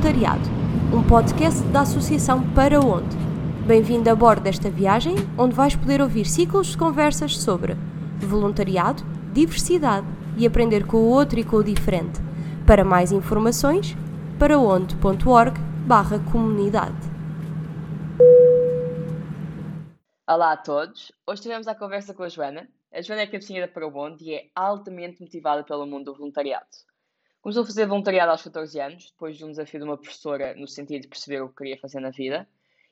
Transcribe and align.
Voluntariado, 0.00 0.48
um 0.94 1.06
podcast 1.06 1.62
da 1.64 1.82
Associação 1.82 2.54
Para 2.54 2.80
Onde. 2.80 3.14
Bem-vindo 3.66 4.08
a 4.08 4.14
bordo 4.14 4.44
desta 4.44 4.70
viagem, 4.70 5.14
onde 5.36 5.54
vais 5.54 5.76
poder 5.76 6.00
ouvir 6.00 6.24
ciclos 6.24 6.68
de 6.68 6.78
conversas 6.78 7.36
sobre 7.36 7.74
voluntariado, 8.18 9.02
diversidade 9.30 10.06
e 10.38 10.46
aprender 10.46 10.86
com 10.86 10.96
o 10.96 11.10
outro 11.10 11.38
e 11.38 11.44
com 11.44 11.56
o 11.56 11.62
diferente. 11.62 12.18
Para 12.66 12.82
mais 12.82 13.12
informações, 13.12 13.94
paraonde.org 14.38 15.60
barra 15.86 16.18
comunidade. 16.32 16.96
Olá 20.26 20.52
a 20.52 20.56
todos, 20.56 21.12
hoje 21.26 21.42
tivemos 21.42 21.68
a 21.68 21.74
conversa 21.74 22.14
com 22.14 22.22
a 22.22 22.28
Joana. 22.30 22.66
A 22.90 23.02
Joana 23.02 23.20
é 23.20 23.26
cabecinha 23.26 23.66
da 23.66 23.70
Parabonde 23.70 24.24
e 24.24 24.34
é 24.34 24.46
altamente 24.54 25.20
motivada 25.20 25.62
pelo 25.62 25.86
mundo 25.86 26.06
do 26.06 26.14
voluntariado. 26.14 26.89
Começou 27.42 27.62
a 27.62 27.66
fazer 27.66 27.86
voluntariado 27.86 28.30
aos 28.30 28.42
14 28.42 28.78
anos, 28.78 29.10
depois 29.12 29.38
de 29.38 29.44
um 29.46 29.50
desafio 29.50 29.80
de 29.80 29.86
uma 29.86 29.96
professora 29.96 30.54
no 30.54 30.68
sentido 30.68 31.02
de 31.02 31.08
perceber 31.08 31.40
o 31.40 31.48
que 31.48 31.56
queria 31.56 31.78
fazer 31.78 31.98
na 31.98 32.10
vida. 32.10 32.46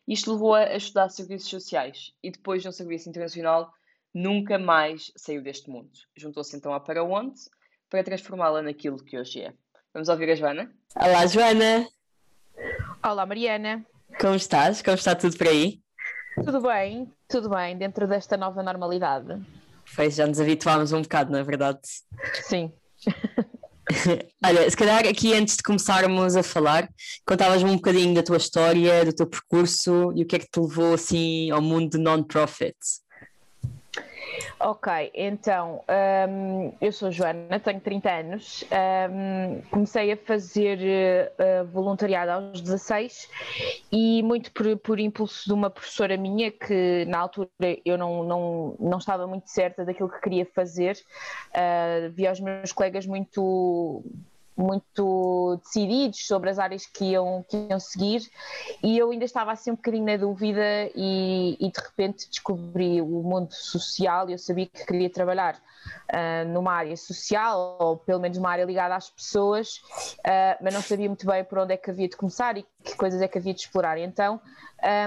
Isto 0.06 0.32
levou-a 0.32 0.60
a 0.60 0.76
estudar 0.76 1.10
serviços 1.10 1.50
sociais 1.50 2.14
e 2.22 2.30
depois 2.30 2.62
de 2.62 2.68
um 2.68 2.72
serviço 2.72 3.10
internacional 3.10 3.70
nunca 4.14 4.58
mais 4.58 5.12
saiu 5.14 5.42
deste 5.42 5.68
mundo. 5.68 5.90
Juntou-se 6.16 6.56
então 6.56 6.72
à 6.72 6.80
Para 6.80 7.04
Onde 7.04 7.38
para 7.90 8.02
transformá-la 8.02 8.62
naquilo 8.62 8.96
que 8.96 9.18
hoje 9.18 9.42
é. 9.42 9.52
Vamos 9.92 10.08
ouvir 10.08 10.30
a 10.30 10.34
Joana? 10.34 10.72
Olá, 10.96 11.26
Joana! 11.26 11.86
Olá, 13.02 13.26
Mariana! 13.26 13.84
Como 14.18 14.34
estás? 14.34 14.80
Como 14.80 14.96
está 14.96 15.14
tudo 15.14 15.36
por 15.36 15.48
aí? 15.48 15.82
Tudo 16.42 16.62
bem, 16.62 17.12
tudo 17.28 17.50
bem, 17.50 17.76
dentro 17.76 18.08
desta 18.08 18.38
nova 18.38 18.62
normalidade. 18.62 19.42
Pois 19.94 20.14
já 20.14 20.26
nos 20.26 20.40
habituámos 20.40 20.92
um 20.92 21.02
bocado, 21.02 21.32
não 21.32 21.38
é 21.38 21.42
verdade? 21.42 21.80
Sim. 22.42 22.72
Olha, 24.44 24.70
se 24.70 24.76
calhar 24.76 25.06
aqui 25.06 25.32
antes 25.34 25.56
de 25.56 25.62
começarmos 25.62 26.36
a 26.36 26.42
falar, 26.42 26.88
contavas-me 27.26 27.70
um 27.70 27.76
bocadinho 27.76 28.14
da 28.14 28.22
tua 28.22 28.36
história, 28.36 29.04
do 29.04 29.12
teu 29.12 29.26
percurso 29.26 30.12
e 30.14 30.22
o 30.22 30.26
que 30.26 30.36
é 30.36 30.38
que 30.38 30.50
te 30.50 30.60
levou 30.60 30.94
assim 30.94 31.50
ao 31.50 31.62
mundo 31.62 31.90
de 31.90 31.98
non-profits. 31.98 33.00
Ok, 34.60 35.12
então 35.14 35.82
um, 36.28 36.72
eu 36.80 36.90
sou 36.92 37.12
Joana, 37.12 37.60
tenho 37.60 37.80
30 37.80 38.10
anos, 38.10 38.64
um, 39.10 39.60
comecei 39.70 40.12
a 40.12 40.16
fazer 40.16 41.30
uh, 41.38 41.66
voluntariado 41.66 42.32
aos 42.32 42.60
16 42.60 43.28
e 43.92 44.22
muito 44.22 44.50
por, 44.52 44.76
por, 44.78 44.98
impulso 44.98 45.44
de 45.46 45.52
uma 45.52 45.70
professora 45.70 46.16
minha 46.16 46.50
que 46.50 47.04
na 47.06 47.18
altura 47.18 47.48
eu 47.84 47.96
não, 47.96 48.24
não, 48.24 48.76
não 48.80 48.98
estava 48.98 49.26
muito 49.26 49.48
certa 49.48 49.84
daquilo 49.84 50.08
que 50.08 50.20
queria 50.20 50.44
fazer, 50.46 50.98
uh, 51.50 52.10
vi 52.10 52.28
os 52.28 52.40
meus 52.40 52.72
colegas 52.72 53.06
muito 53.06 54.02
muito 54.58 55.60
decididos 55.62 56.26
sobre 56.26 56.50
as 56.50 56.58
áreas 56.58 56.84
que 56.84 57.12
iam, 57.12 57.44
que 57.48 57.56
iam 57.56 57.78
seguir 57.78 58.28
e 58.82 58.98
eu 58.98 59.10
ainda 59.10 59.24
estava 59.24 59.52
assim 59.52 59.70
um 59.70 59.76
bocadinho 59.76 60.04
na 60.04 60.16
dúvida 60.16 60.90
e, 60.94 61.56
e 61.60 61.70
de 61.70 61.80
repente 61.80 62.28
descobri 62.28 63.00
o 63.00 63.22
mundo 63.22 63.52
social 63.52 64.28
e 64.28 64.32
eu 64.32 64.38
sabia 64.38 64.66
que 64.66 64.84
queria 64.84 65.08
trabalhar 65.08 65.54
uh, 65.54 66.48
numa 66.48 66.72
área 66.72 66.96
social 66.96 67.76
ou 67.78 67.96
pelo 67.96 68.20
menos 68.20 68.36
uma 68.36 68.50
área 68.50 68.64
ligada 68.64 68.96
às 68.96 69.08
pessoas, 69.08 69.76
uh, 70.18 70.58
mas 70.60 70.74
não 70.74 70.82
sabia 70.82 71.08
muito 71.08 71.24
bem 71.24 71.44
por 71.44 71.58
onde 71.58 71.74
é 71.74 71.76
que 71.76 71.90
havia 71.90 72.08
de 72.08 72.16
começar 72.16 72.56
e 72.58 72.66
que 72.82 72.96
coisas 72.96 73.22
é 73.22 73.28
que 73.28 73.38
havia 73.38 73.54
de 73.54 73.60
explorar. 73.60 73.96
Então 73.98 74.40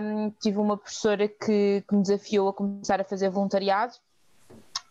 um, 0.04 0.30
tive 0.40 0.58
uma 0.58 0.78
professora 0.78 1.28
que, 1.28 1.84
que 1.88 1.96
me 1.96 2.02
desafiou 2.02 2.50
a 2.50 2.54
começar 2.54 3.02
a 3.02 3.04
fazer 3.04 3.30
voluntariado 3.30 3.94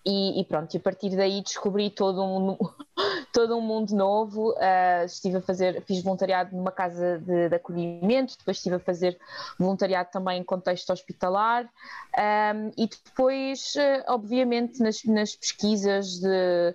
e, 0.05 0.41
e, 0.41 0.45
pronto, 0.45 0.73
e 0.75 0.79
a 0.79 0.81
partir 0.81 1.15
daí 1.15 1.43
descobri 1.43 1.91
todo 1.91 2.23
um, 2.25 2.57
todo 3.33 3.57
um 3.57 3.61
mundo 3.61 3.95
novo. 3.95 4.53
Uh, 4.53 5.05
estive 5.05 5.37
a 5.37 5.41
fazer, 5.43 5.83
fiz 5.83 6.03
voluntariado 6.03 6.57
numa 6.57 6.73
casa 6.73 7.19
de, 7.19 7.51
de, 7.51 7.55
acolhimento, 7.55 8.37
depois 8.39 8.57
estive 8.57 8.77
a 8.77 8.81
fazer 8.81 9.19
voluntariado 9.59 10.11
também 10.11 10.41
em 10.41 10.45
contexto 10.45 10.91
hospitalar 10.91 11.65
um, 11.65 12.71
e 12.77 12.89
depois, 12.89 13.75
uh, 13.77 14.13
obviamente, 14.13 14.81
nas, 14.81 15.05
nas 15.05 15.37
pesquisas 15.37 16.19
de 16.19 16.75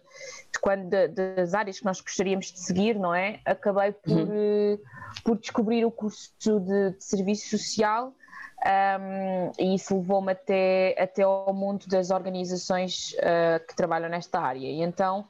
quando, 0.59 0.89
de, 0.89 1.07
das 1.07 1.53
áreas 1.53 1.79
que 1.79 1.85
nós 1.85 2.01
gostaríamos 2.01 2.51
de 2.51 2.59
seguir, 2.59 2.97
não 2.97 3.13
é? 3.13 3.39
Acabei 3.45 3.91
por, 3.91 4.11
uhum. 4.11 4.73
uh, 4.73 4.79
por 5.23 5.37
descobrir 5.37 5.85
o 5.85 5.91
curso 5.91 6.31
de, 6.39 6.91
de 6.91 7.03
serviço 7.03 7.57
social 7.57 8.13
um, 8.65 9.51
e 9.59 9.75
isso 9.75 9.95
levou-me 9.95 10.31
até, 10.31 10.95
até 10.97 11.21
ao 11.21 11.53
mundo 11.53 11.85
das 11.87 12.09
organizações 12.09 13.13
uh, 13.13 13.63
que 13.67 13.75
trabalham 13.75 14.09
nesta 14.09 14.39
área. 14.39 14.59
E 14.59 14.81
então 14.81 15.27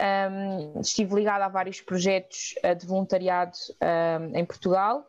um, 0.00 0.80
estive 0.80 1.14
ligada 1.14 1.44
a 1.44 1.48
vários 1.48 1.80
projetos 1.82 2.54
uh, 2.64 2.74
de 2.74 2.86
voluntariado 2.86 3.52
um, 3.82 4.38
em 4.38 4.44
Portugal. 4.44 5.06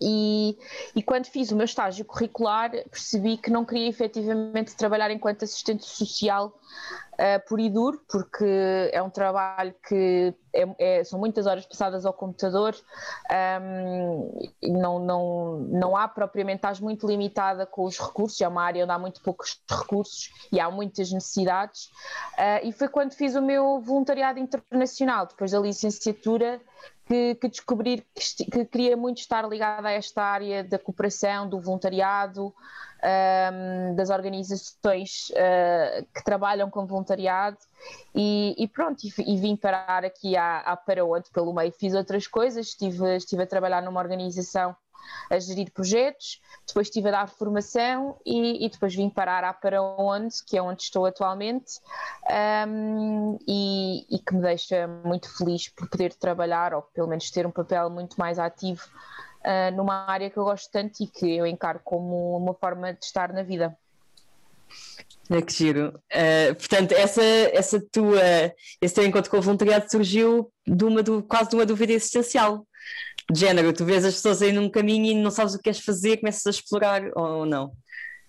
E, 0.00 0.58
e, 0.94 1.02
quando 1.02 1.26
fiz 1.26 1.50
o 1.50 1.56
meu 1.56 1.64
estágio 1.64 2.04
curricular, 2.04 2.70
percebi 2.90 3.38
que 3.38 3.50
não 3.50 3.64
queria 3.64 3.88
efetivamente 3.88 4.76
trabalhar 4.76 5.10
enquanto 5.10 5.44
assistente 5.44 5.86
social 5.86 6.52
uh, 7.14 7.48
por 7.48 7.58
e 7.58 7.70
duro, 7.70 8.00
porque 8.08 8.90
é 8.92 9.02
um 9.02 9.08
trabalho 9.08 9.74
que 9.88 10.34
é, 10.52 10.98
é, 10.98 11.04
são 11.04 11.18
muitas 11.18 11.46
horas 11.46 11.66
passadas 11.66 12.06
ao 12.06 12.12
computador, 12.12 12.74
um, 13.62 14.50
não, 14.62 14.98
não, 14.98 15.58
não 15.70 15.96
há 15.96 16.08
propriamente, 16.08 16.58
estás 16.58 16.80
muito 16.80 17.06
limitada 17.06 17.66
com 17.66 17.84
os 17.84 17.98
recursos, 17.98 18.40
é 18.40 18.48
uma 18.48 18.62
área 18.62 18.84
onde 18.84 18.92
há 18.92 18.98
muito 18.98 19.22
poucos 19.22 19.60
recursos 19.68 20.30
e 20.52 20.60
há 20.60 20.70
muitas 20.70 21.10
necessidades. 21.12 21.86
Uh, 22.38 22.64
e 22.64 22.72
foi 22.72 22.88
quando 22.88 23.12
fiz 23.12 23.34
o 23.34 23.42
meu 23.42 23.80
voluntariado 23.80 24.38
internacional, 24.38 25.26
depois 25.26 25.50
da 25.50 25.58
licenciatura, 25.58 26.60
que, 27.06 27.34
que, 27.36 27.48
descobri 27.48 28.06
que, 28.14 28.44
que, 28.50 28.64
queria 28.64 28.96
muito 28.96 29.18
estar 29.18 29.48
ligada 29.48 29.88
a 29.88 29.92
esta 29.92 30.22
área 30.22 30.64
da 30.64 30.78
cooperação, 30.78 31.48
do 31.48 31.60
voluntariado, 31.60 32.52
um, 33.02 33.94
das 33.94 34.10
organizações 34.10 35.30
uh, 35.30 36.06
que 36.14 36.24
trabalham 36.24 36.70
com 36.70 36.86
voluntariado 36.86 37.58
e, 38.14 38.54
e 38.58 38.68
pronto, 38.68 39.04
e, 39.04 39.12
e, 39.18 39.36
vim 39.36 39.56
parar 39.56 40.04
aqui 40.04 40.36
à, 40.36 40.58
à 40.60 40.76
para 40.76 41.04
onde 41.04 41.30
pelo 41.30 41.52
meio. 41.52 41.72
Fiz 41.72 41.94
outras 41.94 42.26
coisas, 42.26 42.68
estive, 42.68 43.16
estive 43.16 43.42
a 43.42 43.46
trabalhar 43.46 43.82
numa 43.82 44.00
organização 44.00 44.74
a 45.30 45.38
gerir 45.38 45.70
projetos, 45.72 46.40
depois 46.66 46.88
estive 46.88 47.08
a 47.08 47.12
dar 47.12 47.28
formação 47.28 48.16
e, 48.24 48.64
e, 48.64 48.68
depois 48.68 48.94
vim 48.94 49.08
parar 49.08 49.44
à 49.44 49.52
Para 49.52 49.80
Onde, 49.80 50.34
que 50.44 50.56
é 50.56 50.62
onde 50.62 50.82
estou 50.82 51.06
atualmente, 51.06 51.80
um, 52.68 53.38
e, 53.46 54.04
e, 54.10 54.18
que 54.18 54.34
me 54.34 54.42
deixa 54.42 54.86
muito 54.86 55.28
feliz 55.36 55.68
por 55.68 55.88
poder 55.88 56.12
trabalhar, 56.14 56.74
ou 56.74 56.82
pelo 56.82 57.08
menos 57.08 57.30
ter 57.30 57.46
um 57.46 57.50
papel 57.50 57.88
muito 57.90 58.16
mais 58.18 58.38
ativo 58.38 58.82
uh, 59.46 59.74
numa 59.76 60.06
área 60.10 60.28
que 60.28 60.36
eu 60.36 60.44
gosto 60.44 60.70
tanto 60.70 61.02
e 61.02 61.06
que 61.06 61.36
eu 61.36 61.46
encaro 61.46 61.80
como 61.84 62.36
uma 62.36 62.54
forma 62.54 62.92
de 62.92 63.04
estar 63.04 63.32
na 63.32 63.42
vida. 63.42 63.76
É 65.30 65.40
que 65.40 65.52
giro. 65.52 66.00
Uh, 66.12 66.54
portanto, 66.54 66.92
essa, 66.92 67.22
essa 67.22 67.80
tua, 67.80 68.20
esse 68.80 68.94
teu 68.94 69.04
encontro 69.04 69.30
com 69.30 69.38
o 69.38 69.42
voluntariado 69.42 69.90
surgiu 69.90 70.52
de 70.66 70.84
uma, 70.84 71.02
do, 71.02 71.22
quase 71.22 71.50
de 71.50 71.56
uma 71.56 71.66
dúvida 71.66 71.92
existencial. 71.92 72.66
De 73.30 73.40
género, 73.40 73.72
tu 73.72 73.84
vês 73.84 74.04
as 74.04 74.14
pessoas 74.14 74.40
aí 74.42 74.52
num 74.52 74.70
caminho 74.70 75.06
e 75.06 75.14
não 75.14 75.30
sabes 75.30 75.54
o 75.54 75.56
que 75.56 75.64
queres 75.64 75.80
fazer, 75.80 76.18
começas 76.18 76.46
a 76.46 76.50
explorar 76.50 77.02
ou 77.16 77.44
não? 77.44 77.72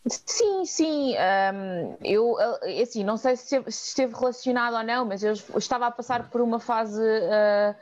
Sim, 0.09 0.65
sim. 0.65 1.15
Um, 1.15 1.97
eu, 2.03 2.37
eh, 2.63 2.81
assim, 2.81 3.03
não 3.03 3.17
sei 3.17 3.35
se 3.35 3.61
esteve 3.67 4.13
relacionado 4.13 4.75
ou 4.75 4.83
não, 4.83 5.05
mas 5.05 5.23
eu 5.23 5.33
estava 5.33 5.87
a 5.87 5.91
passar 5.91 6.29
por 6.29 6.41
uma 6.41 6.59
fase. 6.59 7.01
Uh, 7.01 7.75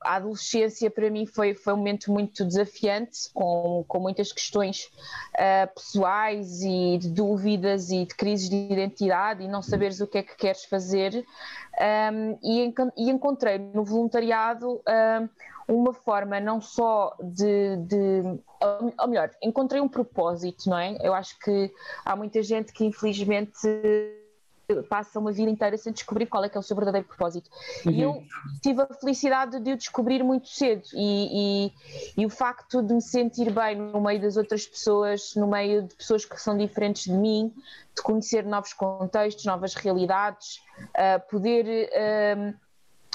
a 0.00 0.16
adolescência 0.16 0.90
para 0.90 1.08
mim 1.08 1.24
foi, 1.24 1.54
foi 1.54 1.72
um 1.72 1.78
momento 1.78 2.12
muito 2.12 2.44
desafiante, 2.44 3.30
com, 3.32 3.84
com 3.86 4.00
muitas 4.00 4.32
questões 4.32 4.90
uh, 5.34 5.72
pessoais 5.74 6.62
e 6.62 6.98
de 6.98 7.08
dúvidas 7.08 7.90
e 7.90 8.04
de 8.04 8.14
crises 8.14 8.48
de 8.48 8.56
identidade 8.56 9.42
e 9.42 9.48
não 9.48 9.62
saberes 9.62 10.00
o 10.00 10.06
que 10.06 10.18
é 10.18 10.22
que 10.22 10.36
queres 10.36 10.64
fazer. 10.64 11.24
Um, 12.12 12.38
e, 12.42 12.74
e, 12.96 13.10
encontrei 13.10 13.58
no 13.58 13.84
voluntariado. 13.84 14.82
Um, 14.86 15.28
uma 15.74 15.92
forma 15.92 16.38
não 16.40 16.60
só 16.60 17.16
de, 17.20 17.76
de, 17.76 18.22
ou 18.98 19.08
melhor, 19.08 19.30
encontrei 19.42 19.80
um 19.80 19.88
propósito, 19.88 20.68
não 20.68 20.78
é? 20.78 20.96
Eu 21.00 21.14
acho 21.14 21.38
que 21.38 21.72
há 22.04 22.14
muita 22.14 22.42
gente 22.42 22.72
que 22.72 22.84
infelizmente 22.84 23.60
passa 24.88 25.18
uma 25.18 25.32
vida 25.32 25.50
inteira 25.50 25.76
sem 25.76 25.92
descobrir 25.92 26.26
qual 26.26 26.44
é 26.44 26.48
que 26.48 26.56
é 26.56 26.60
o 26.60 26.62
seu 26.62 26.74
verdadeiro 26.76 27.06
propósito. 27.06 27.50
Uhum. 27.84 27.92
E 27.92 28.02
eu 28.02 28.22
tive 28.62 28.82
a 28.82 28.86
felicidade 28.86 29.60
de 29.60 29.72
o 29.72 29.76
descobrir 29.76 30.22
muito 30.22 30.48
cedo 30.48 30.84
e, 30.94 31.66
e, 31.66 32.22
e, 32.22 32.24
o 32.24 32.30
facto 32.30 32.82
de 32.82 32.94
me 32.94 33.02
sentir 33.02 33.50
bem 33.50 33.76
no 33.76 34.00
meio 34.00 34.20
das 34.20 34.36
outras 34.36 34.66
pessoas, 34.66 35.34
no 35.36 35.46
meio 35.46 35.82
de 35.82 35.94
pessoas 35.94 36.24
que 36.24 36.40
são 36.40 36.56
diferentes 36.56 37.04
de 37.04 37.12
mim, 37.12 37.52
de 37.94 38.02
conhecer 38.02 38.44
novos 38.44 38.72
contextos, 38.72 39.44
novas 39.44 39.74
realidades, 39.74 40.60
uh, 40.80 41.20
poder 41.28 41.90
uh, 41.90 42.54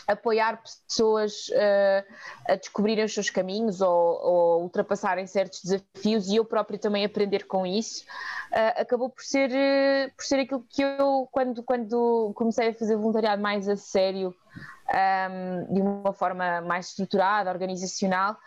apoiar 0.07 0.62
pessoas 0.88 1.50
uh, 1.50 2.13
a 2.48 2.56
descobrirem 2.56 3.04
os 3.04 3.13
seus 3.13 3.30
caminhos 3.30 3.81
ou, 3.81 3.92
ou, 3.92 4.63
ultrapassarem 4.63 5.27
certos 5.27 5.62
desafios 5.62 6.27
e 6.27 6.38
eu 6.38 6.45
próprio 6.45 6.80
também 6.80 7.04
aprender 7.04 7.45
com 7.45 7.65
isso, 7.65 8.04
uh, 8.51 8.81
acabou 8.81 9.09
por 9.09 9.24
ser, 9.24 9.50
uh, 9.51 10.15
por 10.15 10.24
ser 10.24 10.39
aquilo 10.39 10.63
que 10.69 10.81
eu, 10.81 11.27
quando, 11.31 11.62
quando 11.62 12.31
comecei 12.36 12.69
a 12.69 12.74
fazer 12.74 12.95
voluntariado 12.95 13.42
mais 13.42 13.68
a 13.68 13.75
sério, 13.75 14.33
um, 14.89 15.74
de 15.74 15.81
uma 15.81 16.13
forma 16.13 16.62
mais 16.62 16.88
estruturada, 16.88 17.51
organizacional, 17.51 18.38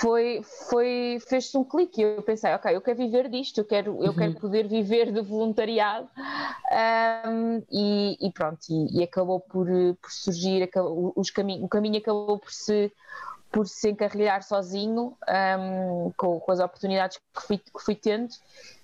foi, 0.00 0.42
foi 0.68 1.18
fez-se 1.26 1.56
um 1.56 1.64
clique. 1.64 2.02
Eu 2.02 2.22
pensei, 2.22 2.52
ok, 2.52 2.74
eu 2.74 2.80
quero 2.80 2.98
viver 2.98 3.28
disto, 3.28 3.58
eu 3.58 3.64
quero, 3.64 4.04
eu 4.04 4.14
quero 4.14 4.32
uhum. 4.32 4.40
poder 4.40 4.68
viver 4.68 5.12
de 5.12 5.20
voluntariado. 5.20 6.08
Um, 7.28 7.62
e, 7.70 8.16
e, 8.20 8.32
pronto, 8.32 8.60
e, 8.68 8.98
e, 8.98 9.02
acabou 9.02 9.40
por, 9.40 9.66
por 9.66 10.10
surgir, 10.10 10.62
acabou, 10.62 11.12
os 11.16 11.30
cami 11.30 11.60
o 11.62 11.68
caminho 11.68 11.98
acabou 11.98 12.38
por 12.38 12.52
se 12.52 12.92
por 13.56 13.66
se 13.66 13.88
encarrilhar 13.88 14.42
sozinho 14.42 15.16
um, 15.26 16.12
com, 16.14 16.38
com, 16.38 16.52
as 16.52 16.60
oportunidades 16.60 17.16
que 17.16 17.46
fui, 17.46 17.56
que 17.56 17.82
fui 17.82 17.94
tendo 17.94 18.28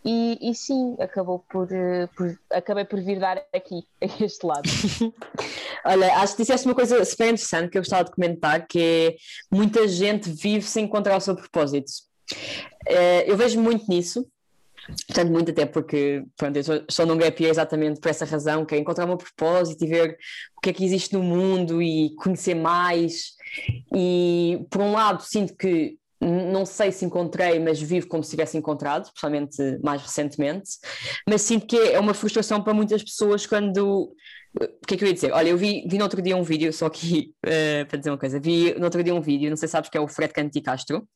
e, 0.02 0.38
e, 0.40 0.54
sim, 0.54 0.96
acabou 0.98 1.40
por, 1.40 1.68
por, 2.16 2.38
acabei 2.50 2.86
por 2.86 2.98
vir 2.98 3.20
dar 3.20 3.36
aqui, 3.54 3.86
a 4.00 4.24
este 4.24 4.46
lado. 4.46 4.62
Olha, 5.84 6.16
acho 6.16 6.34
que 6.34 6.42
disseste 6.42 6.66
uma 6.66 6.74
coisa 6.74 7.04
super 7.04 7.26
interessante 7.26 7.68
que 7.68 7.76
eu 7.76 7.82
gostava 7.82 8.04
de 8.04 8.12
comentar, 8.12 8.66
que 8.66 8.80
é 8.80 9.54
muita 9.54 9.86
gente 9.86 10.30
vive 10.30 10.64
sem 10.64 10.86
encontrar 10.86 11.18
o 11.18 11.20
seu 11.20 11.36
propósito. 11.36 11.92
Uh, 12.88 13.26
eu 13.26 13.36
vejo 13.36 13.60
muito 13.60 13.84
nisso, 13.90 14.26
Portanto, 15.06 15.30
muito 15.30 15.50
até 15.50 15.64
porque 15.64 16.24
pronto, 16.36 16.56
eu 16.56 16.84
estou 16.88 17.06
num 17.06 17.16
gap 17.16 17.44
exatamente 17.44 18.00
por 18.00 18.10
essa 18.10 18.24
razão, 18.24 18.64
que 18.64 18.74
é 18.74 18.78
encontrar 18.78 19.04
o 19.04 19.08
meu 19.08 19.16
propósito 19.16 19.84
e 19.84 19.88
ver 19.88 20.16
o 20.56 20.60
que 20.60 20.70
é 20.70 20.72
que 20.72 20.84
existe 20.84 21.14
no 21.14 21.22
mundo 21.22 21.82
e 21.82 22.14
conhecer 22.16 22.54
mais. 22.54 23.32
E 23.94 24.64
por 24.70 24.80
um 24.80 24.92
lado 24.92 25.22
sinto 25.22 25.56
que 25.56 25.96
não 26.20 26.64
sei 26.64 26.92
se 26.92 27.04
encontrei, 27.04 27.58
mas 27.58 27.80
vivo 27.80 28.06
como 28.06 28.22
se 28.22 28.30
tivesse 28.30 28.56
encontrado, 28.56 29.06
especialmente 29.06 29.56
mais 29.82 30.00
recentemente, 30.02 30.70
mas 31.28 31.42
sinto 31.42 31.66
que 31.66 31.76
é 31.76 31.98
uma 31.98 32.14
frustração 32.14 32.62
para 32.62 32.74
muitas 32.74 33.02
pessoas 33.02 33.46
quando. 33.46 34.14
O 34.54 34.86
que 34.86 34.94
é 34.94 34.96
que 34.98 35.04
eu 35.04 35.08
ia 35.08 35.14
dizer? 35.14 35.32
Olha, 35.32 35.48
eu 35.48 35.56
vi, 35.56 35.86
vi 35.88 35.96
no 35.96 36.04
outro 36.04 36.20
dia 36.20 36.36
um 36.36 36.42
vídeo, 36.42 36.72
só 36.72 36.86
aqui 36.86 37.34
uh, 37.46 37.86
para 37.88 37.98
dizer 37.98 38.10
uma 38.10 38.18
coisa, 38.18 38.38
vi 38.38 38.74
no 38.74 38.84
outro 38.84 39.02
dia 39.02 39.14
um 39.14 39.20
vídeo, 39.20 39.48
não 39.48 39.56
sei 39.56 39.66
se 39.66 39.72
sabes 39.72 39.88
que 39.88 39.96
é 39.96 40.00
o 40.00 40.06
Fred 40.06 40.32
Canti 40.32 40.60
Castro. 40.60 41.08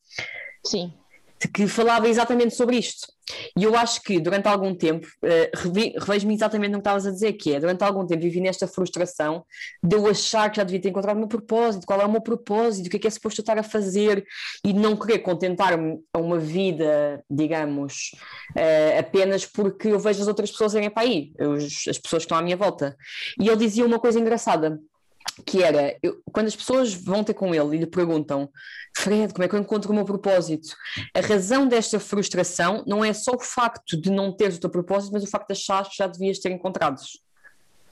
Sim 0.64 0.92
que 1.52 1.66
falava 1.66 2.08
exatamente 2.08 2.54
sobre 2.54 2.76
isto. 2.76 3.06
E 3.56 3.64
eu 3.64 3.76
acho 3.76 4.02
que 4.02 4.20
durante 4.20 4.46
algum 4.46 4.74
tempo, 4.74 5.06
uh, 5.06 5.98
revejo-me 5.98 6.34
exatamente 6.34 6.70
no 6.70 6.78
que 6.78 6.82
estavas 6.82 7.06
a 7.06 7.10
dizer, 7.10 7.32
que 7.32 7.54
é, 7.54 7.60
durante 7.60 7.82
algum 7.82 8.06
tempo 8.06 8.22
vivi 8.22 8.40
nesta 8.40 8.66
frustração 8.68 9.44
de 9.82 9.96
eu 9.96 10.06
achar 10.06 10.48
que 10.48 10.58
já 10.58 10.64
devia 10.64 10.80
ter 10.80 10.90
encontrado 10.90 11.16
o 11.16 11.18
meu 11.18 11.28
propósito, 11.28 11.86
qual 11.86 12.00
é 12.00 12.04
o 12.04 12.10
meu 12.10 12.20
propósito, 12.20 12.86
o 12.86 12.90
que 12.90 12.96
é 12.96 13.00
que 13.00 13.06
é 13.06 13.10
suposto 13.10 13.40
eu 13.40 13.42
estar 13.42 13.58
a 13.58 13.62
fazer, 13.62 14.24
e 14.64 14.72
não 14.72 14.96
querer 14.96 15.18
contentar-me 15.20 15.98
a 16.12 16.18
uma 16.18 16.38
vida, 16.38 17.22
digamos, 17.28 18.12
uh, 18.56 18.98
apenas 18.98 19.44
porque 19.44 19.88
eu 19.88 19.98
vejo 19.98 20.22
as 20.22 20.28
outras 20.28 20.50
pessoas 20.50 20.74
irem 20.74 20.90
para 20.90 21.02
aí, 21.02 21.32
as 21.40 21.98
pessoas 21.98 22.22
que 22.22 22.26
estão 22.26 22.38
à 22.38 22.42
minha 22.42 22.56
volta. 22.56 22.96
E 23.40 23.48
ele 23.48 23.56
dizia 23.56 23.84
uma 23.84 23.98
coisa 23.98 24.20
engraçada, 24.20 24.78
que 25.44 25.62
era, 25.62 25.96
eu, 26.02 26.20
quando 26.32 26.46
as 26.46 26.56
pessoas 26.56 26.94
vão 26.94 27.22
ter 27.22 27.34
com 27.34 27.54
ele 27.54 27.76
e 27.76 27.80
lhe 27.80 27.86
perguntam 27.86 28.48
Fred, 28.96 29.34
como 29.34 29.44
é 29.44 29.48
que 29.48 29.54
eu 29.54 29.60
encontro 29.60 29.92
o 29.92 29.94
meu 29.94 30.04
propósito? 30.04 30.74
A 31.14 31.20
razão 31.20 31.68
desta 31.68 32.00
frustração 32.00 32.82
não 32.86 33.04
é 33.04 33.12
só 33.12 33.32
o 33.32 33.38
facto 33.38 34.00
de 34.00 34.10
não 34.10 34.32
teres 34.32 34.56
o 34.56 34.60
teu 34.60 34.70
propósito, 34.70 35.12
mas 35.12 35.22
o 35.22 35.26
facto 35.26 35.48
de 35.48 35.52
achar 35.52 35.88
que 35.88 35.96
já 35.96 36.06
devias 36.06 36.38
ter 36.38 36.50
encontrados. 36.50 37.20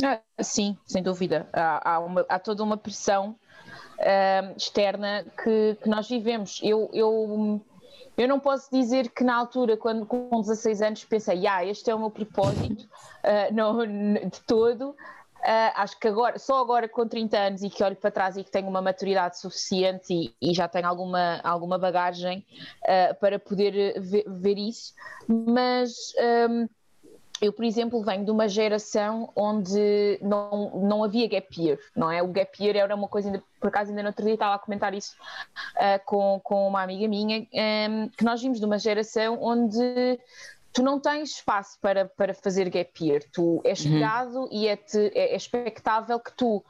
Ah, 0.02 0.20
sim, 0.40 0.76
sem 0.86 1.02
dúvida. 1.02 1.46
Há, 1.52 1.94
há, 1.94 1.98
uma, 2.00 2.25
há 2.28 2.38
toda 2.38 2.62
uma 2.62 2.76
pressão 2.76 3.36
uh, 3.98 4.56
externa 4.56 5.25
que, 5.42 5.76
que, 5.82 5.88
nós 5.88 6.08
vivemos. 6.08 6.58
Eu, 6.62 6.90
eu, 6.92 7.60
eu 8.16 8.28
não 8.28 8.40
posso 8.40 8.69
dizer 8.72 9.10
que 9.10 9.22
na 9.22 9.36
altura, 9.36 9.76
quando 9.76 10.06
com 10.06 10.40
16 10.40 10.82
anos, 10.82 11.04
pensei, 11.04 11.46
ah, 11.46 11.64
este 11.64 11.90
é 11.90 11.94
o 11.94 11.98
meu 11.98 12.10
propósito, 12.10 12.84
uh, 12.84 13.54
não, 13.54 13.86
de 13.86 14.40
todo, 14.46 14.96
Uh, 15.44 15.73
acho 15.75 16.00
que 16.00 16.08
agora, 16.08 16.38
só 16.38 16.58
agora 16.58 16.88
com 16.88 17.06
30 17.06 17.38
anos 17.38 17.62
e 17.62 17.69
que 17.69 17.85
olho 17.85 17.96
para 17.96 18.11
trás 18.11 18.35
e 18.38 18.43
que 18.43 18.50
tenho 18.50 18.67
uma 18.67 18.81
maturidade 18.81 19.38
suficiente 19.38 20.14
e, 20.14 20.35
e 20.41 20.55
já 20.55 20.67
tenho 20.67 20.87
alguma, 20.87 21.38
alguma 21.44 21.76
bagagem 21.76 22.46
uh, 22.82 23.14
para 23.20 23.38
poder 23.38 24.00
ver, 24.00 24.25
ver 24.26 24.56
isso, 24.56 24.94
mas 25.29 26.14
um, 26.49 26.67
eu, 27.41 27.52
por 27.52 27.64
exemplo, 27.64 28.02
venho 28.02 28.25
de 28.25 28.31
uma 28.31 28.49
geração 28.49 29.31
onde 29.37 30.19
não, 30.23 30.70
não 30.82 31.05
havia 31.05 31.29
gap 31.29 31.46
year, 31.61 31.79
não 31.94 32.11
é? 32.11 32.23
O 32.23 32.29
gap 32.29 32.62
year 32.62 32.76
era 32.76 32.94
uma 32.94 33.08
coisa, 33.08 33.29
ainda, 33.29 33.43
por 33.61 33.69
acaso 33.69 33.91
ainda 33.91 34.02
no 34.02 34.08
outro 34.08 34.25
dia 34.25 34.35
estava 34.35 34.55
a 34.55 34.58
comentar 34.58 34.94
isso 34.94 35.14
uh, 35.76 36.02
com, 36.06 36.41
com 36.43 36.67
uma 36.69 36.82
amiga 36.82 37.06
minha, 37.06 37.41
um, 37.41 38.08
que 38.08 38.25
nós 38.25 38.41
vimos 38.41 38.58
de 38.58 38.64
uma 38.64 38.79
geração 38.79 39.38
onde 39.43 40.19
tu 40.74 40.82
não 40.82 40.98
tens 40.98 41.30
espaço 41.30 41.78
para, 41.80 42.04
para 42.04 42.34
fazer 42.34 42.68
gap 42.68 42.92
year, 43.00 43.22
tu 43.32 43.62
és 43.64 43.78
esperado 43.78 44.40
uhum. 44.40 44.48
e 44.50 44.66
é, 44.66 44.74
-te, 44.74 44.98
é, 45.14 45.32
é, 45.32 45.36
expectável 45.36 46.18
que 46.18 46.32
tu 46.32 46.56
uh, 46.56 46.64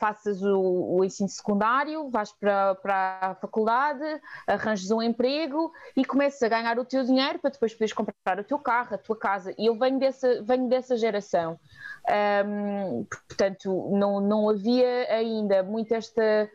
faças 0.00 0.42
o, 0.42 0.96
o, 0.96 1.04
ensino 1.04 1.28
secundário, 1.28 2.10
vais 2.10 2.32
para, 2.32 2.74
para 2.74 3.18
a 3.20 3.34
faculdade, 3.36 4.04
arranjes 4.44 4.90
um 4.90 5.00
emprego 5.00 5.72
e 5.96 6.04
começas 6.04 6.42
a 6.42 6.48
ganhar 6.48 6.76
o 6.80 6.84
teu 6.84 7.04
dinheiro 7.04 7.38
para 7.38 7.50
depois 7.50 7.72
poderes 7.72 7.92
comprar 7.92 8.40
o 8.40 8.44
teu 8.44 8.58
carro, 8.58 8.96
a 8.96 8.98
tua 8.98 9.16
casa. 9.16 9.54
E 9.56 9.66
eu 9.66 9.78
venho 9.78 10.00
dessa, 10.00 10.42
venho 10.42 10.68
dessa 10.68 10.96
geração. 10.96 11.60
Um, 12.44 13.04
portanto, 13.04 13.88
não, 13.92 14.20
não 14.20 14.50
havia 14.50 15.06
ainda 15.14 15.62
muito 15.62 15.94
esta 15.94 16.50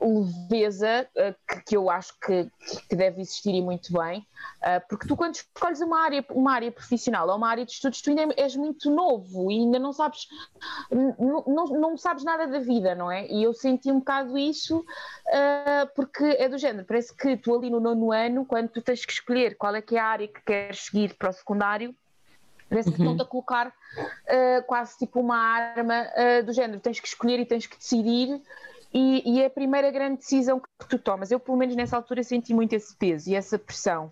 um, 0.00 0.22
leveza 0.22 1.08
uh, 1.16 1.62
que, 1.66 1.76
eu 1.76 1.90
acho 1.90 2.12
que, 2.20 2.48
que, 2.88 2.94
deve 2.94 3.20
existir 3.20 3.54
e 3.54 3.60
muito 3.60 3.92
bem, 3.92 4.20
uh, 4.62 4.86
porque 4.88 5.06
tu 5.06 5.16
quando 5.16 5.34
escolhes 5.34 5.80
uma 5.80 6.00
área, 6.00 6.24
uma 6.30 6.52
área 6.52 6.70
profissional 6.70 7.28
ou 7.28 7.36
uma 7.36 7.48
área 7.48 7.64
de 7.64 7.72
estudos, 7.72 8.00
tu 8.00 8.10
ainda 8.10 8.32
és 8.36 8.54
muito 8.54 8.90
novo 8.90 9.50
e 9.50 9.56
ainda 9.58 9.78
não 9.78 9.92
sabes, 9.92 10.28
não, 10.90 11.44
não, 11.46 11.66
não 11.66 11.96
sabes 11.96 12.24
nada 12.24 12.46
da 12.46 12.60
vida, 12.60 12.94
não 12.94 13.10
é? 13.10 13.26
E 13.26 13.42
eu 13.42 13.52
senti 13.52 13.90
um 13.90 13.98
bocado 13.98 14.38
isso 14.38 14.78
uh, 14.78 15.88
porque 15.94 16.24
é 16.24 16.48
do 16.48 16.58
género, 16.58 16.86
parece 16.86 17.14
que 17.14 17.36
tu 17.36 17.54
ali 17.54 17.70
no 17.70 17.80
nono 17.80 18.12
ano, 18.12 18.44
quando 18.44 18.68
tu 18.68 18.80
tens 18.80 19.04
que 19.04 19.12
escolher 19.12 19.56
qual 19.56 19.74
é 19.74 19.82
que 19.82 19.96
é 19.96 20.00
a 20.00 20.06
área 20.06 20.28
que 20.28 20.40
queres 20.42 20.84
seguir 20.84 21.14
para 21.14 21.30
o 21.30 21.32
secundário, 21.32 21.94
Parece 22.68 22.92
que 22.92 23.00
uhum. 23.00 23.12
estão-te 23.12 23.22
a 23.22 23.24
colocar 23.24 23.68
uh, 23.68 24.62
quase 24.66 24.98
tipo 24.98 25.20
uma 25.20 25.38
arma 25.38 26.02
uh, 26.02 26.44
do 26.44 26.52
género, 26.52 26.78
tens 26.78 27.00
que 27.00 27.08
escolher 27.08 27.40
e 27.40 27.46
tens 27.46 27.66
que 27.66 27.78
decidir 27.78 28.42
e, 28.92 29.22
e, 29.24 29.42
é 29.42 29.46
a 29.46 29.50
primeira 29.50 29.90
grande 29.90 30.18
decisão 30.18 30.60
que 30.60 30.88
tu 30.88 30.98
tomas. 30.98 31.30
Eu, 31.30 31.38
pelo 31.38 31.58
menos 31.58 31.76
nessa 31.76 31.96
altura, 31.96 32.22
senti 32.22 32.54
muito 32.54 32.72
esse 32.72 32.94
peso 32.96 33.30
e 33.30 33.34
essa 33.34 33.58
pressão. 33.58 34.10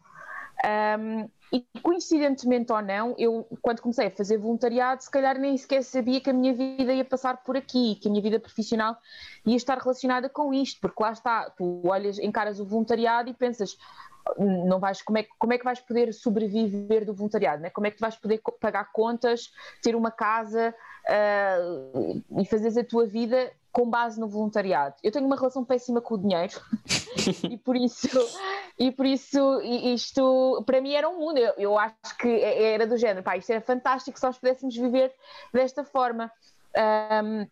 Um, 0.99 1.29
e 1.53 1.65
coincidentemente 1.81 2.73
ou 2.73 2.83
não, 2.83 3.15
eu 3.19 3.47
quando 3.63 3.81
comecei 3.81 4.09
a 4.09 4.11
fazer 4.11 4.37
voluntariado, 4.37 5.03
se 5.03 5.11
calhar 5.11 5.39
nem 5.39 5.57
sequer 5.57 5.83
sabia 5.85 6.21
que 6.21 6.29
a 6.29 6.33
minha 6.33 6.53
vida 6.53 6.93
ia 6.93 7.05
passar 7.05 7.37
por 7.45 7.57
aqui, 7.57 7.95
que 7.97 8.09
a 8.09 8.11
minha 8.11 8.23
vida 8.23 8.41
profissional 8.41 8.97
ia 9.45 9.57
estar 9.57 9.79
relacionada 9.79 10.29
com 10.29 10.53
isto, 10.53 10.81
porque 10.81 11.01
lá 11.01 11.13
está, 11.13 11.49
tu 11.51 11.83
olhas, 11.87 12.19
encaras 12.19 12.59
o 12.59 12.65
voluntariado 12.65 13.31
e 13.31 13.35
pensas, 13.35 13.79
não 14.39 14.81
vais, 14.81 15.01
como, 15.03 15.19
é, 15.19 15.27
como 15.39 15.53
é 15.53 15.59
que 15.59 15.65
vais 15.65 15.81
poder 15.81 16.13
sobreviver 16.13 17.05
do 17.05 17.15
voluntariado? 17.15 17.63
Né? 17.63 17.71
Como 17.71 17.87
é 17.87 17.91
que 17.93 18.01
vais 18.01 18.17
poder 18.17 18.43
pagar 18.61 18.91
contas, 18.93 19.53
ter 19.81 19.95
uma 19.95 20.11
casa 20.11 20.75
uh, 21.09 22.25
e 22.41 22.45
fazeres 22.45 22.77
a 22.77 22.85
tua 22.85 23.07
vida 23.07 23.53
com 23.77 23.91
base 23.91 24.19
no 24.19 24.27
voluntariado. 24.27 24.95
Eu 25.03 25.13
tenho 25.13 25.27
uma 25.27 25.37
relação 25.37 25.63
péssima 25.63 26.01
com 26.01 26.15
o 26.15 26.19
dinheiro 26.19 26.59
e 27.51 27.59
por 27.59 27.77
isso 27.77 28.09
e 28.79 28.91
por 28.91 29.05
isso 29.05 29.61
isto 29.61 30.63
para 30.65 30.81
mim 30.81 30.95
era 30.95 31.07
um 31.07 31.19
mundo. 31.19 31.37
Eu, 31.37 31.53
eu 31.59 31.79
acho 31.79 32.17
que 32.19 32.27
é, 32.27 32.73
era 32.73 32.87
do 32.87 32.97
género, 32.97 33.23
pá, 33.23 33.37
isto 33.37 33.51
era 33.51 33.61
fantástico 33.61 34.19
se 34.19 34.25
nós 34.25 34.39
pudéssemos 34.39 34.75
viver 34.75 35.13
desta 35.53 35.85
forma. 35.85 36.33
Um, 37.23 37.47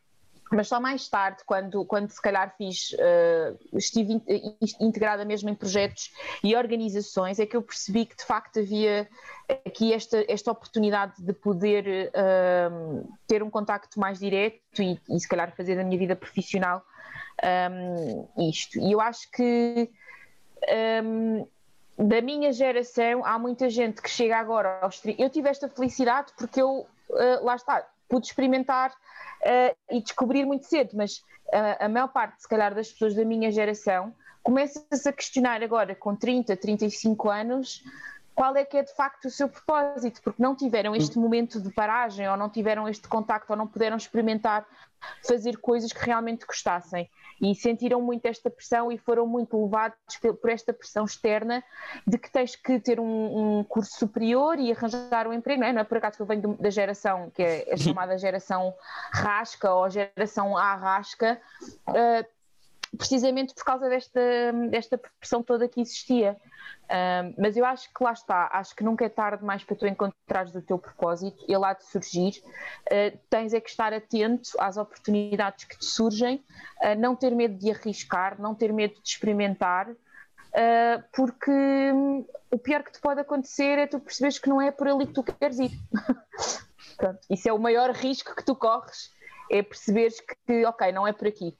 mas 0.52 0.68
só 0.68 0.78
mais 0.78 1.08
tarde, 1.08 1.42
quando, 1.44 1.84
quando 1.84 2.10
se 2.10 2.20
calhar 2.20 2.54
fiz, 2.56 2.92
uh, 2.92 3.76
estive 3.76 4.14
in, 4.14 4.22
integrada 4.80 5.24
mesmo 5.24 5.48
em 5.48 5.54
projetos 5.54 6.12
e 6.42 6.54
organizações, 6.54 7.38
é 7.38 7.46
que 7.46 7.56
eu 7.56 7.62
percebi 7.62 8.06
que 8.06 8.16
de 8.16 8.24
facto 8.24 8.60
havia 8.60 9.08
aqui 9.66 9.92
esta, 9.92 10.24
esta 10.28 10.50
oportunidade 10.50 11.14
de 11.18 11.32
poder 11.32 12.10
uh, 12.10 13.08
ter 13.26 13.42
um 13.42 13.50
contacto 13.50 13.98
mais 13.98 14.18
direto 14.18 14.60
e, 14.80 15.00
e, 15.08 15.20
se 15.20 15.28
calhar 15.28 15.54
fazer 15.56 15.76
da 15.76 15.84
minha 15.84 15.98
vida 15.98 16.14
profissional 16.16 16.84
um, 17.70 18.48
isto. 18.48 18.78
E 18.78 18.92
eu 18.92 19.00
acho 19.00 19.30
que 19.30 19.90
um, 21.02 21.46
da 21.96 22.20
minha 22.20 22.52
geração 22.52 23.24
há 23.24 23.38
muita 23.38 23.68
gente 23.68 24.02
que 24.02 24.10
chega 24.10 24.36
agora 24.36 24.80
aos. 24.82 25.00
Eu 25.18 25.30
tive 25.30 25.48
esta 25.48 25.68
felicidade 25.68 26.32
porque 26.36 26.60
eu, 26.60 26.86
uh, 27.10 27.44
lá 27.44 27.56
está, 27.56 27.86
pude 28.08 28.26
experimentar 28.26 28.90
uh, 28.90 29.76
e 29.90 30.02
descobrir 30.02 30.44
muito 30.44 30.66
cedo, 30.66 30.90
mas 30.94 31.18
uh, 31.48 31.84
a 31.84 31.88
maior 31.88 32.08
parte, 32.08 32.42
se 32.42 32.48
calhar, 32.48 32.74
das 32.74 32.90
pessoas 32.90 33.14
da 33.14 33.24
minha 33.24 33.50
geração 33.50 34.14
começa-se 34.42 35.08
a 35.08 35.12
questionar 35.12 35.62
agora, 35.62 35.94
com 35.94 36.14
30, 36.14 36.54
35 36.56 37.30
anos, 37.30 37.82
qual 38.34 38.56
é 38.56 38.64
que 38.64 38.76
é 38.76 38.82
de 38.82 38.94
facto 38.94 39.26
o 39.26 39.30
seu 39.30 39.48
propósito, 39.48 40.20
porque 40.22 40.42
não 40.42 40.56
tiveram 40.56 40.94
este 40.94 41.18
momento 41.18 41.60
de 41.60 41.70
paragem, 41.72 42.28
ou 42.28 42.36
não 42.36 42.50
tiveram 42.50 42.88
este 42.88 43.06
contacto, 43.08 43.52
ou 43.52 43.56
não 43.56 43.66
puderam 43.66 43.96
experimentar 43.96 44.66
fazer 45.26 45.58
coisas 45.58 45.92
que 45.92 46.04
realmente 46.04 46.46
gostassem. 46.46 47.08
e 47.40 47.54
sentiram 47.54 48.00
muito 48.00 48.26
esta 48.26 48.48
pressão 48.48 48.92
e 48.92 48.96
foram 48.96 49.26
muito 49.26 49.60
levados 49.62 49.98
por 50.40 50.50
esta 50.50 50.72
pressão 50.72 51.04
externa 51.04 51.62
de 52.06 52.16
que 52.16 52.30
tens 52.30 52.54
que 52.54 52.78
ter 52.78 53.00
um, 53.00 53.58
um 53.58 53.64
curso 53.64 53.98
superior 53.98 54.58
e 54.58 54.70
arranjar 54.70 55.26
um 55.26 55.32
emprego, 55.32 55.60
não 55.60 55.68
é? 55.68 55.72
Não 55.72 55.80
é 55.80 55.84
por 55.84 55.98
acaso 55.98 56.16
que 56.16 56.22
eu 56.22 56.26
venho 56.26 56.56
da 56.58 56.70
geração 56.70 57.30
que 57.34 57.42
é 57.42 57.72
a 57.72 57.76
chamada 57.76 58.16
geração 58.16 58.72
rasca 59.12 59.74
ou 59.74 59.90
geração 59.90 60.56
arrasca, 60.56 61.40
uh, 61.88 62.33
precisamente 62.96 63.54
por 63.54 63.64
causa 63.64 63.88
desta, 63.88 64.20
desta 64.70 64.98
pressão 64.98 65.42
toda 65.42 65.68
que 65.68 65.80
existia. 65.80 66.36
Um, 66.84 67.34
mas 67.38 67.56
eu 67.56 67.64
acho 67.64 67.92
que 67.92 68.04
lá 68.04 68.12
está, 68.12 68.50
acho 68.52 68.76
que 68.76 68.84
nunca 68.84 69.04
é 69.04 69.08
tarde 69.08 69.42
mais 69.44 69.64
para 69.64 69.76
tu 69.76 69.86
encontrares 69.86 70.54
o 70.54 70.60
teu 70.60 70.78
propósito, 70.78 71.44
ele 71.48 71.64
há 71.64 71.72
de 71.72 71.84
surgir. 71.84 72.42
Uh, 72.86 73.18
tens 73.30 73.54
é 73.54 73.60
que 73.60 73.70
estar 73.70 73.92
atento 73.92 74.50
às 74.58 74.76
oportunidades 74.76 75.64
que 75.64 75.78
te 75.78 75.84
surgem, 75.84 76.44
uh, 76.82 76.98
não 76.98 77.16
ter 77.16 77.34
medo 77.34 77.56
de 77.58 77.70
arriscar, 77.70 78.40
não 78.40 78.54
ter 78.54 78.72
medo 78.72 78.94
de 78.94 79.08
experimentar, 79.08 79.90
uh, 79.90 81.04
porque 81.12 81.50
hum, 81.50 82.26
o 82.50 82.58
pior 82.58 82.82
que 82.82 82.92
te 82.92 83.00
pode 83.00 83.20
acontecer 83.20 83.78
é 83.78 83.86
tu 83.86 83.98
perceberes 83.98 84.38
que 84.38 84.48
não 84.48 84.60
é 84.60 84.70
por 84.70 84.86
ali 84.86 85.06
que 85.06 85.14
tu 85.14 85.22
queres 85.22 85.58
ir. 85.58 85.72
Pronto, 86.96 87.20
isso 87.30 87.48
é 87.48 87.52
o 87.52 87.58
maior 87.58 87.90
risco 87.90 88.36
que 88.36 88.44
tu 88.44 88.54
corres, 88.54 89.10
é 89.50 89.62
perceberes 89.62 90.20
que, 90.20 90.64
ok, 90.66 90.92
não 90.92 91.06
é 91.06 91.12
por 91.12 91.26
aqui. 91.26 91.56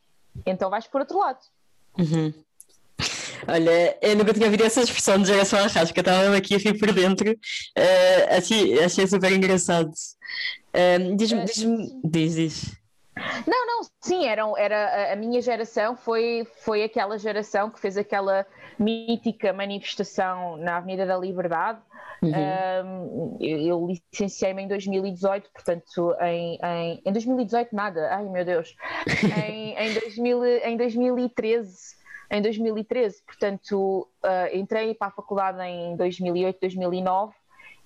Então 0.47 0.71
vais 0.71 0.87
por 0.87 1.01
outro 1.01 1.19
lado. 1.19 1.41
Uhum. 1.99 2.33
Olha, 3.47 3.99
eu 4.01 4.17
nunca 4.17 4.33
tinha 4.33 4.47
ouvido 4.47 4.65
essa 4.65 4.81
expressão 4.81 5.19
de 5.19 5.27
geração 5.27 5.59
arrasca, 5.59 6.01
estava 6.01 6.37
aqui 6.37 6.55
a 6.55 6.59
rir 6.59 6.79
por 6.79 6.93
dentro, 6.93 7.31
uh, 7.31 8.37
achei, 8.37 8.83
achei 8.83 9.07
super 9.07 9.33
engraçado. 9.33 9.91
Uh, 9.91 11.17
Diz-me, 11.17 11.45
diz, 11.45 11.65
diz, 12.05 12.35
diz. 12.35 12.84
Não, 13.47 13.67
não, 13.67 13.81
sim, 14.01 14.27
era, 14.27 14.43
era 14.57 15.13
a 15.13 15.17
minha 15.17 15.41
geração 15.41 15.97
foi, 15.97 16.47
foi 16.63 16.83
aquela 16.83 17.19
geração 17.19 17.71
que 17.71 17.81
fez 17.81 17.97
aquela 17.97 18.47
mítica 18.79 19.53
manifestação 19.53 20.57
na 20.57 20.77
Avenida 20.77 21.07
da 21.07 21.17
Liberdade. 21.17 21.81
Uhum. 22.23 22.31
Um, 22.31 23.39
eu, 23.41 23.59
eu 23.59 23.87
licenciei-me 23.87 24.63
em 24.63 24.69
2018, 24.69 25.51
portanto, 25.53 26.17
em, 26.23 26.59
em, 26.63 27.03
em 27.05 27.13
2018 27.13 27.75
nada, 27.75 28.09
ai 28.15 28.25
meu 28.25 28.45
Deus, 28.45 28.75
em, 29.47 29.75
em, 29.79 29.93
2000, 29.93 30.45
em 30.65 30.77
2013 30.77 32.05
em 32.31 32.43
2013, 32.43 33.23
portanto, 33.25 34.09
uh, 34.25 34.57
entrei 34.57 34.95
para 34.95 35.09
a 35.09 35.11
faculdade 35.11 35.63
em 35.63 35.95
2008, 35.97 36.59
2009 36.61 37.35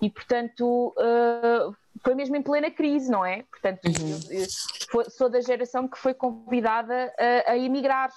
e, 0.01 0.09
portanto, 0.09 0.93
uh, 0.97 1.75
foi 2.03 2.15
mesmo 2.15 2.35
em 2.35 2.41
plena 2.41 2.71
crise, 2.71 3.09
não 3.09 3.25
é? 3.25 3.43
Portanto, 3.43 3.85
uhum. 3.85 4.19
eu, 4.29 4.41
eu 4.41 4.47
foi, 4.91 5.09
sou 5.09 5.29
da 5.29 5.41
geração 5.41 5.87
que 5.87 5.97
foi 5.97 6.13
convidada 6.13 7.13
a, 7.17 7.51
a 7.51 7.57
emigrar. 7.57 8.11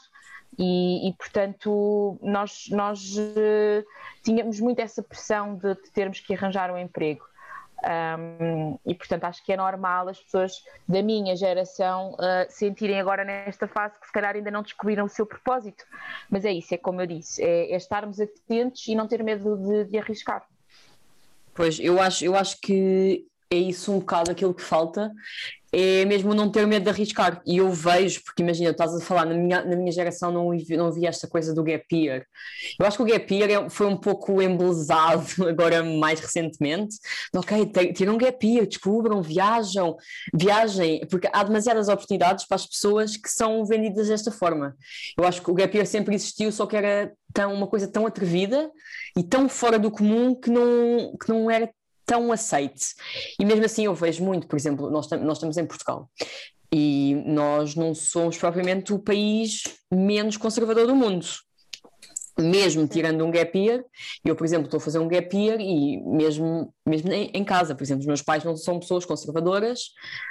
E, 0.58 1.08
e, 1.08 1.12
portanto 1.14 2.18
nós, 2.20 2.66
nós 2.70 3.16
uh, 3.16 3.84
tínhamos 4.22 4.60
muito 4.60 4.80
essa 4.80 5.02
pressão 5.02 5.54
de, 5.54 5.74
de 5.76 5.90
termos 5.90 6.20
que 6.20 6.34
arranjar 6.34 6.70
um 6.70 6.76
emprego. 6.76 7.24
Um, 7.84 8.78
e 8.86 8.94
portanto 8.94 9.24
acho 9.24 9.44
que 9.44 9.52
é 9.52 9.56
normal 9.56 10.08
as 10.08 10.20
pessoas 10.20 10.62
da 10.86 11.02
minha 11.02 11.34
geração 11.34 12.12
uh, 12.12 12.46
sentirem 12.48 13.00
agora 13.00 13.24
nesta 13.24 13.66
fase 13.66 13.98
que 13.98 14.06
se 14.06 14.12
calhar 14.12 14.36
ainda 14.36 14.52
não 14.52 14.62
descobriram 14.62 15.06
o 15.06 15.08
seu 15.08 15.26
propósito. 15.26 15.84
Mas 16.30 16.44
é 16.44 16.52
isso, 16.52 16.74
é 16.74 16.78
como 16.78 17.00
eu 17.00 17.06
disse, 17.06 17.42
é, 17.42 17.72
é 17.72 17.76
estarmos 17.76 18.20
atentos 18.20 18.86
e 18.86 18.94
não 18.94 19.08
ter 19.08 19.24
medo 19.24 19.56
de, 19.56 19.84
de, 19.86 19.98
arriscar. 19.98 20.46
Pois, 21.54 21.80
eu 21.80 22.00
acho, 22.00 22.24
eu 22.24 22.36
acho 22.36 22.60
que 22.60 23.26
é 23.54 23.56
isso 23.56 23.92
um 23.92 23.98
bocado 23.98 24.30
aquilo 24.30 24.54
que 24.54 24.62
falta 24.62 25.12
é 25.72 26.04
mesmo 26.04 26.34
não 26.34 26.50
ter 26.50 26.66
medo 26.66 26.84
de 26.84 26.90
arriscar. 26.90 27.40
E 27.46 27.56
eu 27.56 27.70
vejo, 27.72 28.22
porque 28.22 28.42
imagina, 28.42 28.70
estás 28.70 28.94
a 28.94 29.00
falar, 29.00 29.24
na 29.24 29.34
minha, 29.34 29.64
na 29.64 29.74
minha 29.74 29.90
geração 29.90 30.30
não, 30.30 30.50
não 30.52 30.86
havia 30.88 31.08
esta 31.08 31.26
coisa 31.26 31.54
do 31.54 31.62
gap 31.62 31.84
year. 31.90 32.26
Eu 32.78 32.84
acho 32.84 32.98
que 32.98 33.02
o 33.02 33.06
gap 33.06 33.34
year 33.34 33.50
é, 33.50 33.70
foi 33.70 33.86
um 33.86 33.96
pouco 33.96 34.42
embelezado 34.42 35.24
agora 35.48 35.82
mais 35.82 36.20
recentemente. 36.20 36.96
Ok, 37.34 37.72
tiram 37.94 38.14
um 38.14 38.18
gap 38.18 38.46
year, 38.46 38.66
descubram, 38.66 39.22
viajam, 39.22 39.96
viajem, 40.34 41.06
porque 41.06 41.28
há 41.32 41.42
demasiadas 41.42 41.88
oportunidades 41.88 42.46
para 42.46 42.56
as 42.56 42.66
pessoas 42.66 43.16
que 43.16 43.30
são 43.30 43.64
vendidas 43.64 44.08
desta 44.08 44.30
forma. 44.30 44.76
Eu 45.16 45.24
acho 45.24 45.40
que 45.40 45.50
o 45.50 45.54
gap 45.54 45.74
year 45.74 45.86
sempre 45.86 46.14
existiu, 46.14 46.52
só 46.52 46.66
que 46.66 46.76
era 46.76 47.10
tão, 47.32 47.54
uma 47.54 47.66
coisa 47.66 47.88
tão 47.88 48.06
atrevida 48.06 48.70
e 49.16 49.22
tão 49.22 49.48
fora 49.48 49.78
do 49.78 49.90
comum 49.90 50.34
que 50.34 50.50
não, 50.50 51.16
que 51.18 51.30
não 51.30 51.50
era 51.50 51.70
tão 52.12 52.30
aceite. 52.30 52.94
E 53.40 53.44
mesmo 53.44 53.64
assim 53.64 53.86
eu 53.86 53.94
vejo 53.94 54.22
muito, 54.22 54.46
por 54.46 54.56
exemplo, 54.56 54.90
nós, 54.90 55.08
nós 55.08 55.38
estamos 55.38 55.56
em 55.56 55.64
Portugal 55.64 56.10
e 56.70 57.22
nós 57.26 57.74
não 57.74 57.94
somos 57.94 58.36
propriamente 58.36 58.92
o 58.92 58.98
país 58.98 59.62
menos 59.90 60.36
conservador 60.36 60.86
do 60.86 60.94
mundo 60.94 61.26
mesmo 62.38 62.86
tirando 62.86 63.24
um 63.24 63.30
gap 63.30 63.56
year, 63.58 63.84
eu, 64.24 64.34
por 64.34 64.44
exemplo, 64.44 64.64
estou 64.64 64.78
a 64.78 64.80
fazer 64.80 64.98
um 64.98 65.08
gap 65.08 65.36
year 65.36 65.60
e 65.60 66.02
mesmo, 66.02 66.72
mesmo 66.86 67.12
em, 67.12 67.30
em, 67.34 67.44
casa, 67.44 67.74
por 67.74 67.82
exemplo, 67.82 68.00
os 68.00 68.06
meus 68.06 68.22
pais 68.22 68.42
não 68.42 68.56
são 68.56 68.78
pessoas 68.78 69.04
conservadoras, 69.04 69.90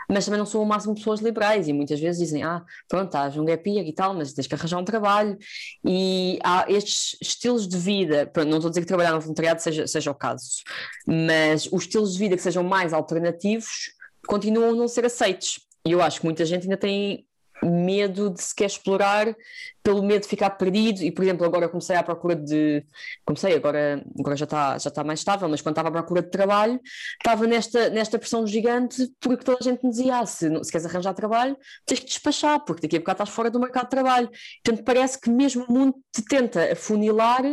mas 0.10 0.25
também 0.25 0.39
não 0.39 0.46
são 0.46 0.62
o 0.62 0.65
máximo 0.65 0.96
pessoas 0.96 1.20
liberais 1.20 1.67
e 1.67 1.74
muitas 1.74 2.00
vezes 2.00 2.22
dizem, 2.22 2.43
ah, 2.43 2.63
pronto, 2.88 3.05
estás 3.08 3.38
um 3.38 3.46
gap 3.46 3.70
year 3.70 3.86
e 3.86 3.93
tal, 3.93 4.13
mas 4.13 4.34
tens 4.34 4.48
que 4.48 4.55
arranjar 4.55 4.79
um 4.79 4.86
trabalho 4.86 5.38
e 5.86 6.39
há 6.43 6.65
estes 6.67 7.17
estilos 7.22 7.67
de 7.67 7.77
vida, 7.77 8.25
pronto, 8.25 8.50
não 8.50 8.58
estou 8.58 8.70
a 8.70 8.72
dizer 8.72 8.81
que 8.81 8.88
trabalhar 8.88 9.13
no 9.13 9.22
voluntariado 9.22 9.62
seja, 9.62 9.86
seja 9.86 10.12
o 10.12 10.15
caso, 10.15 10.63
mas 11.05 11.67
os 11.72 11.84
estilos 11.84 12.13
de 12.13 12.20
vida 12.20 12.36
que 12.36 12.41
sejam 12.41 12.63
mais 12.63 12.93
alternativos 12.93 13.91
continuam 14.27 14.70
a 14.70 14.75
não 14.75 14.88
ser 14.88 15.05
aceitos. 15.05 15.60
E 15.86 15.91
eu 15.91 16.01
acho 16.01 16.20
que 16.20 16.25
muita 16.25 16.46
gente 16.46 16.63
ainda 16.63 16.77
tem 16.77 17.25
medo 17.63 18.30
de 18.30 18.41
se 18.41 18.56
quer 18.56 18.65
explorar 18.65 19.36
pelo 19.84 20.03
medo 20.03 20.22
de 20.22 20.27
ficar 20.27 20.51
perdido. 20.51 21.01
E 21.03 21.12
por 21.12 21.24
exemplo 21.24 21.46
agora 21.46 21.70
comecei 21.70 21.96
à 21.96 22.03
procura 22.03 22.36
de 22.36 22.84
comecei 23.25 23.56
agora 23.56 24.03
agora 24.20 24.36
já 24.36 24.46
está 24.46 24.77
já 24.77 24.89
está 24.89 25.03
mais 25.03 25.20
estável 25.20 25.48
mas 25.50 25.62
quando 25.62 25.74
estava 25.74 25.89
à 25.89 25.91
procura 25.91 26.22
de 26.22 26.30
trabalho 26.30 26.80
estava 27.18 27.48
nesta 27.48 27.89
nesta 27.89 28.20
pressão 28.20 28.46
gigante 28.46 29.12
porque 29.20 29.44
toda 29.44 29.60
a 29.62 29.63
gente 29.63 29.84
me 29.84 29.91
dizia 29.91 30.20
ah, 30.20 30.25
se, 30.25 30.48
se 30.63 30.72
queres 30.72 30.86
arranjar 30.86 31.13
trabalho 31.13 31.58
tens 31.86 32.00
que 32.00 32.06
despachar 32.06 32.60
porque 32.65 32.82
daqui 32.84 32.98
a 32.98 33.00
bocado 33.00 33.24
estás 33.24 33.30
fora 33.30 33.50
do 33.50 33.60
mercado 33.60 33.86
de 33.86 33.91
trabalho. 33.91 34.30
Portanto 34.63 34.86
parece 34.86 35.20
que 35.20 35.30
mesmo 35.30 35.65
o 35.65 35.72
mundo 35.72 35.96
te 36.12 36.24
tenta 36.24 36.72
afunilar 36.72 37.44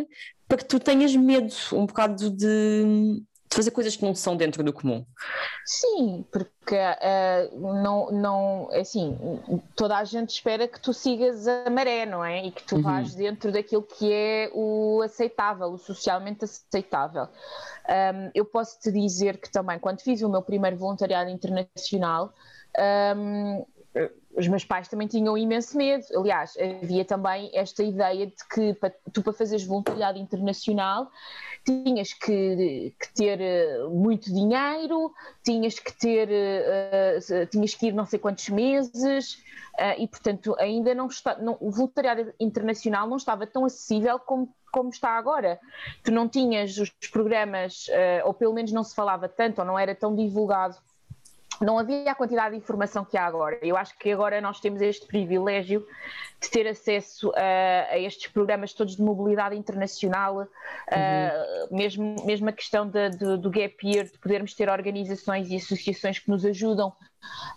para 0.47 0.59
que 0.59 0.65
tu 0.65 0.81
tenhas 0.81 1.15
medo 1.15 1.55
um 1.73 1.87
bocado 1.87 2.31
de 2.31 3.23
de 3.49 3.57
fazer 3.57 3.71
coisas 3.71 3.97
que 3.97 4.05
não 4.05 4.15
são 4.15 4.37
dentro 4.37 4.63
do 4.63 4.73
comum. 4.73 5.05
Sim, 5.65 6.25
porque 6.31 6.77
uh, 6.77 7.59
não, 7.83 8.13
não, 8.13 8.69
assim, 8.73 9.19
toda 9.75 9.97
a 9.97 10.05
gente 10.05 10.31
espera 10.31 10.69
que 10.69 10.79
tu 10.79 10.93
sigas 10.93 11.49
a 11.49 11.71
maré, 11.71 12.05
não 12.05 12.23
é? 12.23 12.45
E 12.45 12.51
que 12.51 12.63
tu 12.63 12.77
uhum. 12.77 12.83
vás 12.83 13.15
dentro 13.15 13.51
daquilo 13.51 13.83
que 13.83 14.13
é 14.13 14.51
o 14.53 15.01
aceitável, 15.03 15.69
o 15.69 15.79
socialmente 15.79 16.45
aceitável. 16.45 17.29
Um, 17.89 18.31
eu 18.35 18.45
posso 18.45 18.79
te 18.81 18.93
dizer 18.93 19.39
que 19.39 19.51
também, 19.51 19.79
quando 19.79 20.01
fiz 20.01 20.21
o 20.21 20.29
meu 20.29 20.43
primeiro 20.43 20.77
voluntariado 20.77 21.31
internacional, 21.31 22.35
um, 23.17 23.65
os 24.39 24.47
meus 24.47 24.65
pais 24.65 24.87
também 24.87 25.09
tinham 25.09 25.37
imenso 25.37 25.77
medo. 25.77 26.05
Aliás, 26.17 26.57
havia 26.81 27.05
também 27.05 27.51
esta 27.53 27.83
ideia 27.83 28.27
de 28.27 28.49
que 28.49 28.73
para, 28.75 28.95
tu, 29.13 29.21
para 29.21 29.33
fazeres 29.33 29.65
voluntariado 29.67 30.17
internacional, 30.17 31.11
tinhas 31.65 32.13
que, 32.13 32.95
que, 32.99 33.15
ter 33.15 33.41
eh, 33.41 33.85
muito 33.91 34.33
dinheiro, 34.33 35.13
tinhas 35.43 35.79
que 35.79 35.93
ter, 35.93 36.29
uh, 36.29 37.47
tinhas 37.47 37.75
que 37.75 37.89
ir 37.89 37.93
não 37.93 38.07
sei 38.07 38.19
quantos 38.19 38.49
meses, 38.49 39.35
uh, 39.35 39.99
e 39.99 40.07
portanto 40.07 40.55
ainda 40.59 40.95
não 40.95 41.09
está, 41.09 41.37
não, 41.39 41.57
o 41.61 41.71
voluntariado 41.71 42.33
internacional 42.39 43.09
não 43.09 43.17
estava 43.17 43.45
tão 43.45 43.65
acessível 43.65 44.21
como, 44.21 44.55
como 44.73 44.91
está 44.91 45.19
agora. 45.19 45.59
Tu 46.05 46.13
não 46.13 46.29
tinhas 46.29 46.79
os 46.79 46.91
programas, 47.11 47.87
ou 48.25 48.33
pelo 48.33 48.55
menos 48.55 48.71
não 48.71 48.85
se 48.85 48.95
falava 48.95 49.29
tanto, 49.29 49.61
ou 49.61 49.65
não 49.65 49.79
era 49.79 49.95
tão 49.95 50.15
divulgado 50.15 50.77
não 51.61 51.79
havia 51.79 52.11
a 52.11 52.15
quantidade 52.15 52.53
de 52.53 52.59
informação 52.59 53.05
que 53.05 53.17
há 53.17 53.25
agora. 53.25 53.59
Eu 53.63 53.77
acho 53.77 53.97
que 53.99 54.11
agora 54.11 54.41
nós 54.41 54.61
temos 54.61 54.81
este 54.81 55.07
privilégio 55.07 55.87
de 56.41 56.51
ter 56.51 56.67
acesso 56.69 57.33
a, 57.35 57.93
a 57.93 57.99
estes 57.99 58.31
programas 58.31 58.73
todos 58.73 58.97
de 58.97 59.03
mobilidade 59.03 59.57
internacional, 59.57 60.37
uhum. 60.37 60.45
uh, 60.45 61.77
mesmo, 61.77 62.17
mesmo 62.25 62.49
a 62.49 62.53
questão 62.53 62.89
de, 62.89 63.11
de, 63.11 63.37
do 63.37 63.51
gap 63.51 63.77
year, 63.85 64.07
de 64.07 64.19
podermos 64.19 64.55
ter 64.55 64.69
organizações 64.69 65.51
e 65.51 65.57
associações 65.57 66.19
que 66.19 66.31
nos 66.31 66.45
ajudam 66.45 66.93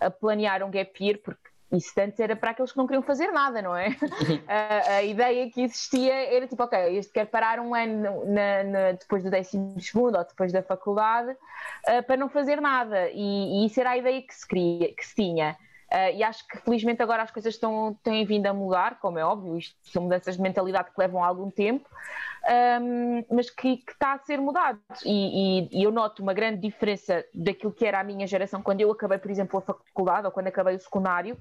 a 0.00 0.10
planear 0.10 0.62
um 0.62 0.70
gap 0.70 0.92
year, 1.04 1.18
porque 1.22 1.51
isso 1.72 1.92
antes 1.98 2.20
era 2.20 2.36
para 2.36 2.50
aqueles 2.50 2.70
que 2.70 2.78
não 2.78 2.86
queriam 2.86 3.02
fazer 3.02 3.32
nada, 3.32 3.62
não 3.62 3.74
é? 3.74 3.88
a, 4.46 4.96
a, 4.96 5.02
ideia 5.02 5.50
que 5.50 5.62
existia 5.62 6.12
era 6.34 6.46
tipo, 6.46 6.62
ok, 6.62 6.98
este 6.98 7.12
quer 7.12 7.26
parar 7.26 7.58
um 7.60 7.74
ano 7.74 8.24
na, 8.26 8.64
na, 8.64 8.92
depois 8.92 9.22
do 9.22 9.30
12 9.30 9.58
ou 9.94 10.12
depois 10.12 10.52
da 10.52 10.62
faculdade 10.62 11.30
uh, 11.32 12.02
para 12.06 12.16
não 12.16 12.28
fazer 12.28 12.60
nada. 12.60 13.08
E, 13.10 13.62
e, 13.62 13.66
isso 13.66 13.80
era 13.80 13.90
a 13.90 13.96
ideia 13.96 14.20
que 14.20 14.34
se, 14.34 14.46
queria, 14.46 14.94
que 14.94 15.04
se 15.04 15.14
tinha. 15.14 15.56
Uh, 15.90 16.16
e 16.16 16.22
acho 16.22 16.46
que 16.46 16.58
felizmente 16.58 17.02
agora 17.02 17.22
as 17.22 17.30
coisas 17.30 17.54
estão, 17.54 17.98
têm 18.02 18.24
vindo 18.24 18.46
a 18.46 18.54
mudar, 18.54 18.98
como 18.98 19.18
é 19.18 19.24
óbvio, 19.24 19.58
isto 19.58 19.76
são 19.82 20.02
mudanças 20.02 20.36
de 20.36 20.42
mentalidade 20.42 20.90
que 20.90 20.98
levam 20.98 21.22
algum 21.22 21.50
tempo, 21.50 21.88
um, 22.44 23.24
mas 23.30 23.50
que, 23.50 23.78
que, 23.78 23.92
está 23.92 24.14
a 24.14 24.18
ser 24.18 24.40
mudado. 24.40 24.80
E, 25.04 25.60
e, 25.60 25.80
e, 25.80 25.82
eu 25.82 25.90
noto 25.90 26.22
uma 26.22 26.34
grande 26.34 26.60
diferença 26.60 27.24
daquilo 27.34 27.72
que 27.72 27.86
era 27.86 28.00
a 28.00 28.04
minha 28.04 28.26
geração 28.26 28.62
quando 28.62 28.80
eu 28.80 28.90
acabei, 28.90 29.18
por 29.18 29.30
exemplo, 29.30 29.58
a 29.58 29.62
faculdade 29.62 30.26
ou 30.26 30.32
quando 30.32 30.48
acabei 30.48 30.74
o 30.74 30.80
secundário, 30.80 31.36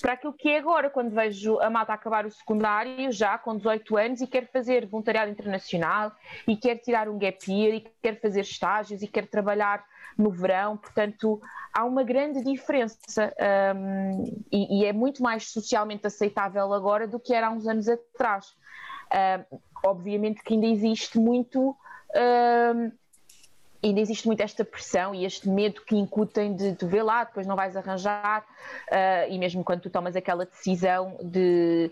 para 0.00 0.14
aquilo 0.14 0.32
que 0.32 0.48
é 0.48 0.58
agora, 0.58 0.88
quando 0.88 1.10
vejo 1.10 1.60
a 1.60 1.68
malta 1.68 1.92
acabar 1.92 2.24
o 2.24 2.30
secundário 2.30 3.12
já 3.12 3.36
com 3.36 3.56
18 3.56 3.96
anos 3.96 4.20
e 4.20 4.26
quer 4.26 4.50
fazer 4.50 4.86
voluntariado 4.86 5.30
internacional 5.30 6.12
e 6.48 6.56
quer 6.56 6.76
tirar 6.76 7.08
um 7.08 7.18
gap 7.18 7.38
year 7.50 7.74
e 7.74 7.80
quer 8.02 8.18
fazer 8.18 8.40
estágios 8.40 9.02
e 9.02 9.06
quer 9.06 9.26
trabalhar 9.26 9.84
no 10.16 10.30
verão, 10.30 10.76
portanto 10.76 11.40
há 11.72 11.84
uma 11.84 12.02
grande 12.02 12.42
diferença 12.42 12.98
um, 13.76 14.24
e, 14.50 14.80
e, 14.80 14.84
é 14.84 14.92
muito 14.92 15.22
mais 15.22 15.50
socialmente 15.50 16.06
aceitável 16.06 16.72
agora 16.72 17.06
do 17.06 17.20
que 17.20 17.32
era 17.32 17.48
há 17.48 17.50
uns 17.50 17.66
anos 17.66 17.88
atrás. 17.88 18.46
Um, 19.12 19.58
obviamente 19.84 20.42
que 20.42 20.54
ainda 20.54 20.66
existe 20.66 21.18
muito 21.18 21.76
ainda 23.82 24.00
existe 24.00 24.26
muito 24.26 24.40
esta 24.40 24.64
pressão 24.64 25.14
e 25.14 25.24
este 25.24 25.48
medo 25.48 25.80
que 25.82 25.96
incutem 25.96 26.54
de, 26.54 26.72
de 26.72 26.86
ver 26.86 27.02
lá, 27.02 27.24
depois 27.24 27.46
não 27.46 27.56
vais 27.56 27.76
arranjar, 27.76 28.42
uh, 28.42 29.30
e 29.30 29.38
mesmo 29.38 29.64
quando 29.64 29.80
tu 29.80 29.90
tomas 29.90 30.14
aquela 30.14 30.44
decisão 30.44 31.16
de, 31.22 31.90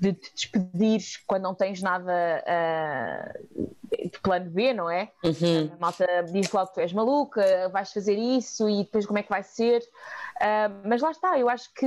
de 0.00 0.12
te 0.12 0.32
despedires 0.32 1.16
quando 1.26 1.42
não 1.42 1.54
tens 1.54 1.82
nada 1.82 2.44
uh, 2.46 3.68
de 3.90 4.18
plano 4.20 4.50
B, 4.50 4.72
não 4.72 4.88
é? 4.88 5.10
Uhum. 5.24 5.70
A 5.74 5.76
malta 5.80 6.06
diz 6.30 6.50
logo 6.52 6.68
que 6.68 6.74
tu 6.74 6.80
és 6.80 6.92
maluca, 6.92 7.68
vais 7.70 7.92
fazer 7.92 8.16
isso 8.16 8.68
e 8.68 8.84
depois 8.84 9.04
como 9.04 9.18
é 9.18 9.22
que 9.22 9.30
vai 9.30 9.42
ser. 9.42 9.80
Uh, 9.80 10.86
mas 10.88 11.02
lá 11.02 11.10
está, 11.10 11.38
eu 11.38 11.48
acho 11.48 11.72
que 11.74 11.86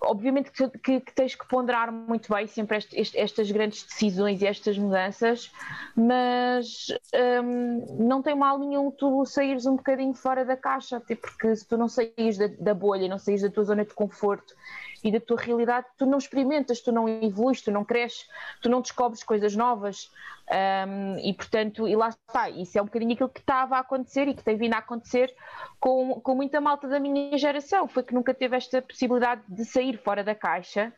obviamente 0.00 0.50
que, 0.50 0.68
que, 0.78 1.00
que, 1.00 1.12
tens 1.12 1.34
que 1.34 1.46
ponderar 1.48 1.90
muito 1.90 2.32
bem 2.32 2.46
sempre 2.46 2.78
este, 2.78 3.00
este, 3.00 3.18
estas 3.18 3.50
grandes 3.50 3.84
decisões 3.84 4.42
e 4.42 4.46
estas 4.46 4.78
mudanças, 4.78 5.50
mas 5.96 6.88
um, 7.42 8.06
não 8.06 8.22
tem 8.22 8.34
mal 8.34 8.58
nenhum 8.58 8.90
tu 8.90 9.24
saíres 9.24 9.66
um 9.66 9.76
bocadinho 9.76 10.14
fora 10.14 10.44
da 10.44 10.56
caixa, 10.56 10.98
até 10.98 11.14
porque 11.14 11.54
se 11.56 11.66
tu 11.66 11.76
não 11.76 11.88
saís 11.88 12.36
da, 12.36 12.48
da 12.58 12.74
bolha, 12.74 13.08
não 13.08 13.18
saís 13.18 13.42
da 13.42 13.50
tua 13.50 13.64
zona 13.64 13.84
de 13.84 13.94
conforto 13.94 14.54
e 15.04 15.12
da 15.12 15.20
tua 15.20 15.38
realidade, 15.38 15.86
tu 15.98 16.06
não 16.06 16.16
experimentas, 16.16 16.80
tu 16.80 16.90
não 16.90 17.06
evolues, 17.06 17.60
tu 17.60 17.70
não 17.70 17.84
cresces, 17.84 18.26
tu 18.62 18.70
não 18.70 18.80
descobres 18.80 19.22
coisas 19.22 19.54
novas. 19.54 20.10
Um, 20.88 21.18
e 21.18 21.32
portanto, 21.34 21.86
e 21.86 21.94
lá 21.94 22.08
está, 22.08 22.48
isso 22.50 22.78
é 22.78 22.82
um 22.82 22.86
bocadinho 22.86 23.12
aquilo 23.12 23.28
que 23.28 23.40
estava 23.40 23.76
a 23.76 23.80
acontecer 23.80 24.28
e 24.28 24.34
que 24.34 24.42
tem 24.42 24.56
vindo 24.56 24.74
a 24.74 24.78
acontecer 24.78 25.34
com, 25.78 26.20
com 26.20 26.34
muita 26.34 26.60
malta 26.60 26.88
da 26.88 26.98
minha 26.98 27.36
geração, 27.36 27.86
foi 27.86 28.02
que 28.02 28.14
nunca 28.14 28.32
teve 28.34 28.56
esta 28.56 28.80
possibilidade 28.80 29.42
de 29.48 29.64
sair 29.64 29.98
fora 29.98 30.24
da 30.24 30.34
caixa 30.34 30.92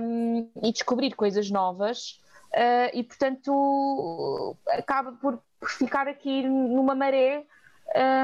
um, 0.00 0.48
e 0.62 0.72
descobrir 0.72 1.12
coisas 1.14 1.50
novas. 1.50 2.20
Uh, 2.52 2.92
e 2.92 3.02
portanto 3.02 4.56
acaba 4.68 5.12
por, 5.12 5.42
por, 5.58 5.70
ficar 5.70 6.06
aqui 6.06 6.42
numa 6.42 6.94
maré 6.94 7.46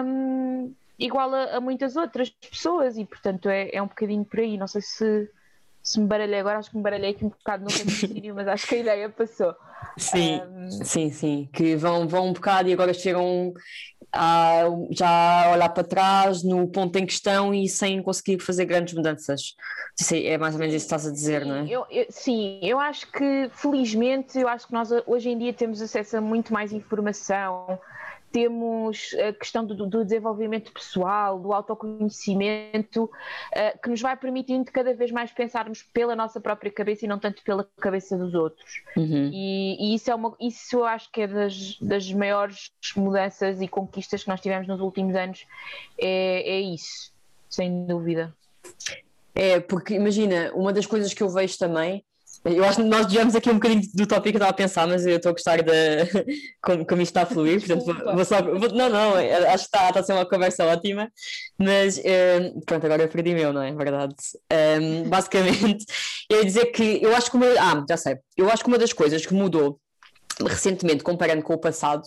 um, 0.05 0.75
igual 0.99 1.33
a, 1.35 1.57
a, 1.57 1.61
muitas 1.61 1.97
outras 1.97 2.31
pessoas 2.31 2.97
e 2.99 3.05
portanto 3.05 3.49
é, 3.49 3.71
é 3.73 3.83
um 3.83 3.87
bocadinho 3.87 4.25
por 4.25 4.41
aí. 4.41 4.57
Não 4.57 4.67
sei 4.67 4.83
se, 4.83 5.31
se 5.83 6.01
me 6.01 6.07
baralhei 6.07 6.41
agora, 6.41 6.59
acho 6.59 6.71
que 6.71 6.77
me 6.77 6.83
baralhei 6.83 7.11
aqui 7.11 7.25
um 7.25 7.29
bocado 7.29 7.65
no 7.65 7.71
raciocínio, 7.71 8.35
mas 8.35 8.49
acho 8.49 8.67
que 8.67 8.75
a 8.75 8.79
ideia 8.79 9.09
passou. 9.09 9.55
Sim, 9.97 10.41
um... 10.43 10.71
sim, 10.85 11.11
sim, 11.11 11.49
que 11.53 11.77
vão, 11.77 12.07
vão 12.09 12.29
um 12.29 12.33
bocado 12.33 12.69
e 12.69 12.73
agora 12.73 12.93
chegam 12.93 13.55
a 14.13 14.65
já 14.91 15.51
olhar 15.53 15.69
para 15.69 15.85
trás 15.85 16.43
no 16.43 16.67
ponto 16.69 16.97
em 16.97 17.05
questão 17.05 17.53
e 17.53 17.69
sem 17.69 18.03
conseguir 18.03 18.41
fazer 18.41 18.65
grandes 18.65 18.95
mudanças. 18.95 19.55
É 20.13 20.39
mais 20.39 20.55
ou 20.55 20.61
menos 20.61 20.75
isso 20.75 20.87
que 20.87 20.95
estás 20.95 21.07
a 21.07 21.13
dizer, 21.13 21.45
não 21.45 21.57
é? 21.57 21.67
Eu, 21.69 21.85
eu, 21.91 22.07
sim, 22.09 22.59
eu 22.63 22.79
acho 22.79 23.11
que 23.11 23.51
felizmente 23.53 24.39
eu 24.39 24.49
acho 24.49 24.67
que 24.67 24.73
nós 24.73 24.91
hoje 25.07 25.31
em 25.31 25.39
dia 25.39 25.53
temos 25.53 25.83
acesso 25.83 26.17
a 26.17 26.21
muito 26.21 26.53
mais 26.53 26.73
informação 26.73 27.79
temos 28.31 29.15
a 29.29 29.33
questão 29.33 29.65
do, 29.65 29.87
do 29.87 30.05
desenvolvimento 30.05 30.73
pessoal, 30.73 31.39
do 31.39 31.53
autoconhecimento, 31.53 33.05
uh, 33.05 33.83
que 33.83 33.89
nos 33.89 34.01
vai 34.01 34.17
permitindo 34.17 34.71
cada 34.71 34.95
vez 34.95 35.11
mais 35.11 35.33
pensarmos 35.33 35.83
pela 35.83 36.15
nossa 36.15 36.41
própria 36.41 36.71
cabeça 36.71 37.05
e 37.05 37.09
não 37.09 37.19
tanto 37.19 37.43
pela 37.43 37.69
cabeça 37.81 38.17
dos 38.17 38.35
outros. 38.35 38.83
Uhum. 38.97 39.31
E, 39.33 39.93
e, 39.93 39.95
isso, 39.95 40.11
é 40.11 40.15
uma, 40.15 40.35
isso 40.41 40.77
eu 40.77 40.85
acho 40.85 41.11
que 41.11 41.23
é 41.23 41.27
das, 41.27 41.79
das 41.81 42.13
maiores 42.13 42.73
mudanças 42.97 43.61
e 43.61 43.69
conquistas 43.69 44.23
que 44.23 44.29
nós 44.29 44.41
tivemos 44.41 44.67
nos 44.67 44.81
últimos 44.81 45.15
anos, 45.15 45.47
é, 45.99 46.57
é 46.57 46.61
isso, 46.61 47.13
sem 47.49 47.87
dúvida. 47.87 48.35
É, 49.35 49.61
porque 49.61 49.95
imagina, 49.95 50.51
uma 50.55 50.73
das 50.73 50.85
coisas 50.85 51.15
que 51.15 51.23
eu 51.23 51.29
vejo 51.29 51.57
também 51.59 52.05
eu 52.45 52.65
acho 52.65 52.83
que 52.83 52.89
nós 52.89 53.07
desviamos 53.07 53.35
aqui 53.35 53.51
um 53.51 53.55
bocadinho 53.55 53.83
do 53.95 54.07
tópico 54.07 54.31
que 54.31 54.37
eu 54.37 54.39
estava 54.39 54.51
a 54.51 54.55
pensar, 54.55 54.87
mas 54.87 55.05
eu 55.07 55.17
estou 55.17 55.31
a 55.31 55.33
gostar 55.33 55.63
de 55.63 55.73
como, 56.63 56.87
como 56.87 57.03
isto 57.03 57.11
está 57.11 57.23
a 57.23 57.27
fluir, 57.27 57.59
portanto 57.59 57.85
vou, 57.85 58.15
vou 58.15 58.25
só. 58.25 58.43
Vou, 58.43 58.73
não, 58.73 58.89
não, 58.89 59.15
acho 59.17 59.69
que 59.69 59.77
está, 59.77 59.89
está 59.89 60.01
a 60.01 60.03
ser 60.03 60.13
uma 60.13 60.29
conversa 60.29 60.65
ótima, 60.65 61.11
mas 61.59 61.99
um, 61.99 62.61
pronto, 62.61 62.85
agora 62.87 63.03
eu 63.03 63.09
perdi 63.09 63.35
meu, 63.35 63.53
não 63.53 63.63
é? 63.63 63.73
Verdade. 63.73 64.15
Um, 64.81 65.09
basicamente, 65.09 65.85
eu 66.31 66.39
ia 66.39 66.45
dizer 66.45 66.67
que 66.67 67.01
eu 67.03 67.15
acho 67.17 67.31
que 67.31 67.37
uma. 67.37 67.47
Ah, 67.59 67.85
já 67.89 67.97
sei. 67.97 68.17
Eu 68.37 68.51
acho 68.51 68.63
que 68.63 68.69
uma 68.69 68.79
das 68.79 68.93
coisas 68.93 69.25
que 69.25 69.35
mudou 69.35 69.81
recentemente, 70.47 71.03
comparando 71.03 71.43
com 71.43 71.55
o 71.55 71.59
passado, 71.59 72.03